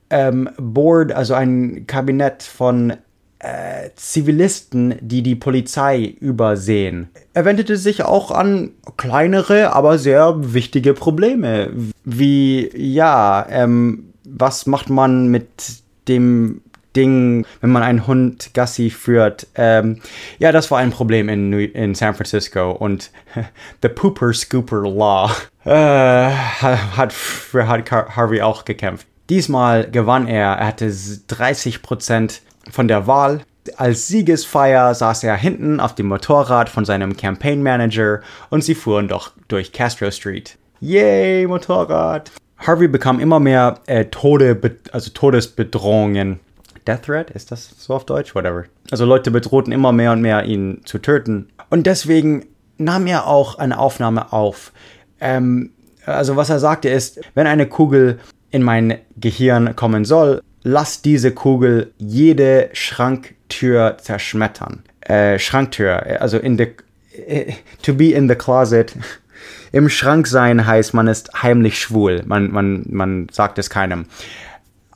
ähm, 0.09 0.49
Board, 0.57 1.11
also 1.11 1.33
ein 1.33 1.85
Kabinett 1.87 2.43
von 2.43 2.93
äh, 3.43 3.89
Zivilisten, 3.95 4.95
die 5.01 5.21
die 5.21 5.35
Polizei 5.35 6.15
übersehen. 6.19 7.09
Er 7.33 7.45
wendete 7.45 7.77
sich 7.77 8.03
auch 8.03 8.31
an 8.31 8.71
kleinere, 8.95 9.73
aber 9.73 9.97
sehr 9.97 10.53
wichtige 10.53 10.93
Probleme, 10.93 11.71
wie 12.05 12.69
ja, 12.75 13.45
ähm, 13.49 14.13
was 14.23 14.65
macht 14.65 14.89
man 14.89 15.27
mit 15.27 15.47
dem 16.07 16.61
Ding, 16.95 17.45
wenn 17.61 17.71
man 17.71 17.83
einen 17.83 18.07
Hund 18.07 18.53
Gassi 18.53 18.89
führt. 18.89 19.47
Ähm, 19.55 20.01
ja, 20.39 20.51
das 20.51 20.71
war 20.71 20.79
ein 20.79 20.91
Problem 20.91 21.29
in, 21.29 21.53
in 21.53 21.95
San 21.95 22.13
Francisco 22.13 22.71
und 22.71 23.11
the 23.81 23.89
Pooper 23.89 24.33
Scooper 24.33 24.81
Law 24.81 25.31
äh, 25.65 25.69
hat 26.29 27.13
für 27.13 27.67
Harvey 27.67 28.41
auch 28.41 28.65
gekämpft. 28.65 29.07
Diesmal 29.29 29.89
gewann 29.89 30.27
er, 30.27 30.53
er 30.53 30.67
hatte 30.67 30.91
30 31.27 31.81
Prozent 31.81 32.41
von 32.69 32.87
der 32.87 33.07
Wahl. 33.07 33.41
Als 33.77 34.07
Siegesfeier 34.07 34.93
saß 34.93 35.23
er 35.23 35.37
hinten 35.37 35.79
auf 35.79 35.95
dem 35.95 36.07
Motorrad 36.07 36.67
von 36.67 36.83
seinem 36.83 37.15
Campaign 37.15 37.63
Manager 37.63 38.19
und 38.49 38.63
sie 38.63 38.75
fuhren 38.75 39.07
doch 39.07 39.31
durch 39.47 39.71
Castro 39.71 40.11
Street. 40.11 40.57
Yay, 40.81 41.47
Motorrad! 41.47 42.31
Harvey 42.57 42.87
bekam 42.89 43.19
immer 43.19 43.39
mehr 43.39 43.79
äh, 43.87 44.05
Tode, 44.05 44.59
also 44.91 45.11
Todesbedrohungen. 45.11 46.39
Death 46.87 47.03
Threat, 47.03 47.31
ist 47.31 47.51
das 47.51 47.73
so 47.77 47.93
auf 47.93 48.05
Deutsch? 48.05 48.35
Whatever. 48.35 48.65
Also 48.91 49.05
Leute 49.05 49.31
bedrohten 49.31 49.71
immer 49.71 49.91
mehr 49.91 50.11
und 50.11 50.21
mehr, 50.21 50.43
ihn 50.43 50.81
zu 50.85 50.99
töten. 50.99 51.49
Und 51.69 51.87
deswegen 51.87 52.45
nahm 52.77 53.07
er 53.07 53.27
auch 53.27 53.57
eine 53.57 53.79
Aufnahme 53.79 54.33
auf. 54.33 54.71
Ähm, 55.19 55.71
also 56.05 56.35
was 56.35 56.49
er 56.49 56.59
sagte 56.59 56.89
ist, 56.89 57.19
wenn 57.33 57.47
eine 57.47 57.67
Kugel 57.67 58.19
in 58.51 58.63
mein 58.63 58.99
Gehirn 59.17 59.75
kommen 59.75 60.05
soll, 60.05 60.41
lass 60.63 61.01
diese 61.01 61.31
Kugel 61.31 61.93
jede 61.97 62.69
Schranktür 62.73 63.97
zerschmettern. 63.99 64.83
Äh, 65.01 65.39
Schranktür, 65.39 66.21
also 66.21 66.37
in 66.37 66.57
the, 66.57 66.67
to 67.81 67.93
be 67.93 68.11
in 68.11 68.27
the 68.27 68.35
closet. 68.35 68.95
Im 69.71 69.89
Schrank 69.89 70.27
sein 70.27 70.67
heißt, 70.67 70.93
man 70.93 71.07
ist 71.07 71.41
heimlich 71.41 71.79
schwul. 71.79 72.21
Man, 72.25 72.51
man, 72.51 72.85
man 72.89 73.27
sagt 73.31 73.57
es 73.57 73.71
keinem. 73.71 74.05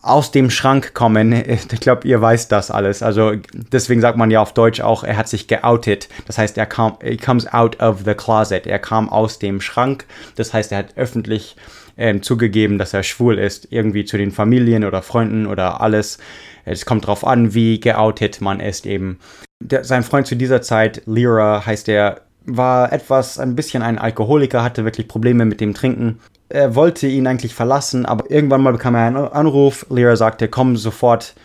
Aus 0.07 0.31
dem 0.31 0.49
Schrank 0.49 0.93
kommen, 0.93 1.33
ich 1.47 1.67
glaube, 1.79 2.07
ihr 2.07 2.21
weißt 2.21 2.51
das 2.51 2.71
alles. 2.71 3.03
Also 3.03 3.33
deswegen 3.53 4.01
sagt 4.01 4.17
man 4.17 4.31
ja 4.31 4.41
auf 4.41 4.53
Deutsch 4.53 4.79
auch, 4.79 5.03
er 5.03 5.17
hat 5.17 5.27
sich 5.27 5.47
geoutet. 5.47 6.07
Das 6.25 6.37
heißt, 6.37 6.57
er 6.57 6.65
kam, 6.65 6.97
he 7.03 7.17
comes 7.17 7.45
out 7.51 7.81
of 7.81 8.03
the 8.05 8.13
closet. 8.13 8.65
Er 8.67 8.79
kam 8.79 9.09
aus 9.09 9.39
dem 9.39 9.59
Schrank. 9.59 10.05
Das 10.35 10.53
heißt, 10.53 10.71
er 10.71 10.79
hat 10.79 10.97
öffentlich 10.97 11.57
ähm, 11.97 12.23
zugegeben, 12.23 12.77
dass 12.77 12.93
er 12.93 13.03
schwul 13.03 13.37
ist, 13.37 13.67
irgendwie 13.71 14.05
zu 14.05 14.17
den 14.17 14.31
Familien 14.31 14.85
oder 14.85 15.01
Freunden 15.01 15.45
oder 15.45 15.81
alles. 15.81 16.19
Es 16.63 16.85
kommt 16.85 17.07
drauf 17.07 17.25
an, 17.25 17.53
wie 17.53 17.79
geoutet 17.79 18.39
man 18.39 18.59
ist 18.59 18.85
eben. 18.85 19.19
Der, 19.59 19.83
sein 19.83 20.03
Freund 20.03 20.27
zu 20.27 20.35
dieser 20.35 20.61
Zeit, 20.61 21.01
Lyra 21.05 21.65
heißt 21.65 21.89
er, 21.89 22.21
war 22.45 22.93
etwas, 22.93 23.39
ein 23.39 23.55
bisschen 23.55 23.83
ein 23.83 23.97
Alkoholiker, 23.97 24.63
hatte 24.63 24.85
wirklich 24.85 25.07
Probleme 25.07 25.45
mit 25.45 25.59
dem 25.59 25.73
Trinken. 25.73 26.19
Er 26.49 26.75
wollte 26.75 27.07
ihn 27.07 27.27
eigentlich 27.27 27.53
verlassen, 27.53 28.05
aber 28.05 28.31
irgendwann 28.31 28.61
mal 28.61 28.71
bekam 28.71 28.95
er 28.95 29.07
einen 29.07 29.17
Anruf. 29.17 29.85
Lyra 29.89 30.15
sagte, 30.15 30.47
komm 30.47 30.77
sofort 30.77 31.35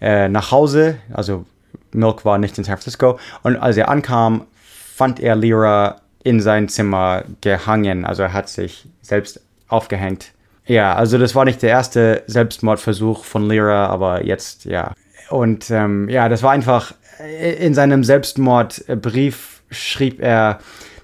äh, 0.00 0.28
nach 0.28 0.50
Hause. 0.50 0.96
Also 1.12 1.44
Milk 1.92 2.24
war 2.24 2.38
nicht 2.38 2.58
in 2.58 2.64
San 2.64 2.76
Francisco. 2.76 3.18
Und 3.42 3.56
als 3.56 3.76
er 3.76 3.88
ankam, 3.88 4.46
fand 4.94 5.20
er 5.20 5.36
Lyra 5.36 6.00
in 6.22 6.40
sein 6.40 6.68
Zimmer 6.68 7.24
gehangen. 7.40 8.04
Also 8.04 8.22
er 8.22 8.32
hat 8.32 8.48
sich 8.48 8.86
selbst 9.00 9.40
aufgehängt. 9.68 10.32
Ja, 10.66 10.94
also 10.94 11.18
das 11.18 11.34
war 11.34 11.44
nicht 11.44 11.62
der 11.62 11.70
erste 11.70 12.22
Selbstmordversuch 12.26 13.24
von 13.24 13.48
Lyra, 13.48 13.86
aber 13.86 14.24
jetzt, 14.24 14.66
ja. 14.66 14.92
und 15.30 15.70
ähm, 15.70 16.08
ja, 16.08 16.28
das 16.28 16.42
war 16.42 16.52
einfach, 16.52 16.94
in 17.40 17.74
seinem 17.74 18.04
Selbstmordbrief 18.04 19.62
schrieb 19.70 20.20
er, 20.20 20.60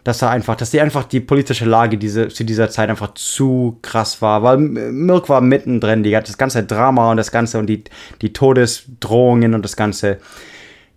dass 0.07 0.23
er 0.23 0.31
einfach, 0.31 0.55
dass 0.55 0.71
die 0.71 0.81
einfach 0.81 1.03
die 1.03 1.19
politische 1.19 1.65
Lage 1.65 1.99
diese, 1.99 2.29
zu 2.29 2.45
dieser 2.45 2.71
Zeit 2.71 2.91
einfach 2.91 3.15
zu 3.15 3.79
krass 3.83 4.23
war, 4.23 4.45
weil 4.45 4.57
Milk 4.57 5.29
war 5.29 5.41
mittendrin, 5.41 6.05
die, 6.05 6.13
das 6.13 6.39
ganze 6.39 6.63
Drama 6.63 7.11
und 7.11 7.17
das 7.17 7.33
Ganze 7.33 7.59
und 7.59 7.67
die, 7.67 7.83
die 8.23 8.33
Todesdrohungen 8.33 9.53
und 9.53 9.65
das 9.65 9.75
Ganze. 9.75 10.19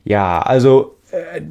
Ja, 0.03 0.43
also 0.43 0.95
äh, 1.10 1.41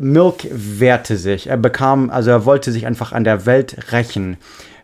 Milk 0.00 0.48
wehrte 0.50 1.16
sich. 1.16 1.46
Er 1.46 1.56
bekam, 1.56 2.10
also 2.10 2.30
er 2.30 2.44
wollte 2.44 2.72
sich 2.72 2.84
einfach 2.84 3.12
an 3.12 3.22
der 3.22 3.46
Welt 3.46 3.92
rächen, 3.92 4.36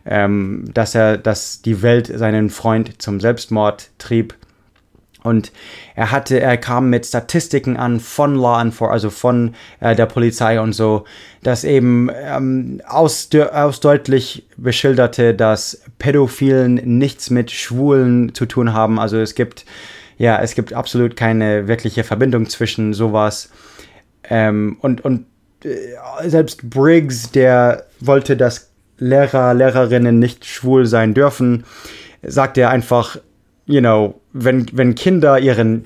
ähm, 0.05 0.63
dass 0.73 0.95
er, 0.95 1.17
dass 1.17 1.61
die 1.61 1.81
Welt 1.81 2.07
seinen 2.07 2.49
Freund 2.49 3.01
zum 3.01 3.19
Selbstmord 3.19 3.89
trieb. 3.97 4.35
Und 5.27 5.51
er 5.95 6.11
hatte, 6.11 6.39
er 6.39 6.57
kam 6.57 6.89
mit 6.89 7.05
Statistiken 7.05 7.75
an 7.75 7.99
von 7.99 8.35
Law 8.35 8.61
Enforcement, 8.61 8.93
also 8.93 9.09
von 9.09 9.55
äh, 9.81 9.95
der 9.95 10.05
Polizei 10.05 10.59
und 10.59 10.73
so, 10.73 11.03
das 11.43 11.63
eben 11.63 12.09
ähm, 12.13 12.81
aus, 12.87 13.29
ausdeutlich 13.35 14.47
beschilderte, 14.55 15.33
dass 15.33 15.81
Pädophilen 15.99 16.75
nichts 16.97 17.29
mit 17.29 17.51
Schwulen 17.51 18.33
zu 18.33 18.45
tun 18.45 18.73
haben. 18.73 18.99
Also 18.99 19.17
es 19.17 19.35
gibt, 19.35 19.65
ja, 20.17 20.41
es 20.41 20.55
gibt 20.55 20.73
absolut 20.73 21.15
keine 21.15 21.67
wirkliche 21.67 22.03
Verbindung 22.03 22.49
zwischen 22.49 22.93
sowas. 22.93 23.49
Ähm, 24.29 24.77
und 24.81 25.03
und 25.03 25.25
äh, 25.63 26.29
selbst 26.29 26.69
Briggs, 26.69 27.31
der 27.31 27.85
wollte, 27.99 28.37
dass 28.37 28.71
Lehrer, 28.99 29.53
Lehrerinnen 29.53 30.19
nicht 30.19 30.45
schwul 30.45 30.85
sein 30.85 31.13
dürfen, 31.13 31.65
sagte 32.23 32.61
er 32.61 32.69
einfach, 32.71 33.17
you 33.67 33.81
know, 33.81 34.19
wenn, 34.33 34.65
wenn 34.71 34.95
Kinder 34.95 35.39
ihren 35.39 35.85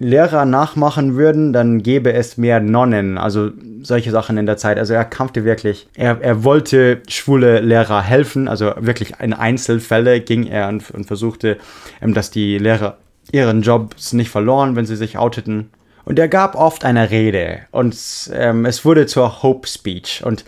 Lehrer 0.00 0.44
nachmachen 0.44 1.16
würden, 1.16 1.52
dann 1.52 1.82
gäbe 1.82 2.12
es 2.12 2.36
mehr 2.36 2.60
Nonnen, 2.60 3.18
also 3.18 3.50
solche 3.82 4.12
Sachen 4.12 4.38
in 4.38 4.46
der 4.46 4.56
Zeit. 4.56 4.78
Also 4.78 4.94
er 4.94 5.04
kämpfte 5.04 5.44
wirklich. 5.44 5.88
Er, 5.94 6.20
er 6.20 6.44
wollte 6.44 7.02
schwule 7.08 7.60
Lehrer 7.60 8.02
helfen, 8.02 8.48
also 8.48 8.72
wirklich 8.78 9.14
in 9.20 9.32
Einzelfälle 9.32 10.20
ging 10.20 10.46
er 10.46 10.68
und, 10.68 10.90
und 10.92 11.06
versuchte, 11.06 11.58
ähm, 12.00 12.14
dass 12.14 12.30
die 12.30 12.58
Lehrer 12.58 12.98
ihren 13.32 13.62
Jobs 13.62 14.12
nicht 14.12 14.30
verloren, 14.30 14.76
wenn 14.76 14.86
sie 14.86 14.96
sich 14.96 15.18
outeten. 15.18 15.70
Und 16.04 16.18
er 16.18 16.28
gab 16.28 16.54
oft 16.54 16.84
eine 16.84 17.10
Rede 17.10 17.60
und 17.70 17.96
ähm, 18.32 18.64
es 18.64 18.84
wurde 18.84 19.06
zur 19.06 19.42
Hope 19.42 19.68
Speech. 19.68 20.22
Und 20.24 20.44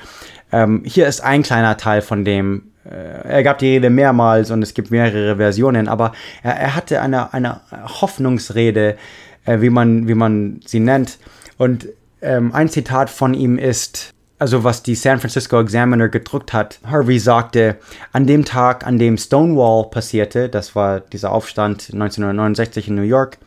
ähm, 0.52 0.82
hier 0.86 1.06
ist 1.06 1.20
ein 1.22 1.42
kleiner 1.42 1.76
Teil 1.76 2.02
von 2.02 2.24
dem, 2.24 2.69
er 2.94 3.42
gab 3.42 3.58
die 3.58 3.68
Rede 3.74 3.90
mehrmals 3.90 4.50
und 4.50 4.62
es 4.62 4.74
gibt 4.74 4.90
mehrere 4.90 5.36
Versionen, 5.36 5.88
aber 5.88 6.12
er, 6.42 6.56
er 6.56 6.76
hatte 6.76 7.00
eine, 7.00 7.32
eine 7.32 7.60
Hoffnungsrede, 8.00 8.96
äh, 9.44 9.60
wie, 9.60 9.70
man, 9.70 10.08
wie 10.08 10.14
man 10.14 10.60
sie 10.66 10.80
nennt. 10.80 11.18
Und 11.56 11.88
ähm, 12.22 12.52
ein 12.52 12.68
Zitat 12.68 13.10
von 13.10 13.34
ihm 13.34 13.58
ist, 13.58 14.12
also 14.38 14.64
was 14.64 14.82
die 14.82 14.94
San 14.94 15.20
Francisco 15.20 15.60
Examiner 15.60 16.08
gedruckt 16.08 16.52
hat. 16.52 16.80
Harvey 16.84 17.18
sagte, 17.18 17.76
an 18.12 18.26
dem 18.26 18.44
Tag, 18.44 18.86
an 18.86 18.98
dem 18.98 19.18
Stonewall 19.18 19.90
passierte, 19.90 20.48
das 20.48 20.74
war 20.74 21.00
dieser 21.00 21.32
Aufstand 21.32 21.90
1969 21.92 22.88
in 22.88 22.94
New 22.96 23.02
York, 23.02 23.38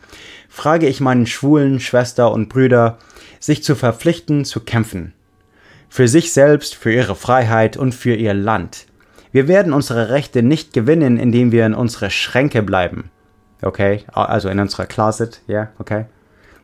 frage 0.48 0.88
ich 0.88 1.02
meinen 1.02 1.26
schwulen 1.26 1.80
Schwester 1.80 2.32
und 2.32 2.48
Brüder, 2.48 3.00
sich 3.40 3.64
zu 3.64 3.76
verpflichten, 3.76 4.46
zu 4.46 4.60
kämpfen. 4.62 5.14
Für 5.90 6.08
sich 6.08 6.32
selbst, 6.32 6.76
für 6.76 6.94
ihre 6.94 7.16
Freiheit 7.16 7.76
und 7.76 7.94
für 7.94 8.16
ihr 8.16 8.34
Land. 8.34 8.86
Wir 9.34 9.48
werden 9.48 9.74
unsere 9.74 10.10
Rechte 10.10 10.44
nicht 10.44 10.74
gewinnen, 10.74 11.18
indem 11.18 11.52
wir 11.52 11.66
in 11.66 11.74
unsere 11.74 12.12
Schränke 12.12 12.62
bleiben. 12.62 13.10
Okay, 13.64 14.04
also 14.14 14.48
in 14.48 14.60
unserer 14.60 14.86
Closet, 14.86 15.42
ja, 15.48 15.56
yeah, 15.56 15.72
okay. 15.80 16.06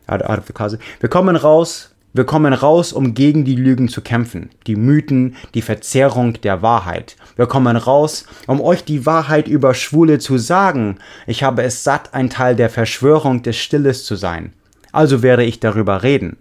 Out, 0.06 0.22
out 0.22 0.38
of 0.38 0.46
the 0.46 0.52
closet. 0.52 0.80
Wir 1.00 1.08
kommen 1.08 1.34
raus, 1.34 1.94
wir 2.12 2.24
kommen 2.24 2.52
raus, 2.52 2.92
um 2.92 3.14
gegen 3.14 3.44
die 3.44 3.56
Lügen 3.56 3.88
zu 3.88 4.02
kämpfen, 4.02 4.50
die 4.68 4.76
Mythen, 4.76 5.34
die 5.54 5.62
Verzerrung 5.62 6.40
der 6.42 6.62
Wahrheit. 6.62 7.16
Wir 7.34 7.46
kommen 7.46 7.76
raus, 7.76 8.24
um 8.46 8.60
euch 8.60 8.84
die 8.84 9.04
Wahrheit 9.04 9.48
über 9.48 9.74
Schwule 9.74 10.20
zu 10.20 10.38
sagen. 10.38 10.98
Ich 11.26 11.42
habe 11.42 11.64
es 11.64 11.82
satt, 11.82 12.14
ein 12.14 12.30
Teil 12.30 12.54
der 12.54 12.70
Verschwörung 12.70 13.42
des 13.42 13.56
Stilles 13.56 14.04
zu 14.04 14.14
sein. 14.14 14.52
Also 14.92 15.22
werde 15.22 15.44
ich 15.44 15.58
darüber 15.58 16.04
reden. 16.04 16.36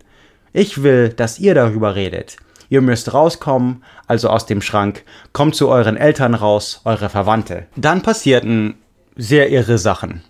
Ich 0.53 0.83
will, 0.83 1.09
dass 1.09 1.39
ihr 1.39 1.55
darüber 1.55 1.95
redet. 1.95 2.37
Ihr 2.69 2.81
müsst 2.81 3.13
rauskommen, 3.13 3.83
also 4.07 4.29
aus 4.29 4.45
dem 4.45 4.61
Schrank, 4.61 5.03
kommt 5.33 5.55
zu 5.55 5.69
euren 5.69 5.97
Eltern 5.97 6.35
raus, 6.35 6.81
eure 6.85 7.09
Verwandte. 7.09 7.65
Dann 7.75 8.01
passierten 8.01 8.75
sehr 9.15 9.49
irre 9.49 9.77
Sachen. 9.77 10.21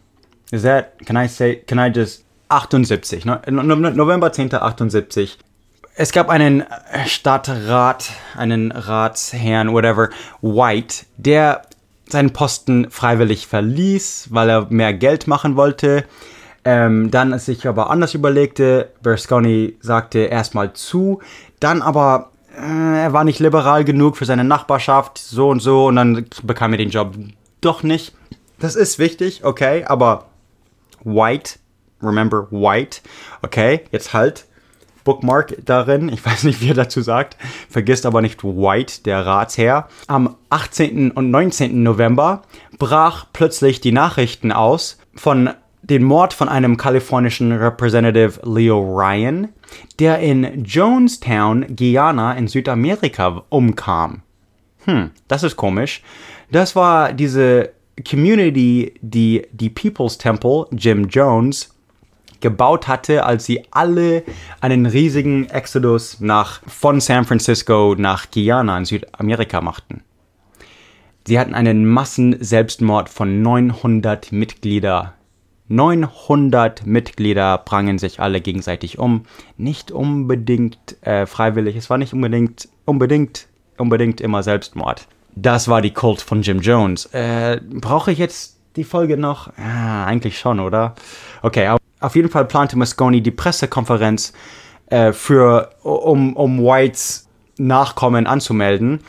Is 0.51 0.63
that, 0.63 0.97
can 1.05 1.15
I 1.15 1.27
say, 1.27 1.57
can 1.57 1.77
I 1.77 1.91
just, 1.93 2.25
78, 2.47 3.25
no, 3.25 3.37
November 3.51 4.31
10. 4.31 4.53
78. 4.55 5.37
Es 5.95 6.11
gab 6.11 6.29
einen 6.29 6.63
Stadtrat, 7.05 8.09
einen 8.35 8.71
Ratsherrn, 8.71 9.71
whatever, 9.73 10.09
White, 10.41 11.05
der 11.17 11.63
seinen 12.07 12.31
Posten 12.31 12.89
freiwillig 12.89 13.47
verließ, 13.47 14.29
weil 14.31 14.49
er 14.49 14.67
mehr 14.69 14.93
Geld 14.93 15.27
machen 15.27 15.55
wollte. 15.55 16.05
Ähm, 16.65 17.09
dann 17.11 17.33
es 17.33 17.45
sich 17.45 17.67
aber 17.67 17.89
anders 17.89 18.13
überlegte. 18.13 18.91
Berlusconi 19.01 19.77
sagte 19.79 20.19
erstmal 20.19 20.73
zu, 20.73 21.21
dann 21.59 21.81
aber 21.81 22.31
äh, 22.57 23.03
er 23.03 23.13
war 23.13 23.23
nicht 23.23 23.39
liberal 23.39 23.85
genug 23.85 24.17
für 24.17 24.25
seine 24.25 24.43
Nachbarschaft, 24.43 25.17
so 25.17 25.49
und 25.49 25.61
so, 25.61 25.87
und 25.87 25.95
dann 25.95 26.25
bekam 26.43 26.73
er 26.73 26.77
den 26.77 26.89
Job 26.89 27.15
doch 27.61 27.83
nicht. 27.83 28.13
Das 28.59 28.75
ist 28.75 28.99
wichtig, 28.99 29.43
okay, 29.45 29.85
aber 29.85 30.25
White, 31.03 31.59
remember 32.01 32.47
White, 32.51 33.01
okay, 33.41 33.81
jetzt 33.91 34.13
halt. 34.13 34.45
Bookmark 35.05 35.55
darin, 35.65 36.09
ich 36.09 36.23
weiß 36.25 36.43
nicht, 36.43 36.61
wie 36.61 36.69
er 36.69 36.75
dazu 36.75 37.01
sagt, 37.01 37.37
vergisst 37.69 38.05
aber 38.05 38.21
nicht 38.21 38.43
White, 38.43 39.03
der 39.05 39.25
Ratsherr. 39.25 39.87
Am 40.07 40.35
18. 40.49 41.11
und 41.11 41.31
19. 41.31 41.81
November 41.81 42.43
brach 42.77 43.25
plötzlich 43.31 43.81
die 43.81 43.93
Nachrichten 43.93 44.51
aus 44.51 44.99
von 45.15 45.51
den 45.89 46.03
Mord 46.03 46.33
von 46.33 46.49
einem 46.49 46.77
kalifornischen 46.77 47.51
Representative 47.51 48.39
Leo 48.43 48.79
Ryan, 48.79 49.49
der 49.99 50.19
in 50.19 50.63
Jonestown, 50.63 51.75
Guyana 51.75 52.33
in 52.33 52.47
Südamerika 52.47 53.43
umkam. 53.49 54.21
Hm, 54.85 55.11
das 55.27 55.43
ist 55.43 55.55
komisch. 55.55 56.01
Das 56.51 56.75
war 56.75 57.13
diese 57.13 57.71
Community, 58.09 58.93
die 59.01 59.45
die 59.51 59.69
People's 59.69 60.17
Temple, 60.17 60.67
Jim 60.71 61.07
Jones, 61.07 61.75
gebaut 62.39 62.87
hatte, 62.87 63.25
als 63.25 63.45
sie 63.45 63.65
alle 63.71 64.23
einen 64.61 64.85
riesigen 64.85 65.49
Exodus 65.49 66.21
nach, 66.21 66.61
von 66.67 67.01
San 67.01 67.25
Francisco 67.25 67.95
nach 67.97 68.31
Guyana 68.31 68.77
in 68.77 68.85
Südamerika 68.85 69.59
machten. 69.59 70.01
Sie 71.27 71.37
hatten 71.37 71.53
einen 71.53 71.85
Massenselbstmord 71.85 73.09
von 73.09 73.41
900 73.41 74.31
Mitgliedern 74.31 75.11
900 75.69 76.85
Mitglieder 76.85 77.57
prangen 77.59 77.99
sich 77.99 78.19
alle 78.19 78.41
gegenseitig 78.41 78.99
um. 78.99 79.23
Nicht 79.57 79.91
unbedingt 79.91 80.97
äh, 81.01 81.25
freiwillig, 81.25 81.75
es 81.75 81.89
war 81.89 81.97
nicht 81.97 82.13
unbedingt, 82.13 82.67
unbedingt, 82.85 83.47
unbedingt 83.77 84.19
immer 84.19 84.43
Selbstmord. 84.43 85.07
Das 85.35 85.67
war 85.67 85.81
die 85.81 85.93
Cult 85.93 86.21
von 86.21 86.41
Jim 86.41 86.59
Jones. 86.59 87.05
Äh, 87.13 87.61
Brauche 87.71 88.11
ich 88.11 88.17
jetzt 88.17 88.57
die 88.75 88.83
Folge 88.83 89.15
noch? 89.15 89.51
Ah, 89.57 90.05
eigentlich 90.05 90.37
schon, 90.39 90.59
oder? 90.59 90.95
Okay, 91.41 91.75
auf 91.99 92.15
jeden 92.15 92.29
Fall 92.29 92.45
plante 92.45 92.77
Moscone 92.77 93.21
die 93.21 93.31
Pressekonferenz 93.31 94.33
äh, 94.87 95.13
für, 95.13 95.71
um, 95.83 96.35
um 96.35 96.63
Whites 96.63 97.27
Nachkommen 97.57 98.25
anzumelden 98.25 99.01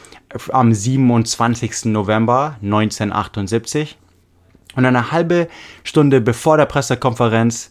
am 0.50 0.74
27. 0.74 1.86
November 1.86 2.56
1978. 2.62 3.96
Und 4.76 4.84
eine 4.84 5.10
halbe 5.10 5.48
Stunde 5.82 6.20
bevor 6.20 6.56
der 6.56 6.66
Pressekonferenz 6.66 7.70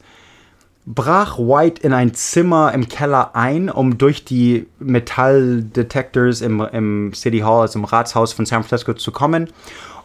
brach 0.85 1.37
White 1.37 1.83
in 1.83 1.93
ein 1.93 2.13
Zimmer 2.13 2.73
im 2.73 2.89
Keller 2.89 3.35
ein, 3.35 3.69
um 3.69 3.97
durch 3.97 4.25
die 4.25 4.65
Metalldetectors 4.79 6.41
im, 6.41 6.61
im 6.61 7.13
City 7.13 7.39
Hall, 7.39 7.61
also 7.61 7.79
im 7.79 7.85
Ratshaus 7.85 8.33
von 8.33 8.45
San 8.45 8.63
Francisco 8.63 8.93
zu 8.93 9.11
kommen 9.11 9.49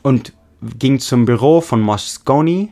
und 0.03 0.35
ging 0.79 1.01
zum 1.01 1.25
Büro 1.25 1.61
von 1.63 1.81
Moscone, 1.81 2.69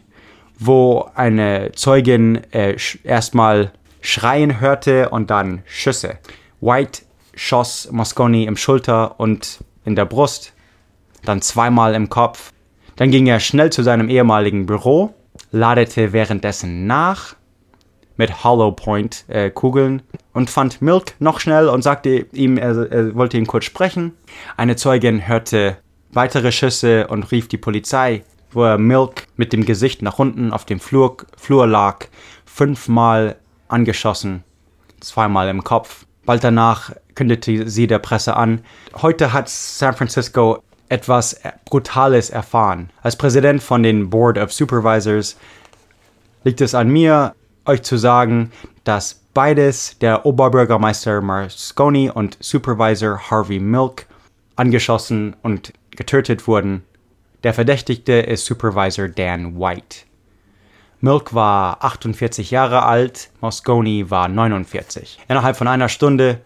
wo 0.58 1.10
eine 1.14 1.72
Zeugin 1.72 2.42
äh, 2.52 2.76
erstmal 3.02 3.72
Schreien 4.02 4.60
hörte 4.60 5.08
und 5.08 5.30
dann 5.30 5.62
Schüsse. 5.64 6.18
White 6.60 7.02
schoss 7.34 7.88
Moscone 7.90 8.44
im 8.44 8.56
Schulter 8.56 9.18
und 9.18 9.64
in 9.84 9.96
der 9.96 10.04
Brust, 10.04 10.52
dann 11.24 11.40
zweimal 11.40 11.94
im 11.94 12.08
Kopf 12.08 12.52
dann 12.96 13.10
ging 13.10 13.26
er 13.26 13.40
schnell 13.40 13.70
zu 13.70 13.82
seinem 13.82 14.08
ehemaligen 14.08 14.66
Büro, 14.66 15.14
ladete 15.50 16.12
währenddessen 16.12 16.86
nach 16.86 17.36
mit 18.16 18.44
Hollow-Point-Kugeln 18.44 19.98
äh, 20.00 20.18
und 20.32 20.50
fand 20.50 20.82
Milk 20.82 21.14
noch 21.18 21.40
schnell 21.40 21.68
und 21.68 21.82
sagte 21.82 22.26
ihm, 22.32 22.58
er, 22.58 22.90
er 22.92 23.14
wollte 23.14 23.38
ihn 23.38 23.46
kurz 23.46 23.64
sprechen. 23.64 24.12
Eine 24.56 24.76
Zeugin 24.76 25.26
hörte 25.26 25.78
weitere 26.12 26.52
Schüsse 26.52 27.06
und 27.08 27.30
rief 27.32 27.48
die 27.48 27.56
Polizei, 27.56 28.24
wo 28.50 28.64
er 28.64 28.78
Milk 28.78 29.26
mit 29.36 29.52
dem 29.52 29.64
Gesicht 29.64 30.02
nach 30.02 30.18
unten 30.18 30.52
auf 30.52 30.64
dem 30.64 30.78
Flur, 30.78 31.16
Flur 31.36 31.66
lag, 31.66 32.06
fünfmal 32.44 33.36
angeschossen, 33.68 34.44
zweimal 35.00 35.48
im 35.48 35.64
Kopf. 35.64 36.06
Bald 36.24 36.44
danach 36.44 36.92
kündigte 37.14 37.68
sie 37.68 37.86
der 37.86 37.98
Presse 37.98 38.36
an, 38.36 38.60
heute 39.00 39.32
hat 39.32 39.48
San 39.48 39.94
Francisco 39.94 40.62
etwas 40.92 41.40
Brutales 41.64 42.28
erfahren. 42.28 42.90
Als 43.02 43.16
Präsident 43.16 43.62
von 43.62 43.82
den 43.82 44.10
Board 44.10 44.36
of 44.36 44.52
Supervisors 44.52 45.38
liegt 46.44 46.60
es 46.60 46.74
an 46.74 46.90
mir, 46.90 47.34
euch 47.64 47.82
zu 47.82 47.96
sagen, 47.96 48.52
dass 48.84 49.14
beides, 49.32 49.98
der 50.00 50.26
Oberbürgermeister 50.26 51.22
Marconi 51.22 52.10
und 52.10 52.36
Supervisor 52.40 53.30
Harvey 53.30 53.58
Milk, 53.58 54.06
angeschossen 54.56 55.34
und 55.42 55.72
getötet 55.90 56.46
wurden. 56.46 56.84
Der 57.42 57.54
Verdächtigte 57.54 58.12
ist 58.12 58.44
Supervisor 58.44 59.08
Dan 59.08 59.58
White. 59.58 60.00
Milk 61.00 61.32
war 61.34 61.82
48 61.82 62.50
Jahre 62.50 62.82
alt, 62.82 63.30
Moscone 63.40 64.10
war 64.10 64.28
49. 64.28 65.20
Innerhalb 65.26 65.56
von 65.56 65.68
einer 65.68 65.88
Stunde 65.88 66.42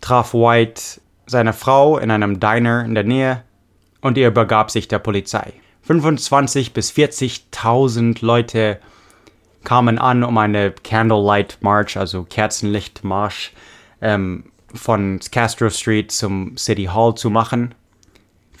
traf 0.00 0.32
White 0.32 1.02
seine 1.26 1.52
Frau 1.52 1.98
in 1.98 2.10
einem 2.10 2.40
Diner 2.40 2.84
in 2.84 2.94
der 2.94 3.04
Nähe 3.04 3.44
und 4.00 4.18
er 4.18 4.28
übergab 4.28 4.70
sich 4.70 4.88
der 4.88 4.98
Polizei. 4.98 5.52
25 5.82 6.72
bis 6.72 6.92
40.000 6.92 8.24
Leute 8.24 8.78
kamen 9.64 9.98
an, 9.98 10.22
um 10.22 10.38
eine 10.38 10.72
Candlelight 10.72 11.58
March, 11.60 11.96
also 11.96 12.24
Kerzenlichtmarsch, 12.24 13.52
ähm, 14.00 14.44
von 14.72 15.20
Castro 15.32 15.68
Street 15.70 16.12
zum 16.12 16.56
City 16.56 16.84
Hall 16.84 17.14
zu 17.14 17.30
machen. 17.30 17.74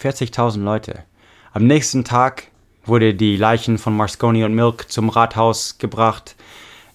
40.000 0.00 0.62
Leute. 0.62 1.04
Am 1.52 1.66
nächsten 1.66 2.04
Tag 2.04 2.44
wurde 2.84 3.14
die 3.14 3.36
Leichen 3.36 3.78
von 3.78 3.96
Marsconi 3.96 4.44
und 4.44 4.54
Milk 4.54 4.90
zum 4.90 5.08
Rathaus 5.08 5.78
gebracht, 5.78 6.36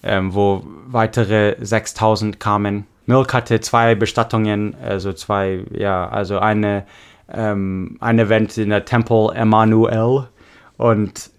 ähm, 0.02 0.34
wo 0.34 0.64
weitere 0.86 1.56
6000 1.60 2.40
kamen. 2.40 2.86
Milk 3.06 3.32
hatte 3.32 3.60
zwei 3.60 3.94
Bestattungen, 3.94 4.74
also 4.82 5.12
zwei, 5.12 5.64
ja, 5.70 6.08
also 6.08 6.38
eine, 6.38 6.84
ähm, 7.32 7.96
ein 8.00 8.18
Event 8.18 8.56
in 8.58 8.70
der 8.70 8.84
Temple 8.84 9.32
Emmanuel 9.34 10.28
und 10.76 11.30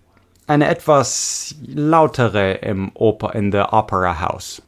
eine 0.48 0.68
etwas 0.68 1.56
lautere 1.66 2.54
im 2.54 2.92
Oper, 2.94 3.36
in 3.36 3.52
der 3.52 3.74
Opera 3.74 4.20
House. 4.20 4.62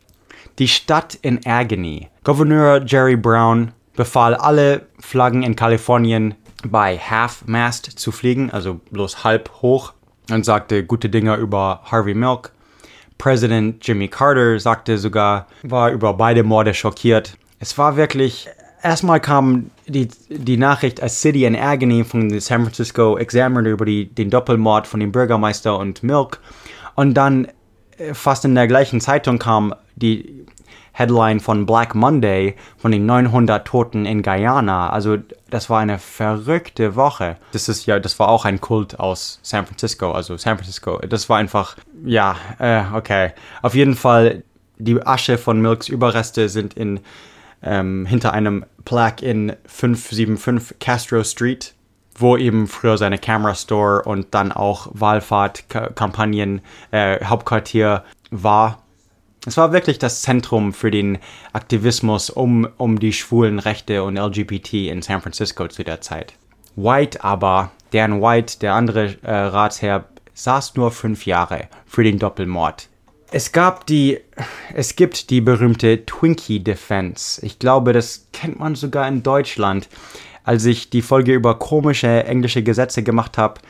Die 0.59 0.67
Stadt 0.67 1.17
in 1.22 1.39
Agony. 1.45 2.09
Gouverneur 2.24 2.84
Jerry 2.86 3.15
Brown 3.15 3.72
befahl 3.95 4.36
alle 4.36 4.88
Flaggen 4.99 5.43
in 5.43 5.55
Kalifornien 5.55 6.36
bei 6.65 6.97
Half-Mast 6.97 7.86
zu 7.97 8.11
fliegen, 8.11 8.51
also 8.51 8.82
bloß 8.91 9.24
halb 9.24 9.49
hoch, 9.61 9.93
und 10.30 10.45
sagte 10.45 10.84
gute 10.86 11.09
Dinge 11.09 11.36
über 11.36 11.82
Harvey 11.86 12.13
Milk. 12.13 12.51
Präsident 13.17 13.86
Jimmy 13.86 14.07
Carter 14.07 14.59
sagte 14.59 14.97
sogar, 14.97 15.47
war 15.63 15.91
über 15.91 16.13
beide 16.13 16.43
Morde 16.43 16.74
schockiert. 16.74 17.38
Es 17.59 17.78
war 17.78 17.95
wirklich, 17.95 18.47
erstmal 18.82 19.20
kam 19.20 19.72
die, 19.88 20.10
die 20.30 20.58
Nachricht 20.58 21.02
als 21.02 21.22
City 21.22 21.46
in 21.46 21.56
Agony 21.56 22.04
von 22.04 22.30
der 22.30 22.42
San 22.42 22.64
Francisco 22.64 23.18
Examiner 23.18 23.70
über 23.70 23.86
die, 23.86 24.06
den 24.08 24.30
Doppelmord 24.30 24.88
von 24.88 25.00
dem 25.00 25.12
Bürgermeister 25.12 25.78
und 25.78 26.04
Milk. 26.04 26.40
Und 26.96 27.14
dann 27.14 27.48
äh, 27.98 28.14
fast 28.14 28.46
in 28.46 28.56
der 28.56 28.68
gleichen 28.68 29.02
Zeitung 29.02 29.40
kam 29.40 29.74
die 29.96 30.46
Headline 30.92 31.40
von 31.40 31.66
Black 31.66 31.96
Monday 31.96 32.56
von 32.78 32.92
den 32.92 33.06
900 33.06 33.66
Toten 33.66 34.06
in 34.06 34.22
Guyana. 34.22 34.90
Also 34.90 35.18
das 35.50 35.70
war 35.70 35.80
eine 35.80 35.98
verrückte 35.98 36.96
Woche. 36.96 37.38
Das 37.54 37.70
ist 37.70 37.86
ja, 37.86 38.00
das 38.00 38.20
war 38.20 38.28
auch 38.28 38.44
ein 38.44 38.60
Kult 38.60 39.00
aus 39.00 39.40
San 39.42 39.66
Francisco. 39.66 40.12
Also 40.12 40.36
San 40.36 40.58
Francisco. 40.58 41.00
Das 41.08 41.30
war 41.30 41.38
einfach, 41.38 41.78
ja, 42.04 42.36
äh, 42.60 42.84
okay. 42.94 43.32
Auf 43.62 43.76
jeden 43.76 43.96
Fall 43.96 44.44
die 44.78 45.02
Asche 45.06 45.38
von 45.38 45.62
Milks 45.62 45.88
Überreste 45.88 46.50
sind 46.50 46.74
in 46.74 47.00
ähm, 47.64 48.05
hinter 48.05 48.34
einem 48.34 48.66
Plaque 48.86 49.24
in 49.24 49.55
575 49.66 50.80
Castro 50.80 51.24
Street, 51.24 51.74
wo 52.16 52.38
eben 52.38 52.68
früher 52.68 52.97
seine 52.97 53.18
Camera 53.18 53.55
Store 53.55 54.03
und 54.03 54.28
dann 54.32 54.51
auch 54.51 54.89
Wahlfahrtkampagnen 54.93 56.62
äh, 56.91 57.24
Hauptquartier 57.24 58.03
war. 58.32 58.84
Es 59.45 59.55
war 59.55 59.72
wirklich 59.72 59.99
das 59.99 60.22
Zentrum 60.22 60.74
für 60.74 60.91
den 60.91 61.18
Aktivismus 61.53 62.30
um, 62.30 62.68
um 62.78 62.99
die 62.99 63.14
schwulen 63.14 63.60
Rechte 63.60 64.03
und 64.03 64.18
LGBT 64.18 64.74
in 64.74 65.01
San 65.01 65.22
Francisco 65.22 65.68
zu 65.68 65.84
der 65.84 66.01
Zeit. 66.01 66.34
White 66.76 67.24
aber, 67.24 67.72
Dan 67.91 68.22
White, 68.22 68.60
der 68.60 68.74
andere 68.74 69.16
äh, 69.24 69.34
Ratsherr, 69.34 70.05
saß 70.34 70.76
nur 70.76 70.91
fünf 70.91 71.26
Jahre 71.26 71.68
für 71.86 72.03
den 72.03 72.20
Doppelmord. 72.20 72.89
Es 73.32 73.52
gab 73.52 73.86
die, 73.86 74.20
es 74.74 74.96
gibt 74.96 75.30
die 75.30 75.42
berühmte 75.42 76.04
Twinkie 76.06 76.64
Defense. 76.64 77.46
Ich 77.46 77.60
glaube, 77.60 77.94
das 77.94 78.28
kennt 78.34 78.60
man 78.60 78.74
sogar 78.74 79.08
in 79.08 79.22
Deutschland. 79.22 79.88
Als 80.44 80.66
ich 80.66 80.90
die 80.90 81.04
Folge 81.04 81.36
über 81.36 81.60
komische 81.60 82.24
englische 82.24 82.64
Gesetze 82.64 83.04
gemacht 83.04 83.38
habe, 83.38 83.62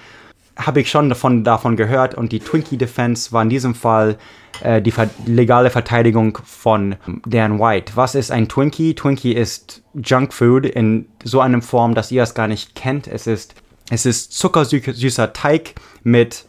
habe 0.56 0.80
ich 0.80 0.90
schon 0.90 1.10
davon, 1.10 1.44
davon 1.44 1.76
gehört 1.76 2.16
und 2.16 2.32
die 2.32 2.40
Twinkie 2.40 2.78
Defense 2.78 3.34
war 3.34 3.42
in 3.44 3.50
diesem 3.50 3.76
Fall 3.76 4.18
äh, 4.62 4.82
die 4.82 4.92
ver 4.92 5.10
legale 5.26 5.70
Verteidigung 5.70 6.38
von 6.46 6.96
Dan 7.26 7.60
White. 7.60 7.94
Was 7.96 8.16
ist 8.16 8.32
ein 8.32 8.48
Twinkie? 8.48 8.96
Twinkie 8.96 9.34
ist 9.34 9.82
Junkfood 9.94 10.66
in 10.66 11.08
so 11.24 11.42
einer 11.42 11.62
Form, 11.62 11.96
dass 11.96 12.12
ihr 12.12 12.24
es 12.24 12.34
gar 12.34 12.48
nicht 12.48 12.76
kennt. 12.76 13.08
Es 13.08 13.28
ist, 13.28 13.56
es 13.90 14.06
ist 14.06 14.32
zuckersüßer 14.34 15.34
Teig 15.34 15.76
mit 16.04 16.46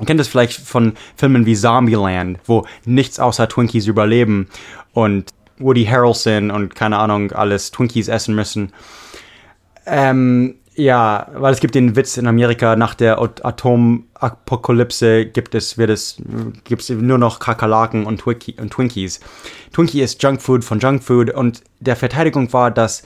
Ihr 0.00 0.06
kennt 0.06 0.20
es 0.20 0.28
vielleicht 0.28 0.60
von 0.60 0.94
Filmen 1.16 1.46
wie 1.46 1.54
Zombieland, 1.54 2.40
wo 2.46 2.66
nichts 2.84 3.20
außer 3.20 3.48
Twinkies 3.48 3.86
überleben 3.86 4.48
und 4.92 5.30
Woody 5.58 5.84
Harrelson 5.84 6.50
und 6.50 6.74
keine 6.74 6.98
Ahnung 6.98 7.30
alles 7.32 7.70
Twinkies 7.70 8.08
essen 8.08 8.34
müssen. 8.34 8.72
Ähm, 9.86 10.56
ja, 10.76 11.28
weil 11.34 11.52
es 11.52 11.60
gibt 11.60 11.76
den 11.76 11.94
Witz 11.94 12.16
in 12.16 12.26
Amerika, 12.26 12.74
nach 12.74 12.94
der 12.94 13.20
Atomapokalypse 13.20 15.26
gibt 15.26 15.54
es, 15.54 15.78
wird 15.78 15.90
es, 15.90 16.20
gibt 16.64 16.82
es 16.82 16.88
nur 16.88 17.18
noch 17.18 17.38
Kakerlaken 17.38 18.06
und, 18.06 18.22
Twinkie, 18.22 18.56
und 18.60 18.72
Twinkies. 18.72 19.20
Twinkie 19.72 20.02
ist 20.02 20.20
Junkfood 20.20 20.64
von 20.64 20.80
Junkfood 20.80 21.30
und 21.30 21.62
der 21.78 21.94
Verteidigung 21.94 22.52
war, 22.52 22.72
dass, 22.72 23.04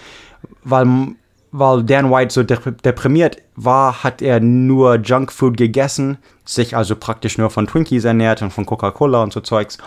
weil 0.64 0.86
weil 1.50 1.82
Dan 1.82 2.10
White 2.10 2.32
so 2.32 2.42
deprimiert 2.42 3.38
war, 3.56 4.02
hat 4.02 4.22
er 4.22 4.40
nur 4.40 4.96
Junkfood 4.96 5.56
gegessen, 5.56 6.18
sich 6.44 6.76
also 6.76 6.96
praktisch 6.96 7.38
nur 7.38 7.50
von 7.50 7.66
Twinkies 7.66 8.04
ernährt 8.04 8.42
und 8.42 8.52
von 8.52 8.66
Coca-Cola 8.66 9.22
und 9.22 9.32
so 9.32 9.40
Zeugs. 9.40 9.78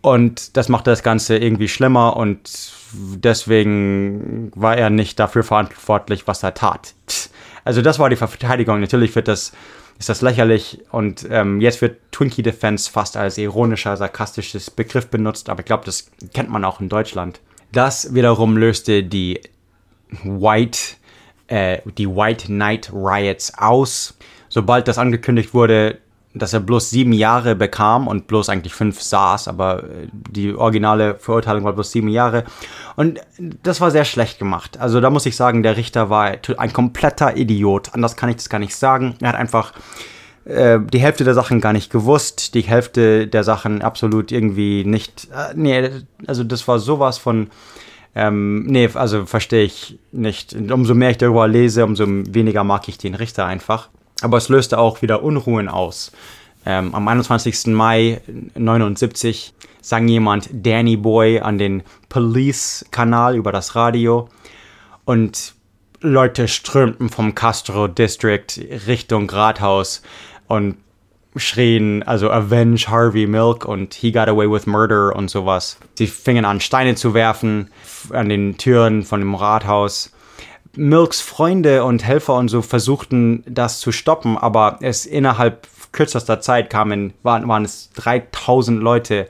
Und 0.00 0.56
das 0.56 0.68
machte 0.68 0.90
das 0.90 1.02
Ganze 1.02 1.36
irgendwie 1.36 1.68
schlimmer 1.68 2.16
und 2.16 2.72
deswegen 2.92 4.50
war 4.54 4.76
er 4.76 4.90
nicht 4.90 5.18
dafür 5.18 5.42
verantwortlich, 5.42 6.26
was 6.26 6.42
er 6.42 6.54
tat. 6.54 6.94
Also 7.64 7.82
das 7.82 7.98
war 7.98 8.08
die 8.08 8.16
Verteidigung. 8.16 8.80
Natürlich 8.80 9.14
wird 9.14 9.28
das, 9.28 9.52
ist 9.98 10.08
das 10.08 10.22
lächerlich 10.22 10.80
und 10.90 11.26
ähm, 11.30 11.60
jetzt 11.60 11.82
wird 11.82 11.98
Twinkie 12.12 12.42
Defense 12.42 12.90
fast 12.90 13.16
als 13.16 13.36
ironischer, 13.36 13.96
sarkastisches 13.96 14.70
Begriff 14.70 15.08
benutzt, 15.08 15.50
aber 15.50 15.60
ich 15.60 15.66
glaube, 15.66 15.84
das 15.84 16.10
kennt 16.32 16.48
man 16.48 16.64
auch 16.64 16.80
in 16.80 16.88
Deutschland. 16.88 17.40
Das 17.72 18.14
wiederum 18.14 18.56
löste 18.56 19.02
die 19.02 19.40
White, 20.22 20.78
äh, 21.48 21.78
die 21.96 22.08
White 22.08 22.52
Night 22.52 22.90
Riots 22.92 23.52
aus. 23.56 24.16
Sobald 24.48 24.88
das 24.88 24.98
angekündigt 24.98 25.54
wurde, 25.54 25.98
dass 26.34 26.52
er 26.52 26.60
bloß 26.60 26.90
sieben 26.90 27.12
Jahre 27.12 27.54
bekam 27.54 28.06
und 28.06 28.26
bloß 28.26 28.48
eigentlich 28.48 28.74
fünf 28.74 29.00
saß, 29.02 29.48
aber 29.48 29.84
äh, 29.84 30.08
die 30.12 30.54
originale 30.54 31.16
Verurteilung 31.16 31.64
war 31.64 31.72
bloß 31.72 31.90
sieben 31.90 32.08
Jahre. 32.08 32.44
Und 32.96 33.20
das 33.62 33.80
war 33.80 33.90
sehr 33.90 34.04
schlecht 34.04 34.38
gemacht. 34.38 34.78
Also 34.78 35.00
da 35.00 35.10
muss 35.10 35.26
ich 35.26 35.36
sagen, 35.36 35.62
der 35.62 35.76
Richter 35.76 36.10
war 36.10 36.32
ein 36.56 36.72
kompletter 36.72 37.36
Idiot. 37.36 37.94
Anders 37.94 38.16
kann 38.16 38.28
ich 38.28 38.36
das 38.36 38.48
gar 38.48 38.58
nicht 38.58 38.76
sagen. 38.76 39.16
Er 39.20 39.30
hat 39.30 39.36
einfach 39.36 39.72
äh, 40.44 40.78
die 40.80 41.00
Hälfte 41.00 41.24
der 41.24 41.34
Sachen 41.34 41.60
gar 41.60 41.72
nicht 41.72 41.90
gewusst, 41.90 42.54
die 42.54 42.62
Hälfte 42.62 43.26
der 43.26 43.44
Sachen 43.44 43.82
absolut 43.82 44.32
irgendwie 44.32 44.84
nicht. 44.84 45.28
Äh, 45.32 45.54
nee, 45.54 45.90
also 46.26 46.44
das 46.44 46.66
war 46.68 46.78
sowas 46.78 47.18
von 47.18 47.50
ähm, 48.14 48.64
nee, 48.66 48.88
also 48.94 49.26
verstehe 49.26 49.64
ich 49.64 49.98
nicht. 50.12 50.54
Umso 50.54 50.94
mehr 50.94 51.10
ich 51.10 51.18
darüber 51.18 51.46
lese, 51.46 51.84
umso 51.84 52.06
weniger 52.06 52.64
mag 52.64 52.88
ich 52.88 52.98
den 52.98 53.14
Richter 53.14 53.46
einfach. 53.46 53.88
Aber 54.22 54.38
es 54.38 54.48
löste 54.48 54.78
auch 54.78 55.02
wieder 55.02 55.22
Unruhen 55.22 55.68
aus. 55.68 56.12
Ähm, 56.66 56.94
am 56.94 57.06
21. 57.06 57.68
Mai 57.68 58.20
79 58.54 59.54
sang 59.80 60.08
jemand 60.08 60.48
Danny 60.52 60.96
Boy 60.96 61.40
an 61.40 61.58
den 61.58 61.82
Police-Kanal 62.08 63.36
über 63.36 63.52
das 63.52 63.74
Radio 63.74 64.28
und 65.04 65.54
Leute 66.00 66.46
strömten 66.48 67.08
vom 67.08 67.34
Castro 67.34 67.88
District 67.88 68.46
Richtung 68.86 69.30
Rathaus 69.30 70.02
und 70.46 70.76
schrien, 71.36 72.02
also 72.02 72.30
Avenge 72.30 72.88
Harvey 72.88 73.26
Milk 73.26 73.64
und 73.64 73.94
He 73.94 74.12
Got 74.12 74.28
Away 74.28 74.50
with 74.50 74.66
Murder 74.66 75.14
und 75.14 75.30
sowas. 75.30 75.78
Sie 75.94 76.06
fingen 76.06 76.44
an, 76.44 76.60
Steine 76.60 76.94
zu 76.94 77.14
werfen 77.14 77.70
an 78.10 78.28
den 78.28 78.56
Türen 78.56 79.02
von 79.02 79.20
dem 79.20 79.34
Rathaus. 79.34 80.12
Milks 80.76 81.20
Freunde 81.20 81.84
und 81.84 82.04
Helfer 82.04 82.34
und 82.34 82.48
so 82.48 82.62
versuchten 82.62 83.42
das 83.46 83.80
zu 83.80 83.92
stoppen, 83.92 84.38
aber 84.38 84.78
es 84.80 85.06
innerhalb 85.06 85.66
kürzester 85.92 86.40
Zeit 86.40 86.70
kamen, 86.70 87.14
waren, 87.22 87.48
waren 87.48 87.64
es 87.64 87.90
3000 87.94 88.80
Leute 88.80 89.26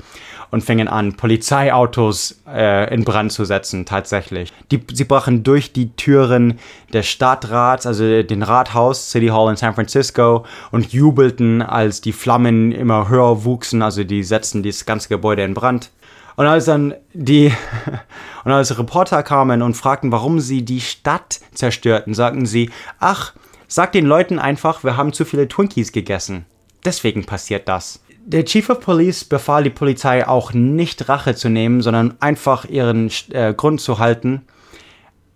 und 0.51 0.62
fingen 0.62 0.88
an, 0.88 1.14
Polizeiautos 1.14 2.40
äh, 2.46 2.92
in 2.94 3.05
Brand 3.05 3.32
zu 3.32 3.44
setzen, 3.44 3.84
tatsächlich. 3.84 4.53
Die, 4.70 4.80
sie 4.92 5.05
brachen 5.05 5.42
durch 5.42 5.72
die 5.72 5.94
Türen 5.96 6.59
des 6.92 7.07
Stadtrats, 7.07 7.86
also 7.86 8.22
den 8.22 8.42
Rathaus, 8.42 9.11
City 9.11 9.28
Hall 9.28 9.51
in 9.51 9.57
San 9.57 9.74
Francisco, 9.74 10.44
und 10.70 10.92
jubelten, 10.92 11.62
als 11.62 12.01
die 12.01 12.12
Flammen 12.12 12.72
immer 12.72 13.09
höher 13.09 13.44
wuchsen, 13.44 13.82
also 13.82 14.05
die 14.05 14.22
setzten 14.22 14.62
dieses 14.62 14.86
ganze 14.86 15.09
Gebäude 15.09 15.42
in 15.42 15.55
Brand. 15.55 15.90
Und 16.36 16.46
als 16.46 16.66
dann 16.66 16.94
die 17.14 17.53
und 18.44 18.53
als 18.53 18.78
Reporter 18.78 19.22
kamen 19.22 19.61
und 19.61 19.74
fragten, 19.74 20.12
warum 20.12 20.38
sie 20.38 20.64
die 20.64 20.80
Stadt 20.80 21.40
zerstörten, 21.53 22.14
sagten 22.14 22.46
sie, 22.46 22.70
ach, 23.01 23.34
sag 23.66 23.92
den 23.92 24.07
Leuten 24.07 24.38
einfach, 24.38 24.84
wir 24.84 24.96
haben 24.96 25.12
zu 25.12 25.24
viele 25.24 25.49
Twinkies 25.49 25.92
gegessen. 25.92 26.46
Deswegen 26.84 27.26
passiert 27.26 27.68
das. 27.68 28.01
Der 28.24 28.44
Chief 28.44 28.68
of 28.68 28.80
Police 28.80 29.24
befahl 29.24 29.64
die 29.64 29.70
Polizei 29.70 30.26
auch 30.26 30.52
nicht 30.52 31.08
Rache 31.08 31.34
zu 31.34 31.48
nehmen, 31.48 31.80
sondern 31.80 32.14
einfach 32.20 32.64
ihren 32.66 33.10
äh, 33.30 33.54
Grund 33.54 33.80
zu 33.80 33.98
halten. 33.98 34.42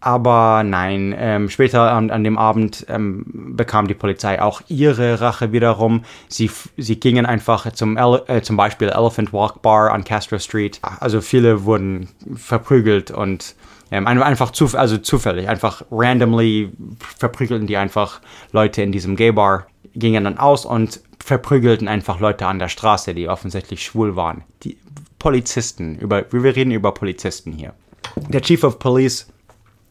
Aber 0.03 0.65
nein, 0.65 1.15
ähm, 1.17 1.49
später 1.49 1.93
an, 1.93 2.11
an, 2.11 2.25
dem 2.25 2.37
Abend 2.37 2.85
ähm, 2.89 3.25
bekam 3.57 3.87
die 3.87 3.95
Polizei 3.95 4.43
auch 4.43 4.61
ihre 4.67 5.21
Rache 5.21 5.53
wiederum. 5.53 6.05
Sie, 6.27 6.51
sie 6.77 6.99
gingen 6.99 7.25
einfach 7.25 7.71
zum, 7.73 7.97
Ele 7.97 8.25
äh, 8.27 8.43
zum 8.43 8.57
Beispiel 8.57 8.89
Elephant 8.89 9.33
Walk 9.33 9.63
Bar 9.63 9.93
an 9.93 10.03
Castro 10.03 10.41
Street. 10.41 10.81
Also 10.99 11.21
viele 11.21 11.65
wurden 11.65 12.09
verprügelt 12.35 13.13
und 13.13 13.55
ähm, 13.93 14.09
einfach 14.09 14.51
zuf 14.51 14.75
also 14.75 14.99
zufällig, 14.99 15.49
einfach 15.49 15.83
randomly 15.91 16.73
verprügelten 17.19 17.69
die 17.69 17.77
einfach 17.77 18.21
Leute 18.51 18.83
in 18.83 18.91
diesem 18.91 19.15
Gay 19.15 19.31
Bar, 19.31 19.69
gingen 19.95 20.25
dann 20.25 20.39
aus 20.39 20.65
und 20.65 21.01
verprügelten 21.23 21.87
einfach 21.89 22.19
Leute 22.19 22.47
an 22.47 22.59
der 22.59 22.69
Straße, 22.69 23.15
die 23.15 23.29
offensichtlich 23.29 23.85
schwul 23.85 24.17
waren. 24.17 24.43
Die 24.65 24.77
Polizisten, 25.19 25.97
über, 25.97 26.25
wir 26.33 26.57
reden 26.57 26.73
über 26.73 26.93
Polizisten 26.93 27.53
hier. 27.53 27.75
Der 28.17 28.43
Chief 28.43 28.65
of 28.65 28.79
Police 28.81 29.33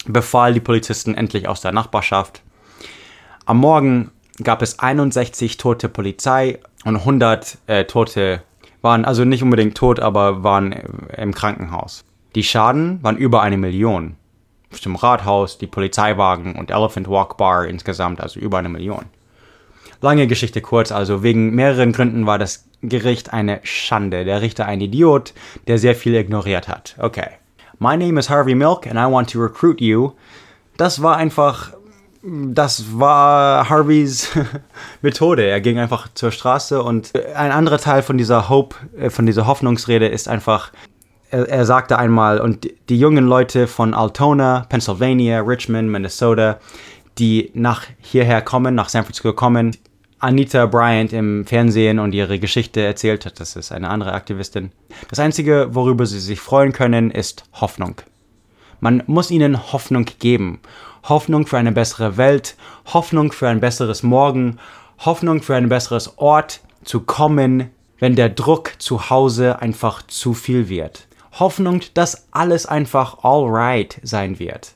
befahl 0.06 0.54
die 0.54 0.60
Polizisten 0.60 1.16
endlich 1.16 1.48
aus 1.48 1.62
der 1.62 1.72
Nachbarschaft. 1.72 2.42
Am 3.46 3.58
Morgen 3.58 4.12
gab 4.44 4.62
es 4.62 4.80
61 4.80 5.58
tote 5.58 5.88
Polizei 5.88 6.60
und 6.84 6.98
100 6.98 7.58
äh, 7.68 7.86
Tote 7.86 8.44
waren 8.82 9.06
also 9.06 9.24
nicht 9.24 9.44
unbedingt 9.44 9.78
tot, 9.78 10.00
aber 10.00 10.44
waren 10.44 10.74
im 11.16 11.34
Krankenhaus. 11.34 12.04
Die 12.36 12.44
Schaden 12.44 13.02
waren 13.04 13.18
über 13.18 13.42
eine 13.42 13.58
Million. 13.58 14.18
Zum 14.72 14.96
Rathaus, 14.96 15.58
die 15.58 15.68
Polizeiwagen 15.68 16.56
und 16.56 16.72
Elephant 16.72 17.08
Walk 17.10 17.38
Bar 17.38 17.68
insgesamt 17.68 18.22
also 18.22 18.40
über 18.40 18.58
eine 18.58 18.70
Million. 18.70 19.06
Lange 20.02 20.26
Geschichte 20.26 20.62
kurz, 20.62 20.92
also 20.92 21.22
wegen 21.22 21.54
mehreren 21.54 21.92
Gründen 21.92 22.26
war 22.26 22.40
das 22.40 22.66
Gericht 22.82 23.34
eine 23.34 23.60
Schande. 23.62 24.26
Der 24.26 24.42
Richter 24.42 24.66
ein 24.66 24.82
Idiot, 24.82 25.34
der 25.68 25.78
sehr 25.78 25.96
viel 25.96 26.16
ignoriert 26.16 26.68
hat. 26.68 26.96
Okay. 26.98 27.28
My 27.78 27.96
name 27.96 28.20
is 28.20 28.30
Harvey 28.30 28.56
Milk 28.56 28.88
and 28.88 28.96
I 28.96 29.12
want 29.12 29.32
to 29.32 29.40
recruit 29.40 29.80
you. 29.80 30.12
Das 30.78 31.04
war 31.04 31.18
einfach, 31.18 31.74
das 32.24 32.98
war 33.00 33.70
Harveys 33.70 34.30
Methode. 35.04 35.46
Er 35.46 35.62
ging 35.62 35.78
einfach 35.78 36.08
zur 36.16 36.32
Straße 36.32 36.82
und 36.82 37.14
ein 37.36 37.52
anderer 37.52 37.78
Teil 37.78 38.02
von 38.02 38.18
dieser 38.18 38.50
Hope, 38.50 38.76
äh, 38.98 39.12
von 39.12 39.28
dieser 39.28 39.46
Hoffnungsrede 39.46 40.08
ist 40.08 40.28
einfach, 40.28 40.72
er, 41.30 41.48
er 41.48 41.66
sagte 41.66 42.00
einmal, 42.00 42.40
und 42.40 42.68
die 42.90 42.98
jungen 42.98 43.28
Leute 43.28 43.68
von 43.68 43.94
Altona, 43.94 44.66
Pennsylvania, 44.68 45.42
Richmond, 45.42 45.90
Minnesota, 45.90 46.58
die 47.20 47.52
nach 47.54 47.84
hierher 48.00 48.42
kommen, 48.42 48.74
nach 48.74 48.90
San 48.90 49.04
Francisco 49.04 49.34
kommen, 49.34 49.78
Anita 50.22 50.68
Bryant 50.68 51.14
im 51.14 51.46
Fernsehen 51.46 51.98
und 51.98 52.14
ihre 52.14 52.40
Geschichte 52.40 52.82
erzählt 52.82 53.26
hat. 53.26 53.40
Das 53.40 53.56
ist 53.56 53.72
eine 53.72 53.90
andere 53.90 54.14
Aktivistin. 54.14 54.72
Das 55.10 55.20
Einzige, 55.20 55.70
worüber 55.72 56.06
sie 56.06 56.20
sich 56.20 56.40
freuen 56.40 56.74
können, 56.74 57.10
ist 57.10 57.44
Hoffnung. 57.54 57.96
Man 58.80 59.04
muss 59.08 59.32
ihnen 59.32 59.72
Hoffnung 59.74 60.06
geben. 60.20 60.60
Hoffnung 61.10 61.48
für 61.48 61.58
eine 61.58 61.72
bessere 61.72 62.18
Welt, 62.18 62.56
Hoffnung 62.94 63.32
für 63.32 63.48
ein 63.48 63.60
besseres 63.60 64.04
Morgen, 64.04 64.60
Hoffnung 65.00 65.42
für 65.42 65.56
ein 65.56 65.70
besseres 65.70 66.20
Ort 66.20 66.62
zu 66.84 67.02
kommen, 67.02 67.72
wenn 67.98 68.16
der 68.16 68.30
Druck 68.30 68.74
zu 68.78 69.10
Hause 69.10 69.60
einfach 69.60 70.04
zu 70.04 70.36
viel 70.36 70.70
wird. 70.70 71.08
Hoffnung, 71.40 71.82
dass 71.96 72.28
alles 72.32 72.68
einfach 72.68 73.24
alright 73.24 74.00
sein 74.04 74.38
wird. 74.38 74.74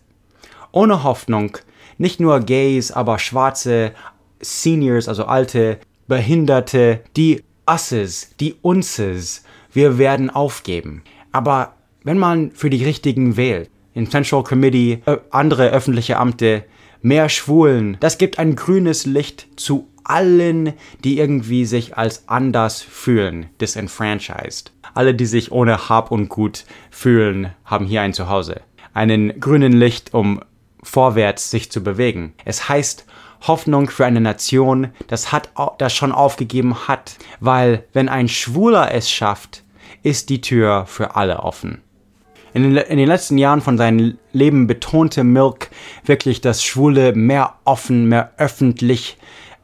Ohne 0.72 1.04
Hoffnung 1.04 1.58
nicht 1.98 2.20
nur 2.20 2.40
Gays, 2.42 2.92
aber 2.92 3.20
Schwarze, 3.20 3.92
Seniors, 4.40 5.08
also 5.08 5.26
alte, 5.26 5.80
Behinderte, 6.08 7.02
die 7.16 7.44
Asses, 7.66 8.36
die 8.40 8.56
Unses, 8.62 9.44
wir 9.74 9.98
werden 9.98 10.30
aufgeben. 10.30 11.04
Aber 11.32 11.74
wenn 12.04 12.18
man 12.18 12.52
für 12.52 12.70
die 12.70 12.84
Richtigen 12.84 13.38
wählt, 13.38 13.70
in 13.94 14.10
Central 14.10 14.44
Committee, 14.44 15.02
äh, 15.06 15.18
andere 15.32 15.70
öffentliche 15.70 16.18
Amte, 16.18 16.66
mehr 17.02 17.30
Schwulen, 17.30 17.98
das 18.00 18.18
gibt 18.18 18.40
ein 18.40 18.56
grünes 18.56 19.06
Licht 19.06 19.48
zu 19.56 19.88
allen, 20.04 20.74
die 21.04 21.18
irgendwie 21.18 21.66
sich 21.66 21.98
als 21.98 22.30
anders 22.30 22.82
fühlen, 22.82 23.48
disenfranchised. 23.60 24.72
Alle, 24.94 25.16
die 25.16 25.26
sich 25.26 25.52
ohne 25.52 25.90
Hab 25.90 26.12
und 26.12 26.30
Gut 26.30 26.66
fühlen, 26.92 27.52
haben 27.66 27.86
hier 27.86 28.02
ein 28.02 28.14
Zuhause. 28.14 28.62
Einen 28.94 29.40
grünen 29.40 29.74
Licht, 29.74 30.14
um 30.14 30.42
vorwärts 30.84 31.50
sich 31.50 31.72
zu 31.72 31.84
bewegen. 31.84 32.34
Es 32.46 32.70
heißt 32.70 33.06
Hoffnung 33.48 33.90
für 33.90 34.06
eine 34.06 34.22
Nation, 34.22 34.90
das 35.08 35.32
hat 35.32 35.50
das 35.78 35.94
schon 35.94 36.12
aufgegeben 36.12 36.88
hat, 36.88 37.18
weil 37.40 37.86
wenn 37.94 38.10
ein 38.10 38.28
Schwuler 38.28 38.94
es 38.94 39.10
schafft, 39.10 39.64
ist 40.04 40.30
die 40.30 40.42
Tür 40.42 40.86
für 40.88 41.16
alle 41.16 41.40
offen. 41.40 41.82
In 42.54 42.64
den, 42.64 42.78
in 42.78 42.98
den 42.98 43.08
letzten 43.08 43.38
Jahren 43.38 43.60
von 43.60 43.78
seinem 43.78 44.18
Leben 44.32 44.66
betonte 44.66 45.24
Milk 45.26 45.70
wirklich, 46.06 46.40
dass 46.40 46.64
Schwule 46.64 47.14
mehr 47.14 47.56
offen, 47.66 48.08
mehr 48.08 48.32
öffentlich, 48.38 49.18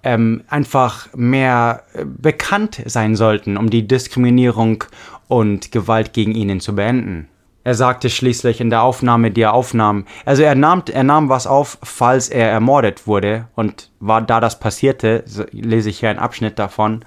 ähm, 0.04 0.44
einfach 0.48 1.08
mehr 1.16 1.84
äh, 1.94 2.04
bekannt 2.06 2.82
sein 2.86 3.16
sollten, 3.16 3.56
um 3.56 3.70
die 3.70 3.88
Diskriminierung 3.88 4.84
und 5.28 5.72
Gewalt 5.72 6.12
gegen 6.12 6.36
ihnen 6.36 6.60
zu 6.60 6.76
beenden. 6.76 7.30
Er 7.64 7.76
sagte 7.76 8.10
schließlich 8.10 8.60
in 8.60 8.72
der 8.72 8.82
Aufnahme, 8.82 9.30
die 9.30 9.42
er 9.42 9.54
aufnahm, 9.54 10.06
also 10.26 10.42
er 10.42 10.56
nahm, 10.56 10.84
er 10.92 11.04
nahm 11.04 11.30
was 11.30 11.46
auf, 11.46 11.78
falls 11.84 12.30
er 12.30 12.50
ermordet 12.50 13.06
wurde. 13.06 13.48
Und 13.56 13.92
war 14.00 14.22
da 14.22 14.40
das 14.40 14.60
passierte, 14.60 15.24
lese 15.52 15.90
ich 15.90 16.00
hier 16.00 16.10
einen 16.10 16.20
Abschnitt 16.20 16.58
davon. 16.58 17.06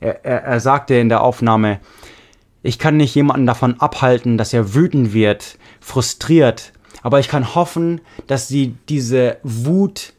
Er, 0.00 0.24
er, 0.24 0.42
er 0.44 0.60
sagte 0.60 0.94
in 0.94 1.10
der 1.10 1.22
Aufnahme, 1.22 1.80
ich 2.62 2.78
kann 2.78 2.96
nicht 2.96 3.14
jemanden 3.14 3.46
davon 3.46 3.80
abhalten, 3.80 4.38
dass 4.38 4.52
er 4.52 4.74
wütend 4.74 5.12
wird, 5.12 5.58
frustriert, 5.80 6.72
aber 7.02 7.18
ich 7.18 7.28
kann 7.28 7.54
hoffen, 7.54 8.00
dass 8.28 8.48
sie 8.48 8.76
diese 8.88 9.38
Wut 9.42 10.14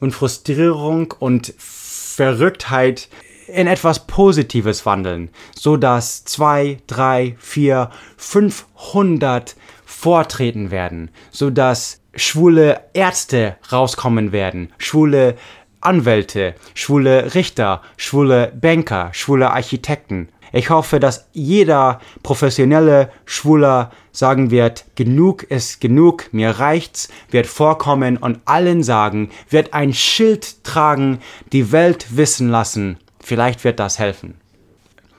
und 0.00 0.12
Frustrierung 0.12 1.14
und 1.18 1.54
Verrücktheit 1.58 3.08
in 3.48 3.66
etwas 3.66 4.06
Positives 4.06 4.86
wandeln, 4.86 5.30
so 5.54 5.76
dass 5.76 6.24
zwei, 6.24 6.78
drei, 6.86 7.36
vier, 7.38 7.90
500 8.16 9.56
vortreten 9.84 10.70
werden, 10.70 11.10
so 11.30 11.50
dass 11.50 12.00
schwule 12.14 12.80
Ärzte 12.92 13.56
rauskommen 13.70 14.32
werden, 14.32 14.72
schwule 14.78 15.36
Anwälte, 15.80 16.54
schwule 16.74 17.34
Richter, 17.34 17.82
schwule 17.96 18.52
Banker, 18.60 19.10
schwule 19.12 19.50
Architekten. 19.50 20.28
Ich 20.52 20.70
hoffe, 20.70 21.00
dass 21.00 21.28
jeder 21.32 22.00
professionelle 22.22 23.10
Schwuler 23.24 23.90
sagen 24.10 24.50
wird, 24.50 24.86
genug 24.94 25.42
ist 25.42 25.80
genug, 25.80 26.32
mir 26.32 26.50
reicht's, 26.50 27.08
wird 27.30 27.46
vorkommen 27.46 28.16
und 28.16 28.40
allen 28.46 28.82
sagen, 28.82 29.30
wird 29.50 29.74
ein 29.74 29.92
Schild 29.92 30.64
tragen, 30.64 31.18
die 31.52 31.72
Welt 31.72 32.16
wissen 32.16 32.48
lassen, 32.48 32.98
Vielleicht 33.26 33.64
wird 33.64 33.80
das 33.80 33.98
helfen. 33.98 34.34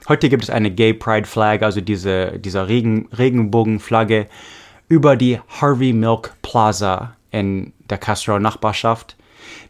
Heute 0.08 0.30
gibt 0.30 0.42
es 0.42 0.48
eine 0.48 0.70
Gay 0.70 0.94
Pride 0.94 1.26
Flag, 1.28 1.60
also 1.60 1.82
diese, 1.82 2.38
dieser 2.38 2.66
Regen, 2.66 3.06
Regenbogenflagge, 3.12 4.28
über 4.88 5.14
die 5.14 5.38
Harvey 5.46 5.92
Milk 5.92 6.34
Plaza 6.40 7.14
in 7.32 7.74
der 7.90 7.98
Castro 7.98 8.38
Nachbarschaft. 8.38 9.18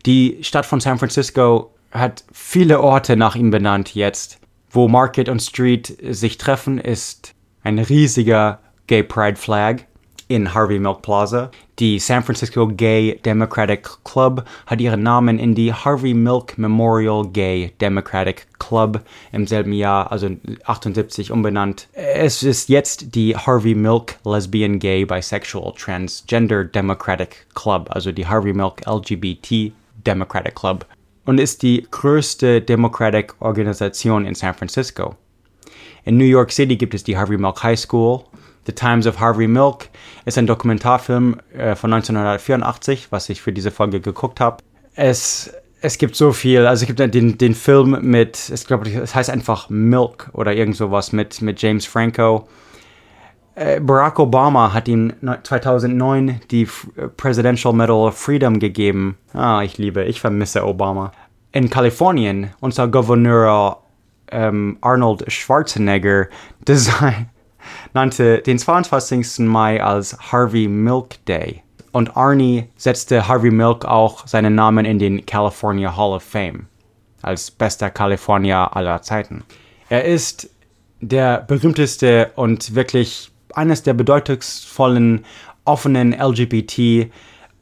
Die 0.06 0.38
Stadt 0.42 0.66
von 0.66 0.78
San 0.78 1.00
Francisco 1.00 1.74
hat 1.90 2.22
viele 2.30 2.80
Orte 2.80 3.16
nach 3.16 3.34
ihm 3.34 3.50
benannt 3.50 3.96
jetzt. 3.96 4.38
Wo 4.70 4.86
Market 4.86 5.28
und 5.28 5.42
Street 5.42 5.98
sich 6.00 6.38
treffen, 6.38 6.78
ist 6.78 7.34
ein 7.64 7.80
riesiger 7.80 8.60
Gay 8.86 9.02
Pride 9.02 9.36
Flag 9.36 9.78
in 10.28 10.54
Harvey 10.54 10.78
Milk 10.78 11.02
Plaza. 11.02 11.50
Die 11.78 11.98
San 11.98 12.22
Francisco 12.22 12.66
Gay 12.68 13.18
Democratic 13.24 13.88
Club 14.04 14.44
hat 14.66 14.80
ihren 14.80 15.02
Namen 15.02 15.38
in 15.38 15.54
die 15.54 15.72
Harvey 15.72 16.14
Milk 16.14 16.56
Memorial 16.58 17.26
Gay 17.26 17.72
Democratic 17.80 18.46
Club 18.58 19.00
im 19.32 19.46
selben 19.46 19.72
Jahr, 19.72 20.12
also 20.12 20.30
78, 20.64 21.30
umbenannt. 21.32 21.88
Es 21.92 22.42
ist 22.42 22.68
jetzt 22.68 23.14
die 23.14 23.36
Harvey 23.36 23.74
Milk 23.74 24.16
Lesbian 24.24 24.78
Gay 24.78 25.04
Bisexual 25.04 25.72
Transgender 25.76 26.64
Democratic 26.64 27.46
Club, 27.54 27.88
also 27.90 28.12
die 28.12 28.26
Harvey 28.26 28.52
Milk 28.52 28.86
LGBT 28.86 29.72
Democratic 30.06 30.54
Club. 30.54 30.86
und 31.28 31.38
ist 31.38 31.62
die 31.62 31.86
größte 31.90 32.62
Democratic-Organisation 32.62 34.24
in 34.24 34.34
San 34.34 34.54
Francisco. 34.54 35.14
In 36.06 36.16
New 36.16 36.24
York 36.24 36.50
City 36.50 36.74
gibt 36.74 36.94
es 36.94 37.04
die 37.04 37.18
Harvey 37.18 37.36
Milk 37.36 37.62
High 37.62 37.78
School. 37.78 38.24
The 38.68 38.74
Times 38.74 39.06
of 39.06 39.18
Harvey 39.18 39.48
Milk 39.48 39.88
ist 40.26 40.36
ein 40.36 40.46
Dokumentarfilm 40.46 41.40
äh, 41.54 41.74
von 41.74 41.90
1984, 41.90 43.06
was 43.10 43.30
ich 43.30 43.40
für 43.40 43.50
diese 43.50 43.70
Folge 43.70 43.98
geguckt 43.98 44.40
habe. 44.40 44.58
Es, 44.94 45.50
es 45.80 45.96
gibt 45.96 46.16
so 46.16 46.32
viel, 46.32 46.66
also 46.66 46.82
es 46.82 46.86
gibt 46.86 46.98
den, 47.14 47.38
den 47.38 47.54
Film 47.54 47.98
mit, 48.02 48.50
ich 48.54 48.66
glaube, 48.66 48.90
es 48.90 49.14
heißt 49.14 49.30
einfach 49.30 49.70
Milk 49.70 50.28
oder 50.34 50.52
irgend 50.52 50.76
sowas 50.76 51.12
mit, 51.12 51.40
mit 51.40 51.62
James 51.62 51.86
Franco. 51.86 52.46
Äh, 53.54 53.80
Barack 53.80 54.18
Obama 54.18 54.74
hat 54.74 54.86
ihm 54.86 55.14
2009 55.42 56.42
die 56.50 56.68
Presidential 57.16 57.72
Medal 57.72 57.96
of 57.96 58.18
Freedom 58.18 58.58
gegeben. 58.58 59.16
Ah, 59.32 59.62
ich 59.62 59.78
liebe, 59.78 60.04
ich 60.04 60.20
vermisse 60.20 60.66
Obama. 60.66 61.12
In 61.52 61.70
Kalifornien, 61.70 62.50
unser 62.60 62.86
Gouverneur 62.86 63.78
ähm, 64.30 64.76
Arnold 64.82 65.32
Schwarzenegger 65.32 66.26
design, 66.68 67.30
nannte 67.94 68.38
den 68.38 68.58
22. 68.58 69.40
Mai 69.40 69.82
als 69.82 70.16
Harvey 70.32 70.68
Milk 70.68 71.24
Day. 71.26 71.62
Und 71.92 72.16
Arnie 72.16 72.68
setzte 72.76 73.26
Harvey 73.28 73.50
Milk 73.50 73.84
auch 73.84 74.26
seinen 74.26 74.54
Namen 74.54 74.84
in 74.84 74.98
den 74.98 75.24
California 75.26 75.96
Hall 75.96 76.12
of 76.12 76.22
Fame 76.22 76.66
als 77.22 77.50
bester 77.50 77.90
Kalifornier 77.90 78.76
aller 78.76 79.02
Zeiten. 79.02 79.44
Er 79.88 80.04
ist 80.04 80.50
der 81.00 81.38
berühmteste 81.38 82.32
und 82.36 82.74
wirklich 82.74 83.30
eines 83.54 83.82
der 83.82 83.94
bedeutungsvollen 83.94 85.24
offenen 85.64 86.12
LGBT 86.12 87.10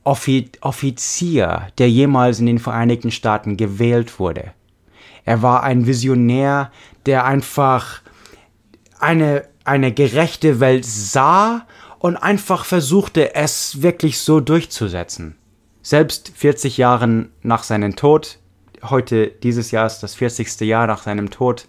Offizier, 0.05 1.67
der 1.79 1.91
jemals 1.91 2.39
in 2.39 2.47
den 2.47 2.61
Vereinigten 2.61 3.11
Staaten 3.11 3.57
gewählt 3.57 4.21
wurde. 4.21 4.53
Er 5.25 5.43
war 5.43 5.65
ein 5.65 5.87
Visionär, 5.87 6.71
der 7.07 7.25
einfach 7.25 8.03
eine, 9.01 9.49
eine 9.67 9.93
gerechte 9.93 10.61
Welt 10.61 10.85
sah 10.85 11.67
und 11.99 12.17
einfach 12.17 12.65
versuchte, 12.65 13.35
es 13.35 13.83
wirklich 13.83 14.19
so 14.19 14.41
durchzusetzen. 14.41 15.37
Selbst 15.83 16.33
40 16.35 16.77
Jahre 16.77 17.27
nach 17.43 17.63
seinem 17.63 17.97
Tod, 17.97 18.39
heute 18.83 19.29
dieses 19.29 19.71
Jahr 19.71 19.87
ist 19.87 20.01
das 20.01 20.15
40. 20.15 20.61
Jahr 20.61 20.87
nach 20.87 21.03
seinem 21.03 21.31
Tod, 21.31 21.67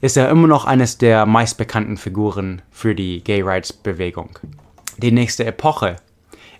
ist 0.00 0.16
er 0.16 0.28
immer 0.28 0.46
noch 0.46 0.64
eines 0.64 0.98
der 0.98 1.26
meistbekannten 1.26 1.96
Figuren 1.96 2.62
für 2.70 2.94
die 2.94 3.22
Gay 3.22 3.42
Rights 3.42 3.72
Bewegung. 3.72 4.38
Die 4.98 5.12
nächste 5.12 5.44
Epoche 5.44 5.96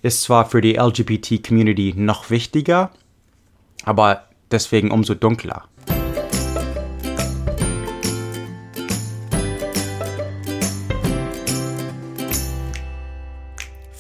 ist 0.03 0.23
zwar 0.23 0.49
für 0.49 0.61
die 0.61 0.75
LGBT 0.75 1.47
Community 1.47 1.95
noch 1.97 2.31
wichtiger, 2.31 2.91
aber 3.85 4.25
deswegen 4.51 4.91
umso 4.91 5.15
dunkler. 5.15 5.65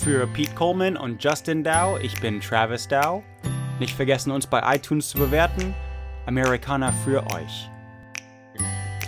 Für 0.07 0.25
Pete 0.29 0.55
Coleman 0.55 0.97
und 0.97 1.25
Justin 1.25 1.65
Dow, 1.65 1.99
ich 2.01 2.21
bin 2.21 2.41
Travis 2.41 2.87
Dow. 2.87 3.25
Nicht 3.81 3.93
vergessen, 3.93 4.31
uns 4.31 4.47
bei 4.47 4.63
iTunes 4.77 5.09
zu 5.09 5.19
bewerten. 5.19 5.75
Amerikaner 6.27 6.93
für 7.05 7.25
euch. 7.35 7.69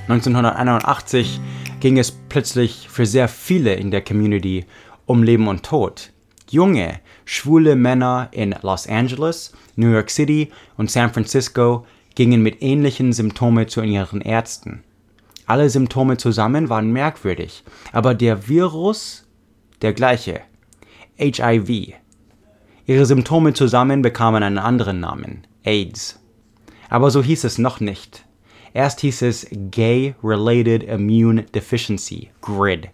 1981 0.08 1.38
ging 1.78 2.00
es 2.00 2.10
plötzlich 2.10 2.88
für 2.88 3.06
sehr 3.06 3.28
viele 3.28 3.74
in 3.74 3.92
der 3.92 4.02
Community 4.02 4.66
um 5.06 5.22
Leben 5.22 5.46
und 5.46 5.64
Tod. 5.64 6.10
Junge, 6.50 6.98
schwule 7.24 7.76
Männer 7.76 8.30
in 8.32 8.56
Los 8.62 8.88
Angeles, 8.88 9.52
New 9.76 9.92
York 9.92 10.10
City 10.10 10.50
und 10.76 10.90
San 10.90 11.12
Francisco 11.12 11.86
gingen 12.16 12.42
mit 12.42 12.60
ähnlichen 12.60 13.12
Symptomen 13.12 13.68
zu 13.68 13.82
ihren 13.82 14.20
Ärzten. 14.20 14.82
Alle 15.46 15.70
Symptome 15.70 16.16
zusammen 16.16 16.68
waren 16.68 16.90
merkwürdig, 16.90 17.62
aber 17.92 18.14
der 18.16 18.48
Virus 18.48 19.28
der 19.80 19.92
gleiche. 19.92 20.40
HIV. 21.18 21.94
Ihre 22.86 23.06
Symptome 23.06 23.52
zusammen 23.52 24.02
bekamen 24.02 24.42
einen 24.42 24.58
anderen 24.58 25.00
Namen, 25.00 25.46
AIDS. 25.64 26.18
Aber 26.88 27.10
so 27.10 27.22
hieß 27.22 27.44
es 27.44 27.58
noch 27.58 27.80
nicht. 27.80 28.24
Erst 28.72 29.00
hieß 29.00 29.22
es 29.22 29.46
Gay-Related 29.50 30.84
Immune 30.84 31.42
Deficiency, 31.42 32.30
GRID. 32.40 32.88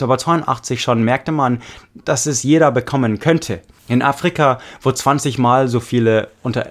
Aber 0.00 0.16
82 0.16 0.80
schon 0.80 1.02
merkte 1.02 1.32
man, 1.32 1.60
dass 2.04 2.26
es 2.26 2.42
jeder 2.42 2.70
bekommen 2.70 3.18
könnte. 3.18 3.60
In 3.88 4.02
Afrika, 4.02 4.60
wo 4.80 4.92
20 4.92 5.38
Mal 5.38 5.68
so 5.68 5.80
viele 5.80 6.28
unter 6.42 6.70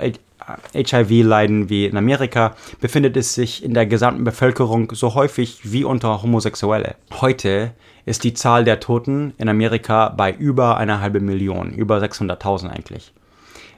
HIV 0.74 1.24
leiden 1.24 1.70
wie 1.70 1.86
in 1.86 1.98
Amerika, 1.98 2.56
befindet 2.80 3.18
es 3.18 3.34
sich 3.34 3.64
in 3.64 3.74
der 3.74 3.86
gesamten 3.86 4.24
Bevölkerung 4.24 4.92
so 4.94 5.14
häufig 5.14 5.60
wie 5.64 5.84
unter 5.84 6.22
Homosexuelle. 6.22 6.96
Heute 7.22 7.74
ist 8.06 8.24
die 8.24 8.34
Zahl 8.34 8.64
der 8.64 8.80
Toten 8.80 9.34
in 9.38 9.50
Amerika 9.50 10.10
bei 10.10 10.32
über 10.32 10.78
einer 10.78 11.02
halben 11.02 11.26
Million, 11.26 11.72
über 11.72 11.98
600.000 11.98 12.70
eigentlich. 12.70 13.14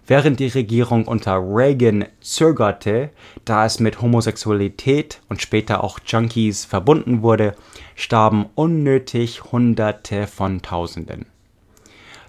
Während 0.05 0.39
die 0.39 0.47
Regierung 0.47 1.05
unter 1.05 1.35
Reagan 1.35 2.05
zögerte, 2.19 3.11
da 3.45 3.65
es 3.65 3.79
mit 3.79 4.01
Homosexualität 4.01 5.21
und 5.29 5.41
später 5.41 5.83
auch 5.83 5.99
Junkies 6.05 6.65
verbunden 6.65 7.21
wurde, 7.21 7.55
starben 7.95 8.47
unnötig 8.55 9.51
Hunderte 9.51 10.25
von 10.25 10.63
Tausenden. 10.63 11.27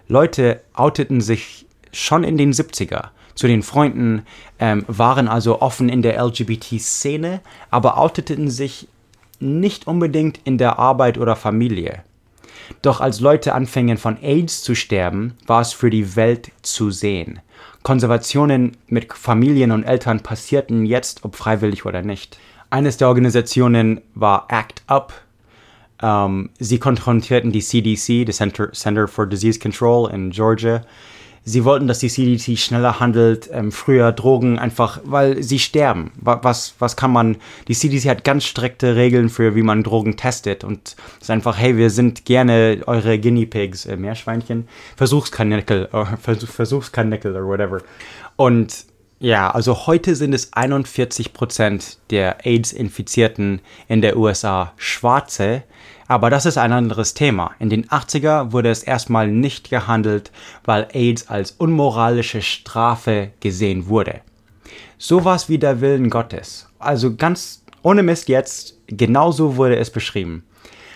Leute 0.08 0.60
outeten 0.74 1.20
sich 1.22 1.66
schon 1.92 2.22
in 2.22 2.36
den 2.36 2.52
70er 2.52 3.10
zu 3.40 3.46
den 3.46 3.62
Freunden, 3.62 4.26
ähm, 4.58 4.84
waren 4.86 5.26
also 5.26 5.62
offen 5.62 5.88
in 5.88 6.02
der 6.02 6.22
LGBT-Szene, 6.22 7.40
aber 7.70 7.96
outeten 7.96 8.50
sich 8.50 8.86
nicht 9.38 9.86
unbedingt 9.86 10.40
in 10.44 10.58
der 10.58 10.78
Arbeit 10.78 11.16
oder 11.16 11.36
Familie. 11.36 12.04
Doch 12.82 13.00
als 13.00 13.20
Leute 13.20 13.54
anfingen 13.54 13.96
von 13.96 14.18
AIDS 14.22 14.62
zu 14.62 14.74
sterben, 14.74 15.38
war 15.46 15.62
es 15.62 15.72
für 15.72 15.88
die 15.88 16.16
Welt 16.16 16.52
zu 16.60 16.90
sehen. 16.90 17.40
Konservationen 17.82 18.76
mit 18.88 19.10
Familien 19.10 19.72
und 19.72 19.84
Eltern 19.84 20.20
passierten 20.20 20.84
jetzt, 20.84 21.24
ob 21.24 21.34
freiwillig 21.34 21.86
oder 21.86 22.02
nicht. 22.02 22.38
Eines 22.68 22.98
der 22.98 23.08
Organisationen 23.08 24.02
war 24.14 24.48
ACT 24.52 24.82
UP. 24.90 25.14
Ähm, 26.02 26.50
sie 26.58 26.78
konfrontierten 26.78 27.52
die 27.52 27.62
CDC, 27.62 28.26
die 28.26 28.32
Center, 28.32 28.70
Center 28.72 29.08
for 29.08 29.26
Disease 29.26 29.58
Control 29.58 30.10
in 30.10 30.30
Georgia, 30.30 30.82
sie 31.44 31.64
wollten, 31.64 31.86
dass 31.86 31.98
die 31.98 32.08
CDC 32.08 32.58
schneller 32.58 33.00
handelt, 33.00 33.48
ähm, 33.52 33.72
früher 33.72 34.12
Drogen, 34.12 34.58
einfach, 34.58 35.00
weil 35.04 35.42
sie 35.42 35.58
sterben. 35.58 36.12
Was, 36.20 36.74
was 36.78 36.96
kann 36.96 37.12
man, 37.12 37.36
die 37.68 37.74
CDC 37.74 38.08
hat 38.08 38.24
ganz 38.24 38.44
strikte 38.44 38.96
Regeln 38.96 39.28
für, 39.28 39.54
wie 39.54 39.62
man 39.62 39.82
Drogen 39.82 40.16
testet 40.16 40.64
und 40.64 40.96
es 41.16 41.22
ist 41.22 41.30
einfach, 41.30 41.58
hey, 41.58 41.76
wir 41.76 41.90
sind 41.90 42.24
gerne 42.24 42.82
eure 42.86 43.18
Guinea 43.18 43.46
Pigs, 43.46 43.86
äh, 43.86 43.96
Meerschweinchen, 43.96 44.68
Versuchskanickel, 44.96 45.88
äh, 45.92 46.16
Versuch, 46.16 46.48
Versuchskanickel 46.48 47.32
oder 47.32 47.46
whatever. 47.46 47.82
Und 48.36 48.86
ja, 49.18 49.50
also 49.50 49.86
heute 49.86 50.16
sind 50.16 50.32
es 50.32 50.52
41% 50.54 51.98
der 52.08 52.46
AIDS-Infizierten 52.46 53.60
in 53.86 54.00
der 54.00 54.16
USA 54.16 54.72
Schwarze, 54.78 55.62
aber 56.10 56.28
das 56.28 56.44
ist 56.44 56.58
ein 56.58 56.72
anderes 56.72 57.14
Thema. 57.14 57.52
In 57.60 57.70
den 57.70 57.86
80er 57.86 58.50
wurde 58.50 58.68
es 58.68 58.82
erstmal 58.82 59.28
nicht 59.28 59.70
gehandelt, 59.70 60.32
weil 60.64 60.88
AIDS 60.92 61.28
als 61.28 61.52
unmoralische 61.52 62.42
Strafe 62.42 63.30
gesehen 63.38 63.86
wurde. 63.86 64.20
Sowas 64.98 65.48
wie 65.48 65.58
der 65.58 65.80
Willen 65.80 66.10
Gottes. 66.10 66.68
Also 66.80 67.14
ganz 67.14 67.62
ohne 67.82 68.02
Mist 68.02 68.28
jetzt, 68.28 68.74
genauso 68.88 69.56
wurde 69.56 69.76
es 69.76 69.90
beschrieben. 69.90 70.42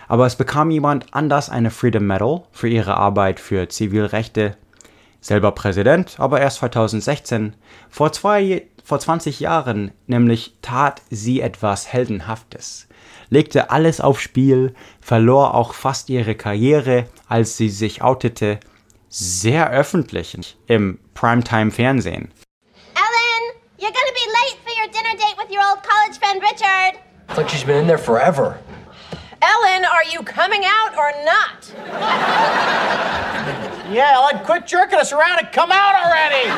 Aber 0.08 0.26
es 0.26 0.34
bekam 0.34 0.72
jemand 0.72 1.14
anders 1.14 1.48
eine 1.48 1.70
Freedom 1.70 2.04
Medal 2.04 2.42
für 2.50 2.68
ihre 2.68 2.96
Arbeit 2.96 3.38
für 3.38 3.68
Zivilrechte. 3.68 4.56
Selber 5.20 5.52
Präsident, 5.52 6.16
aber 6.18 6.40
erst 6.40 6.56
2016. 6.56 7.54
Vor, 7.88 8.10
zwei, 8.10 8.66
vor 8.82 8.98
20 8.98 9.38
Jahren 9.38 9.92
nämlich 10.08 10.56
tat 10.60 11.02
sie 11.08 11.40
etwas 11.40 11.92
Heldenhaftes 11.92 12.88
legte 13.34 13.70
alles 13.70 14.00
aufs 14.00 14.22
Spiel, 14.22 14.74
verlor 15.00 15.54
auch 15.54 15.74
fast 15.74 16.08
ihre 16.08 16.36
Karriere, 16.36 17.06
als 17.28 17.56
sie 17.56 17.68
sich 17.68 18.00
outete, 18.00 18.60
sehr 19.08 19.70
öffentlich 19.70 20.56
im 20.66 20.98
Primetime-Fernsehen. 21.14 22.32
Ellen, 22.94 23.44
you're 23.78 23.92
gonna 23.92 24.14
be 24.14 24.26
late 24.38 24.58
for 24.64 24.72
your 24.72 24.88
dinner 24.88 25.16
date 25.18 25.36
with 25.36 25.50
your 25.50 25.62
old 25.68 25.82
college 25.82 26.16
friend 26.18 26.40
Richard. 26.40 27.00
It's 27.28 27.36
like 27.36 27.48
she's 27.48 27.64
been 27.64 27.78
in 27.78 27.86
there 27.88 27.98
forever. 27.98 28.58
Ellen, 29.42 29.84
are 29.84 30.04
you 30.12 30.22
coming 30.22 30.62
out 30.64 30.96
or 30.96 31.12
not? 31.24 31.72
Yeah, 33.92 34.14
Ellen, 34.14 34.44
quit 34.44 34.66
jerking 34.66 34.98
us 34.98 35.12
around 35.12 35.40
and 35.40 35.52
come 35.52 35.70
out 35.72 35.94
already! 36.04 36.48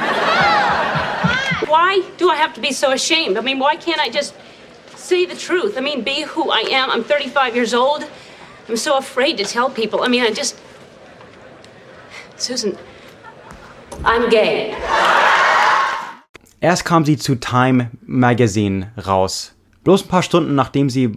Why 1.67 2.03
do 2.19 2.31
I 2.31 2.37
have 2.37 2.53
to 2.55 2.61
be 2.61 2.71
so 2.71 2.93
ashamed? 2.93 3.39
I 3.39 3.41
mean, 3.41 3.59
why 3.59 3.77
can't 3.77 4.01
I 4.01 4.09
just 4.09 4.35
say 5.07 5.25
the 5.25 5.37
truth. 5.37 5.79
I 5.79 5.81
mean, 5.81 6.03
be 6.03 6.25
who 6.35 6.51
I 6.51 6.65
am. 6.71 6.91
I'm 6.91 7.05
35 7.05 7.55
years 7.55 7.75
old. 7.75 8.05
I'm 8.69 8.77
so 8.77 8.97
afraid 8.99 9.39
to 9.39 9.45
tell 9.45 9.71
people. 9.71 10.03
I 10.03 10.09
mean, 10.09 10.23
I 10.23 10.31
just. 10.31 10.57
Susan, 12.37 12.77
I'm 14.05 14.29
gay. 14.29 14.75
Erst 16.61 16.85
kam 16.85 17.05
sie 17.05 17.17
zu 17.17 17.37
Time 17.37 17.91
Magazine 18.03 18.93
raus. 19.07 19.53
Bloß 19.85 20.05
ein 20.05 20.09
paar 20.09 20.23
Stunden 20.23 20.55
nachdem 20.55 20.91
sie 20.91 21.13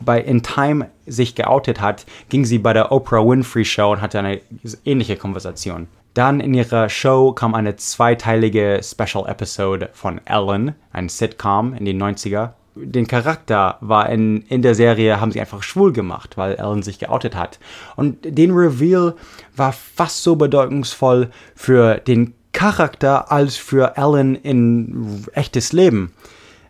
bei 0.00 0.20
In 0.20 0.42
Time 0.42 0.90
sich 1.06 1.34
geoutet 1.34 1.80
hat, 1.80 2.06
ging 2.30 2.44
sie 2.44 2.58
bei 2.58 2.72
der 2.72 2.90
Oprah 2.90 3.24
Winfrey 3.24 3.64
Show 3.64 3.92
und 3.92 4.00
hatte 4.00 4.18
eine 4.18 4.40
ähnliche 4.84 5.16
Konversation. 5.16 5.88
Dann 6.14 6.40
in 6.40 6.54
ihrer 6.54 6.88
Show 6.88 7.32
kam 7.32 7.54
eine 7.54 7.76
zweiteilige 7.76 8.80
Special 8.82 9.28
Episode 9.28 9.90
von 9.92 10.20
Ellen, 10.24 10.74
ein 10.90 11.08
Sitcom 11.08 11.74
in 11.74 11.84
den 11.84 12.02
90er. 12.02 12.54
Den 12.82 13.06
Charakter 13.06 13.78
war 13.80 14.08
in, 14.08 14.42
in 14.42 14.62
der 14.62 14.74
Serie, 14.74 15.20
haben 15.20 15.32
sie 15.32 15.40
einfach 15.40 15.62
schwul 15.62 15.92
gemacht, 15.92 16.36
weil 16.36 16.54
Ellen 16.54 16.82
sich 16.82 16.98
geoutet 16.98 17.34
hat. 17.34 17.58
Und 17.96 18.18
den 18.22 18.52
Reveal 18.52 19.14
war 19.56 19.72
fast 19.72 20.22
so 20.22 20.36
bedeutungsvoll 20.36 21.30
für 21.54 21.98
den 21.98 22.34
Charakter 22.52 23.30
als 23.30 23.56
für 23.56 23.96
Ellen 23.96 24.34
in 24.34 25.24
echtes 25.34 25.72
Leben. 25.72 26.12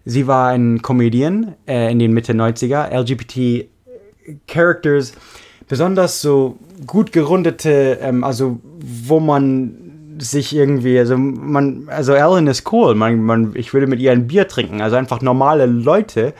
Sie 0.04 0.26
war 0.26 0.48
ein 0.48 0.82
Comedian 0.82 1.54
äh, 1.66 1.90
in 1.90 1.98
den 1.98 2.12
Mitte 2.12 2.32
90er, 2.32 2.88
LGBT 2.90 3.68
Characters, 4.46 5.12
besonders 5.68 6.20
so 6.20 6.58
gut 6.86 7.12
gerundete, 7.12 7.98
ähm, 8.00 8.24
also 8.24 8.58
wo 8.80 9.20
man 9.20 9.87
sich 10.18 10.54
irgendwie, 10.54 10.98
also 10.98 11.16
man, 11.16 11.88
also 11.88 12.12
Ellen 12.12 12.46
ist 12.46 12.70
cool, 12.72 12.94
man, 12.94 13.22
man, 13.22 13.52
ich 13.54 13.72
würde 13.72 13.86
mit 13.86 14.00
ihr 14.00 14.12
ein 14.12 14.26
Bier 14.26 14.48
trinken, 14.48 14.80
also 14.80 14.96
einfach 14.96 15.20
normale 15.20 15.66
Leute, 15.66 16.34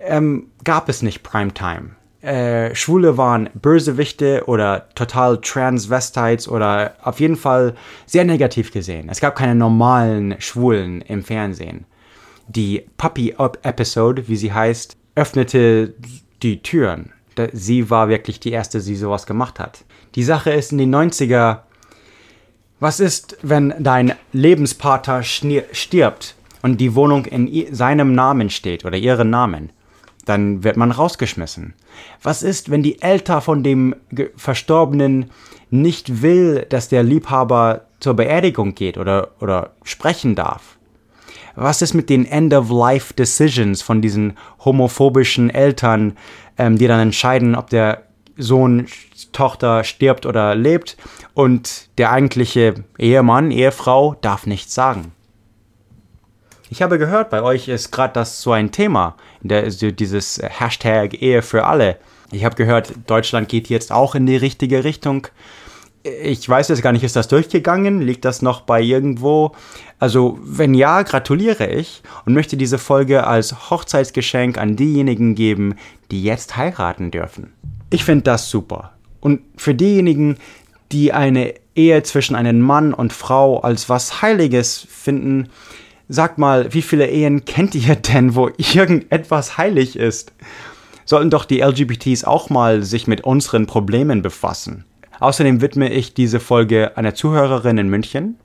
ähm, 0.00 0.48
gab 0.64 0.88
es 0.88 1.02
nicht 1.02 1.22
Primetime. 1.22 1.90
Äh, 2.20 2.74
Schwule 2.74 3.16
waren 3.16 3.50
Bösewichte 3.54 4.44
oder 4.46 4.88
total 4.94 5.40
Transvestites 5.40 6.48
oder 6.48 6.94
auf 7.02 7.20
jeden 7.20 7.36
Fall 7.36 7.74
sehr 8.06 8.24
negativ 8.24 8.72
gesehen. 8.72 9.08
Es 9.08 9.20
gab 9.20 9.36
keine 9.36 9.54
normalen 9.54 10.34
Schwulen 10.40 11.02
im 11.02 11.22
Fernsehen. 11.22 11.84
Die 12.48 12.86
Puppy-Episode, 12.96 14.28
wie 14.28 14.36
sie 14.36 14.52
heißt, 14.52 14.96
öffnete 15.14 15.94
die 16.42 16.62
Türen. 16.62 17.12
Sie 17.52 17.90
war 17.90 18.08
wirklich 18.08 18.40
die 18.40 18.52
erste, 18.52 18.80
die 18.80 18.96
sowas 18.96 19.26
gemacht 19.26 19.60
hat. 19.60 19.84
Die 20.14 20.24
Sache 20.24 20.50
ist 20.50 20.72
in 20.72 20.78
den 20.78 20.94
90er, 20.94 21.60
was 22.78 23.00
ist, 23.00 23.38
wenn 23.42 23.74
dein 23.78 24.14
Lebenspartner 24.32 25.22
stirbt 25.22 26.34
und 26.62 26.80
die 26.80 26.94
Wohnung 26.94 27.24
in 27.24 27.74
seinem 27.74 28.14
Namen 28.14 28.50
steht 28.50 28.84
oder 28.84 28.96
ihren 28.96 29.30
Namen? 29.30 29.70
Dann 30.26 30.64
wird 30.64 30.76
man 30.76 30.90
rausgeschmissen. 30.90 31.74
Was 32.22 32.42
ist, 32.42 32.70
wenn 32.70 32.82
die 32.82 33.00
Eltern 33.00 33.40
von 33.40 33.62
dem 33.62 33.94
Verstorbenen 34.36 35.30
nicht 35.70 36.20
will, 36.20 36.66
dass 36.68 36.88
der 36.88 37.02
Liebhaber 37.02 37.82
zur 38.00 38.14
Beerdigung 38.14 38.74
geht 38.74 38.98
oder, 38.98 39.30
oder 39.40 39.70
sprechen 39.84 40.34
darf? 40.34 40.76
Was 41.54 41.80
ist 41.80 41.94
mit 41.94 42.10
den 42.10 42.26
End-of-Life-Decisions 42.26 43.80
von 43.80 44.02
diesen 44.02 44.36
homophobischen 44.64 45.48
Eltern, 45.48 46.18
ähm, 46.58 46.76
die 46.76 46.86
dann 46.86 47.00
entscheiden, 47.00 47.54
ob 47.54 47.70
der 47.70 48.05
Sohn, 48.36 48.86
Tochter 49.32 49.84
stirbt 49.84 50.26
oder 50.26 50.54
lebt 50.54 50.96
und 51.34 51.88
der 51.98 52.10
eigentliche 52.10 52.74
Ehemann, 52.98 53.50
Ehefrau 53.50 54.16
darf 54.20 54.46
nichts 54.46 54.74
sagen? 54.74 55.12
Ich 56.68 56.82
habe 56.82 56.98
gehört, 56.98 57.30
bei 57.30 57.42
euch 57.42 57.68
ist 57.68 57.92
gerade 57.92 58.12
das 58.12 58.42
so 58.42 58.52
ein 58.52 58.72
Thema, 58.72 59.16
der, 59.40 59.70
dieses 59.70 60.40
Hashtag 60.42 61.14
Ehe 61.22 61.42
für 61.42 61.64
alle. 61.64 61.98
Ich 62.32 62.44
habe 62.44 62.56
gehört, 62.56 62.92
Deutschland 63.06 63.48
geht 63.48 63.68
jetzt 63.68 63.92
auch 63.92 64.16
in 64.16 64.26
die 64.26 64.36
richtige 64.36 64.82
Richtung 64.82 65.28
ich 66.06 66.48
weiß 66.48 66.68
jetzt 66.68 66.82
gar 66.82 66.92
nicht, 66.92 67.04
ist 67.04 67.16
das 67.16 67.28
durchgegangen? 67.28 68.00
Liegt 68.00 68.24
das 68.24 68.42
noch 68.42 68.60
bei 68.60 68.80
irgendwo? 68.80 69.52
Also, 69.98 70.38
wenn 70.42 70.74
ja, 70.74 71.02
gratuliere 71.02 71.66
ich 71.66 72.02
und 72.24 72.34
möchte 72.34 72.56
diese 72.56 72.78
Folge 72.78 73.26
als 73.26 73.70
Hochzeitsgeschenk 73.70 74.58
an 74.58 74.76
diejenigen 74.76 75.34
geben, 75.34 75.74
die 76.10 76.22
jetzt 76.22 76.56
heiraten 76.56 77.10
dürfen. 77.10 77.52
Ich 77.90 78.04
finde 78.04 78.24
das 78.24 78.50
super. 78.50 78.92
Und 79.20 79.40
für 79.56 79.74
diejenigen, 79.74 80.36
die 80.92 81.12
eine 81.12 81.54
Ehe 81.74 82.02
zwischen 82.02 82.34
einem 82.36 82.60
Mann 82.60 82.94
und 82.94 83.12
Frau 83.12 83.60
als 83.60 83.88
was 83.88 84.22
Heiliges 84.22 84.86
finden, 84.88 85.48
sagt 86.08 86.38
mal, 86.38 86.72
wie 86.72 86.82
viele 86.82 87.08
Ehen 87.08 87.44
kennt 87.44 87.74
ihr 87.74 87.94
denn, 87.96 88.34
wo 88.34 88.50
irgendetwas 88.56 89.58
heilig 89.58 89.96
ist? 89.96 90.32
Sollten 91.04 91.30
doch 91.30 91.44
die 91.44 91.60
LGBTs 91.60 92.24
auch 92.24 92.50
mal 92.50 92.82
sich 92.82 93.06
mit 93.06 93.22
unseren 93.22 93.66
Problemen 93.66 94.22
befassen. 94.22 94.84
Außerdem 95.20 95.60
widme 95.60 95.90
ich 95.92 96.14
diese 96.14 96.40
Folge 96.40 96.96
einer 96.96 97.14
Zuhörerin 97.14 97.78
in 97.78 97.88
München 97.88 98.36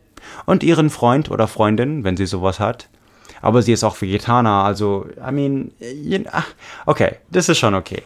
und 0.46 0.64
ihren 0.64 0.90
Freund 0.90 1.32
oder 1.32 1.48
Freundin, 1.48 2.04
wenn 2.04 2.18
sie 2.18 2.28
sowas 2.28 2.60
hat. 2.60 2.90
Aber 3.42 3.64
sie 3.64 3.74
ist 3.74 3.84
auch 3.84 4.00
Vegetarier, 4.00 4.50
also, 4.50 5.08
I 5.18 5.32
mean, 5.32 5.72
okay, 6.86 7.16
das 7.32 7.50
ist 7.50 7.58
schon 7.58 7.74
okay. 7.74 8.04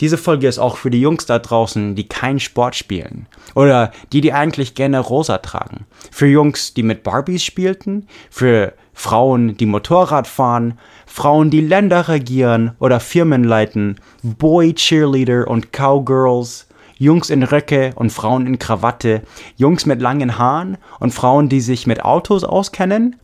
Diese 0.00 0.18
Folge 0.18 0.46
ist 0.46 0.58
auch 0.58 0.76
für 0.76 0.90
die 0.90 1.00
Jungs 1.00 1.26
da 1.26 1.38
draußen, 1.38 1.94
die 1.94 2.08
keinen 2.08 2.40
Sport 2.40 2.76
spielen. 2.76 3.26
Oder 3.54 3.90
die, 4.12 4.20
die 4.20 4.32
eigentlich 4.32 4.74
gerne 4.74 5.00
rosa 5.00 5.38
tragen. 5.38 5.86
Für 6.10 6.26
Jungs, 6.26 6.74
die 6.74 6.82
mit 6.84 7.02
Barbies 7.02 7.42
spielten. 7.42 8.06
Für 8.30 8.74
Frauen, 8.92 9.56
die 9.56 9.66
Motorrad 9.66 10.26
fahren. 10.26 10.78
Frauen, 11.06 11.50
die 11.50 11.60
Länder 11.60 12.08
regieren 12.08 12.72
oder 12.78 13.00
Firmen 13.00 13.44
leiten. 13.44 13.96
Boy 14.22 14.74
Cheerleader 14.74 15.48
und 15.48 15.72
Cowgirls. 15.72 16.68
Jungs 16.98 17.30
in 17.30 17.44
Röcke 17.44 17.92
und 17.94 18.10
Frauen 18.10 18.48
in 18.48 18.58
Krawatte, 18.58 19.22
Jungs 19.56 19.86
mit 19.86 20.02
langen 20.02 20.36
Haaren 20.36 20.78
und 20.98 21.14
Frauen, 21.14 21.48
die 21.48 21.60
sich 21.60 21.86
mit 21.86 22.04
Autos 22.04 22.42
auskennen, 22.42 23.14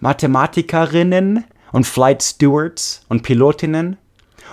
Mathematikerinnen 0.00 1.44
und 1.70 1.86
Flight 1.86 2.24
Stewards 2.24 3.04
und 3.08 3.22
Pilotinnen, 3.22 3.98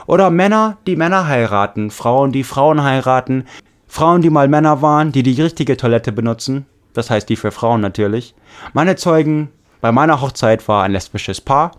oder 0.07 0.31
Männer, 0.31 0.77
die 0.87 0.95
Männer 0.95 1.27
heiraten, 1.27 1.91
Frauen, 1.91 2.31
die 2.31 2.43
Frauen 2.43 2.81
heiraten, 2.81 3.45
Frauen, 3.87 4.21
die 4.21 4.29
mal 4.29 4.47
Männer 4.47 4.81
waren, 4.81 5.11
die 5.11 5.21
die 5.21 5.39
richtige 5.39 5.77
Toilette 5.77 6.11
benutzen, 6.11 6.65
das 6.93 7.09
heißt 7.09 7.29
die 7.29 7.35
für 7.35 7.51
Frauen 7.51 7.81
natürlich. 7.81 8.33
Meine 8.73 8.95
Zeugen 8.95 9.49
bei 9.81 9.91
meiner 9.91 10.21
Hochzeit 10.21 10.67
war 10.67 10.83
ein 10.83 10.93
lesbisches 10.93 11.41
Paar, 11.41 11.71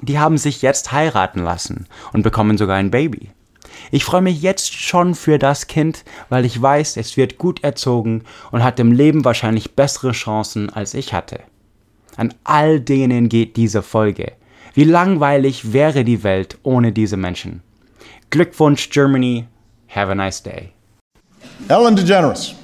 die 0.00 0.18
haben 0.18 0.38
sich 0.38 0.62
jetzt 0.62 0.92
heiraten 0.92 1.42
lassen 1.42 1.86
und 2.12 2.22
bekommen 2.22 2.56
sogar 2.56 2.76
ein 2.76 2.90
Baby. 2.90 3.30
Ich 3.90 4.04
freue 4.04 4.22
mich 4.22 4.42
jetzt 4.42 4.74
schon 4.74 5.14
für 5.14 5.38
das 5.38 5.66
Kind, 5.66 6.04
weil 6.28 6.44
ich 6.44 6.60
weiß, 6.60 6.96
es 6.96 7.16
wird 7.16 7.38
gut 7.38 7.64
erzogen 7.64 8.24
und 8.50 8.62
hat 8.62 8.78
im 8.80 8.92
Leben 8.92 9.24
wahrscheinlich 9.24 9.74
bessere 9.74 10.12
Chancen 10.12 10.70
als 10.70 10.94
ich 10.94 11.12
hatte. 11.12 11.40
An 12.16 12.34
all 12.44 12.80
denen 12.80 13.28
geht 13.28 13.56
diese 13.56 13.82
Folge. 13.82 14.32
Wie 14.74 14.84
langweilig 14.84 15.72
wäre 15.72 16.02
die 16.02 16.22
Welt 16.22 16.58
ohne 16.62 16.92
diese 16.92 17.16
Menschen. 17.16 17.62
Glückwunsch 18.30 18.88
Germany. 18.88 19.46
Have 19.88 20.10
a 20.10 20.14
nice 20.14 20.42
day. 20.42 20.72
Ellen 21.68 21.94
DeGeneres 21.94 22.54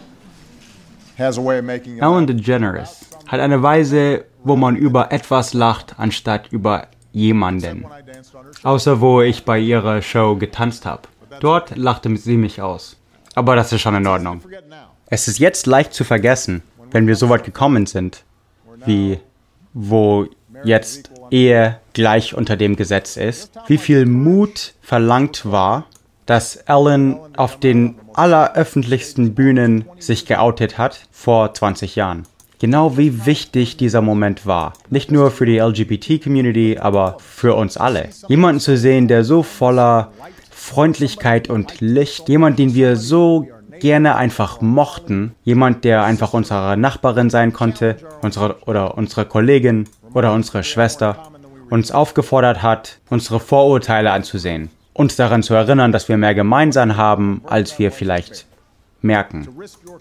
has 1.18 1.38
a 1.38 1.44
way 1.44 1.58
of 1.58 1.64
making 1.64 1.98
Ellen 1.98 2.26
DeGeneres 2.26 3.04
hat 3.26 3.40
eine 3.40 3.62
Weise, 3.62 4.24
wo 4.42 4.56
man 4.56 4.76
über 4.76 5.12
etwas 5.12 5.52
lacht, 5.52 5.96
anstatt 5.98 6.50
über 6.50 6.88
jemanden. 7.12 7.84
Außer 8.62 9.02
wo 9.02 9.20
ich 9.20 9.44
bei 9.44 9.58
ihrer 9.58 10.00
Show 10.00 10.36
getanzt 10.36 10.86
habe. 10.86 11.02
Dort 11.40 11.76
lachte 11.76 12.16
sie 12.16 12.38
mich 12.38 12.62
aus. 12.62 12.96
Aber 13.34 13.54
das 13.54 13.72
ist 13.72 13.82
schon 13.82 13.94
in 13.94 14.06
Ordnung. 14.06 14.40
Es 15.06 15.28
ist 15.28 15.38
jetzt 15.38 15.66
leicht 15.66 15.92
zu 15.92 16.04
vergessen, 16.04 16.62
wenn 16.90 17.06
wir 17.06 17.16
so 17.16 17.28
weit 17.28 17.44
gekommen 17.44 17.84
sind, 17.84 18.24
wie 18.86 19.18
wo 19.74 20.26
jetzt 20.64 21.10
Ehe 21.30 21.78
gleich 21.98 22.32
unter 22.32 22.56
dem 22.56 22.76
Gesetz 22.76 23.16
ist, 23.16 23.50
wie 23.66 23.76
viel 23.76 24.06
Mut 24.06 24.74
verlangt 24.82 25.50
war, 25.50 25.86
dass 26.26 26.54
Ellen 26.54 27.16
auf 27.36 27.58
den 27.58 27.96
alleröffentlichsten 28.14 29.34
Bühnen 29.34 29.84
sich 29.98 30.24
geoutet 30.24 30.78
hat 30.78 31.08
vor 31.10 31.52
20 31.52 31.96
Jahren. 31.96 32.22
Genau 32.60 32.96
wie 32.96 33.26
wichtig 33.26 33.78
dieser 33.78 34.00
Moment 34.00 34.46
war. 34.46 34.74
Nicht 34.90 35.10
nur 35.10 35.32
für 35.32 35.44
die 35.44 35.58
LGBT-Community, 35.58 36.78
aber 36.78 37.16
für 37.18 37.56
uns 37.56 37.76
alle. 37.76 38.10
Jemanden 38.28 38.60
zu 38.60 38.76
sehen, 38.76 39.08
der 39.08 39.24
so 39.24 39.42
voller 39.42 40.12
Freundlichkeit 40.52 41.50
und 41.50 41.80
Licht, 41.80 42.28
jemand, 42.28 42.60
den 42.60 42.74
wir 42.74 42.94
so 42.94 43.48
gerne 43.80 44.14
einfach 44.14 44.60
mochten, 44.60 45.34
jemand, 45.42 45.82
der 45.82 46.04
einfach 46.04 46.32
unsere 46.32 46.76
Nachbarin 46.76 47.28
sein 47.28 47.52
konnte, 47.52 47.96
unsere 48.22 48.62
oder 48.66 48.96
unsere 48.96 49.24
Kollegin 49.24 49.88
oder 50.14 50.32
unsere 50.32 50.62
Schwester, 50.62 51.16
uns 51.70 51.90
aufgefordert 51.90 52.62
hat, 52.62 52.98
unsere 53.10 53.40
Vorurteile 53.40 54.12
anzusehen, 54.12 54.70
uns 54.92 55.16
daran 55.16 55.42
zu 55.42 55.54
erinnern, 55.54 55.92
dass 55.92 56.08
wir 56.08 56.16
mehr 56.16 56.34
gemeinsam 56.34 56.96
haben, 56.96 57.42
als 57.46 57.78
wir 57.78 57.92
vielleicht 57.92 58.46
merken 59.00 59.48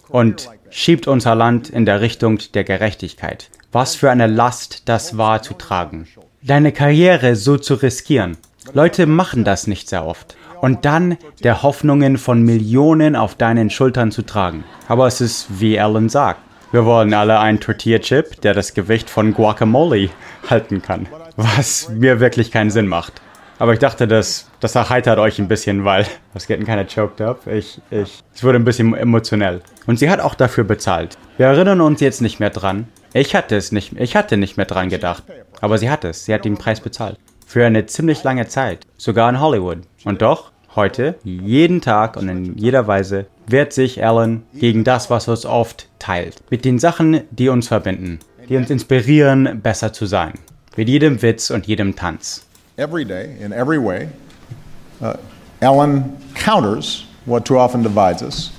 und 0.10 0.50
schiebt 0.70 1.08
unser 1.08 1.36
Land 1.36 1.70
in 1.70 1.86
der 1.86 2.02
Richtung 2.02 2.40
der 2.54 2.64
Gerechtigkeit. 2.64 3.50
Was 3.72 3.96
für 3.96 4.10
eine 4.10 4.28
Last 4.28 4.90
das 4.90 5.18
war 5.18 5.42
zu 5.42 5.54
tragen. 5.54 6.08
Deine 6.42 6.72
Karriere 6.72 7.36
so 7.36 7.58
zu 7.58 7.76
riskieren. 7.76 8.38
Leute 8.74 9.06
machen 9.06 9.44
das 9.44 9.68
nicht 9.68 9.90
sehr 9.90 10.06
oft. 10.06 10.36
Und 10.62 10.86
dann 10.86 11.18
der 11.44 11.62
Hoffnungen 11.62 12.18
von 12.18 12.42
Millionen 12.42 13.16
auf 13.16 13.36
deinen 13.36 13.70
Schultern 13.70 14.12
zu 14.12 14.24
tragen. 14.24 14.64
Aber 14.88 15.06
es 15.06 15.22
ist, 15.22 15.60
wie 15.60 15.80
Alan 15.80 16.10
sagt, 16.10 16.42
Wir 16.72 16.84
wollen 16.84 17.14
alle 17.14 17.40
einen 17.40 17.62
Tortilla-Chip, 17.62 18.42
der 18.42 18.54
das 18.54 18.74
Gewicht 18.74 19.10
von 19.10 19.34
Guacamole 19.34 20.10
halten 20.50 20.82
kann. 20.82 21.08
Was 21.38 21.90
mir 21.90 22.20
wirklich 22.20 22.52
keinen 22.52 22.72
Sinn 22.72 22.88
macht. 22.88 23.22
Aber 23.60 23.74
ich 23.74 23.80
dachte, 23.80 24.08
das, 24.08 24.50
das 24.60 24.76
erheitert 24.76 25.20
euch 25.20 25.40
ein 25.40 25.48
bisschen, 25.48 25.86
weil 25.86 26.06
das 26.34 26.48
getting 26.48 26.66
keiner 26.66 26.86
choked 26.86 27.22
up. 27.22 27.48
Ich, 27.48 27.80
ich, 27.90 28.24
es 28.34 28.44
wurde 28.44 28.60
ein 28.60 28.66
bisschen 28.66 28.94
emotionell. 28.96 29.62
Und 29.86 29.98
sie 30.00 30.10
hat 30.10 30.20
auch 30.20 30.36
dafür 30.36 30.64
bezahlt. 30.64 31.18
Wir 31.38 31.48
erinnern 31.48 31.82
uns 31.82 32.02
jetzt 32.02 32.22
nicht 32.22 32.40
mehr 32.40 32.50
dran. 32.50 32.88
Ich 33.14 33.36
hatte 33.36 33.56
es 33.56 33.72
nicht, 33.72 33.94
ich 34.00 34.16
hatte 34.16 34.38
nicht 34.38 34.58
mehr 34.58 34.66
dran 34.66 34.90
gedacht. 34.90 35.24
Aber 35.62 35.78
sie 35.78 35.90
hat 35.90 36.06
es. 36.06 36.26
Sie 36.26 36.34
hat 36.34 36.46
den 36.46 36.58
Preis 36.58 36.82
bezahlt. 36.82 37.18
Für 37.46 37.66
eine 37.66 37.86
ziemlich 37.86 38.24
lange 38.24 38.48
Zeit. 38.48 38.86
Sogar 38.98 39.30
in 39.30 39.40
Hollywood. 39.40 39.80
Und 40.06 40.22
doch, 40.22 40.52
heute, 40.76 41.16
jeden 41.24 41.82
Tag 41.82 42.18
und 42.18 42.30
in 42.30 42.58
jeder 42.58 42.88
Weise, 42.88 43.28
wehrt 43.48 43.74
sich 43.74 44.04
Alan 44.04 44.44
gegen 44.54 44.84
das, 44.84 45.10
was 45.10 45.28
uns 45.28 45.46
oft 45.46 45.88
teilt. 45.98 46.44
Mit 46.50 46.66
den 46.66 46.78
Sachen, 46.78 47.22
die 47.32 47.50
uns 47.50 47.68
verbinden. 47.68 48.20
Die 48.50 48.58
uns 48.58 48.70
inspirieren, 48.70 49.62
besser 49.62 49.94
zu 49.94 50.06
sein. 50.06 50.34
Mit 50.78 50.88
jedem 50.88 51.22
Witz 51.22 51.50
und 51.50 51.66
jedem 51.66 51.96
Tanz. 51.96 52.44
Every 52.78 53.04
day, 53.04 53.36
in 53.42 53.52
every 53.52 53.80
way, 53.80 54.10
uh, 55.02 55.16
Ellen 55.60 56.18
counters 56.36 57.06
what 57.26 57.46
too 57.46 57.58
often 57.58 57.82
divides 57.82 58.22
us 58.22 58.52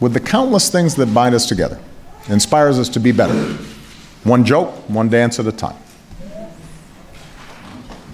with 0.00 0.12
the 0.12 0.20
countless 0.20 0.70
things 0.70 0.94
that 0.94 1.12
bind 1.12 1.34
us 1.34 1.46
together, 1.46 1.78
inspires 2.28 2.78
us 2.78 2.88
to 2.90 3.00
be 3.00 3.10
better. 3.12 3.34
One 4.24 4.44
joke, 4.44 4.70
one 4.88 5.08
dance 5.08 5.40
at 5.40 5.46
a 5.46 5.52
time. 5.52 5.76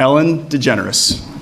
Ellen 0.01 0.49
DeGeneres. 0.49 1.34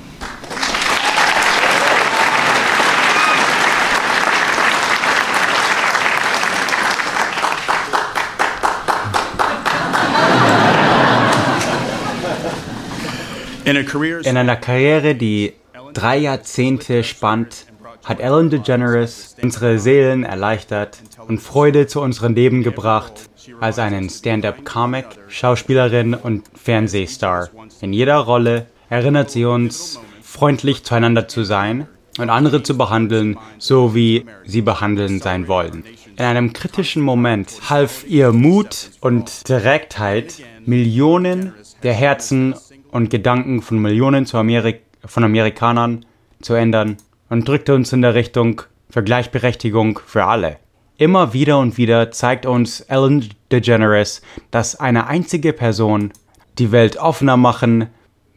In 13.65 14.37
einer 14.37 14.57
Karriere, 14.57 15.15
die 15.15 15.53
drei 15.95 16.19
Jahrzehnte 16.19 17.05
spannt, 17.05 17.67
hat 18.05 18.19
Ellen 18.19 18.51
DeGeneres 18.51 19.37
unsere 19.41 19.79
Seelen 19.79 20.25
erleichtert 20.25 20.99
und 21.29 21.39
Freude 21.39 21.87
zu 21.87 22.01
unserem 22.01 22.35
Leben 22.35 22.65
gebracht 22.65 23.31
als 23.61 23.79
einen 23.79 24.11
Stand-up-Comic, 24.11 25.07
Schauspielerin 25.29 26.15
und 26.15 26.45
Fernsehstar. 26.61 27.51
In 27.81 27.93
jeder 27.93 28.17
Rolle 28.17 28.67
erinnert 28.91 29.31
sie 29.31 29.45
uns, 29.45 30.01
freundlich 30.23 30.83
zueinander 30.83 31.29
zu 31.29 31.45
sein 31.45 31.87
und 32.19 32.31
andere 32.31 32.65
zu 32.65 32.77
behandeln, 32.77 33.39
so 33.59 33.95
wie 33.95 34.27
sie 34.45 34.63
behandeln 34.63 35.21
sein 35.21 35.47
wollen. 35.47 35.85
In 36.17 36.25
einem 36.25 36.53
kritischen 36.53 37.03
Moment 37.03 37.71
half 37.71 38.05
ihr 38.09 38.33
Mut 38.33 38.91
und 39.01 39.49
Direktheit, 39.49 40.35
Millionen 40.67 41.55
der 41.83 41.95
Herzen 41.95 42.55
und 42.93 43.11
Gedanken 43.11 43.63
von 43.63 43.79
Millionen 43.79 44.27
Amerik 44.33 44.83
von 45.05 45.25
Amerikanern 45.25 46.07
zu 46.41 46.55
ändern 46.55 46.99
und 47.29 47.49
drückte 47.49 47.75
uns 47.75 47.93
in 47.93 48.03
der 48.03 48.15
Richtung 48.15 48.63
für 48.89 49.03
Gleichberechtigung 49.03 49.99
für 50.07 50.25
alle. 50.25 50.59
Immer 50.99 51.33
wieder 51.33 51.59
und 51.59 51.79
wieder 51.79 52.13
zeigt 52.13 52.47
uns 52.47 52.81
Ellen 52.83 53.31
DeGeneres, 53.51 54.23
dass 54.53 54.79
eine 54.79 55.07
einzige 55.07 55.53
Person 55.53 56.13
die 56.59 56.71
Welt 56.71 56.99
offener 56.99 57.37
machen, 57.37 57.89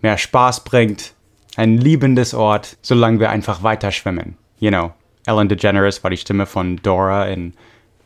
mehr 0.02 0.18
Spaß 0.18 0.64
bringt, 0.64 1.14
ein 1.58 1.78
liebendes 1.78 2.34
Ort, 2.34 2.78
solange 2.82 3.20
wir 3.20 3.30
einfach 3.30 3.62
weiter 3.62 3.92
schwimmen. 3.92 4.38
You 4.58 4.70
know, 4.70 4.94
Ellen 5.28 5.50
DeGeneres 5.50 6.04
war 6.04 6.10
die 6.10 6.18
Stimme 6.18 6.46
von 6.46 6.78
Dora 6.78 7.28
in 7.28 7.54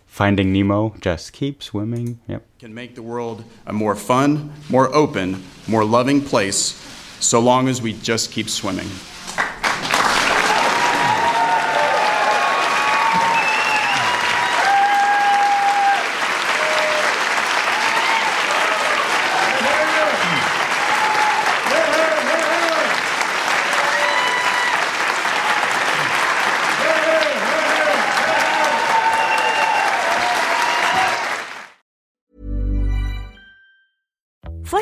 Finding 0.09 0.51
Nemo. 0.51 0.95
Just 0.99 1.31
keep 1.31 1.63
swimming. 1.63 2.19
Yep. 2.27 2.45
Can 2.59 2.73
make 2.73 2.95
the 2.95 3.01
world 3.01 3.43
a 3.65 3.71
more 3.71 3.95
fun, 3.95 4.51
more 4.67 4.93
open, 4.93 5.41
more 5.67 5.85
loving 5.85 6.19
place, 6.19 6.75
so 7.21 7.39
long 7.39 7.69
as 7.69 7.81
we 7.81 7.93
just 7.93 8.31
keep 8.31 8.49
swimming. 8.49 8.89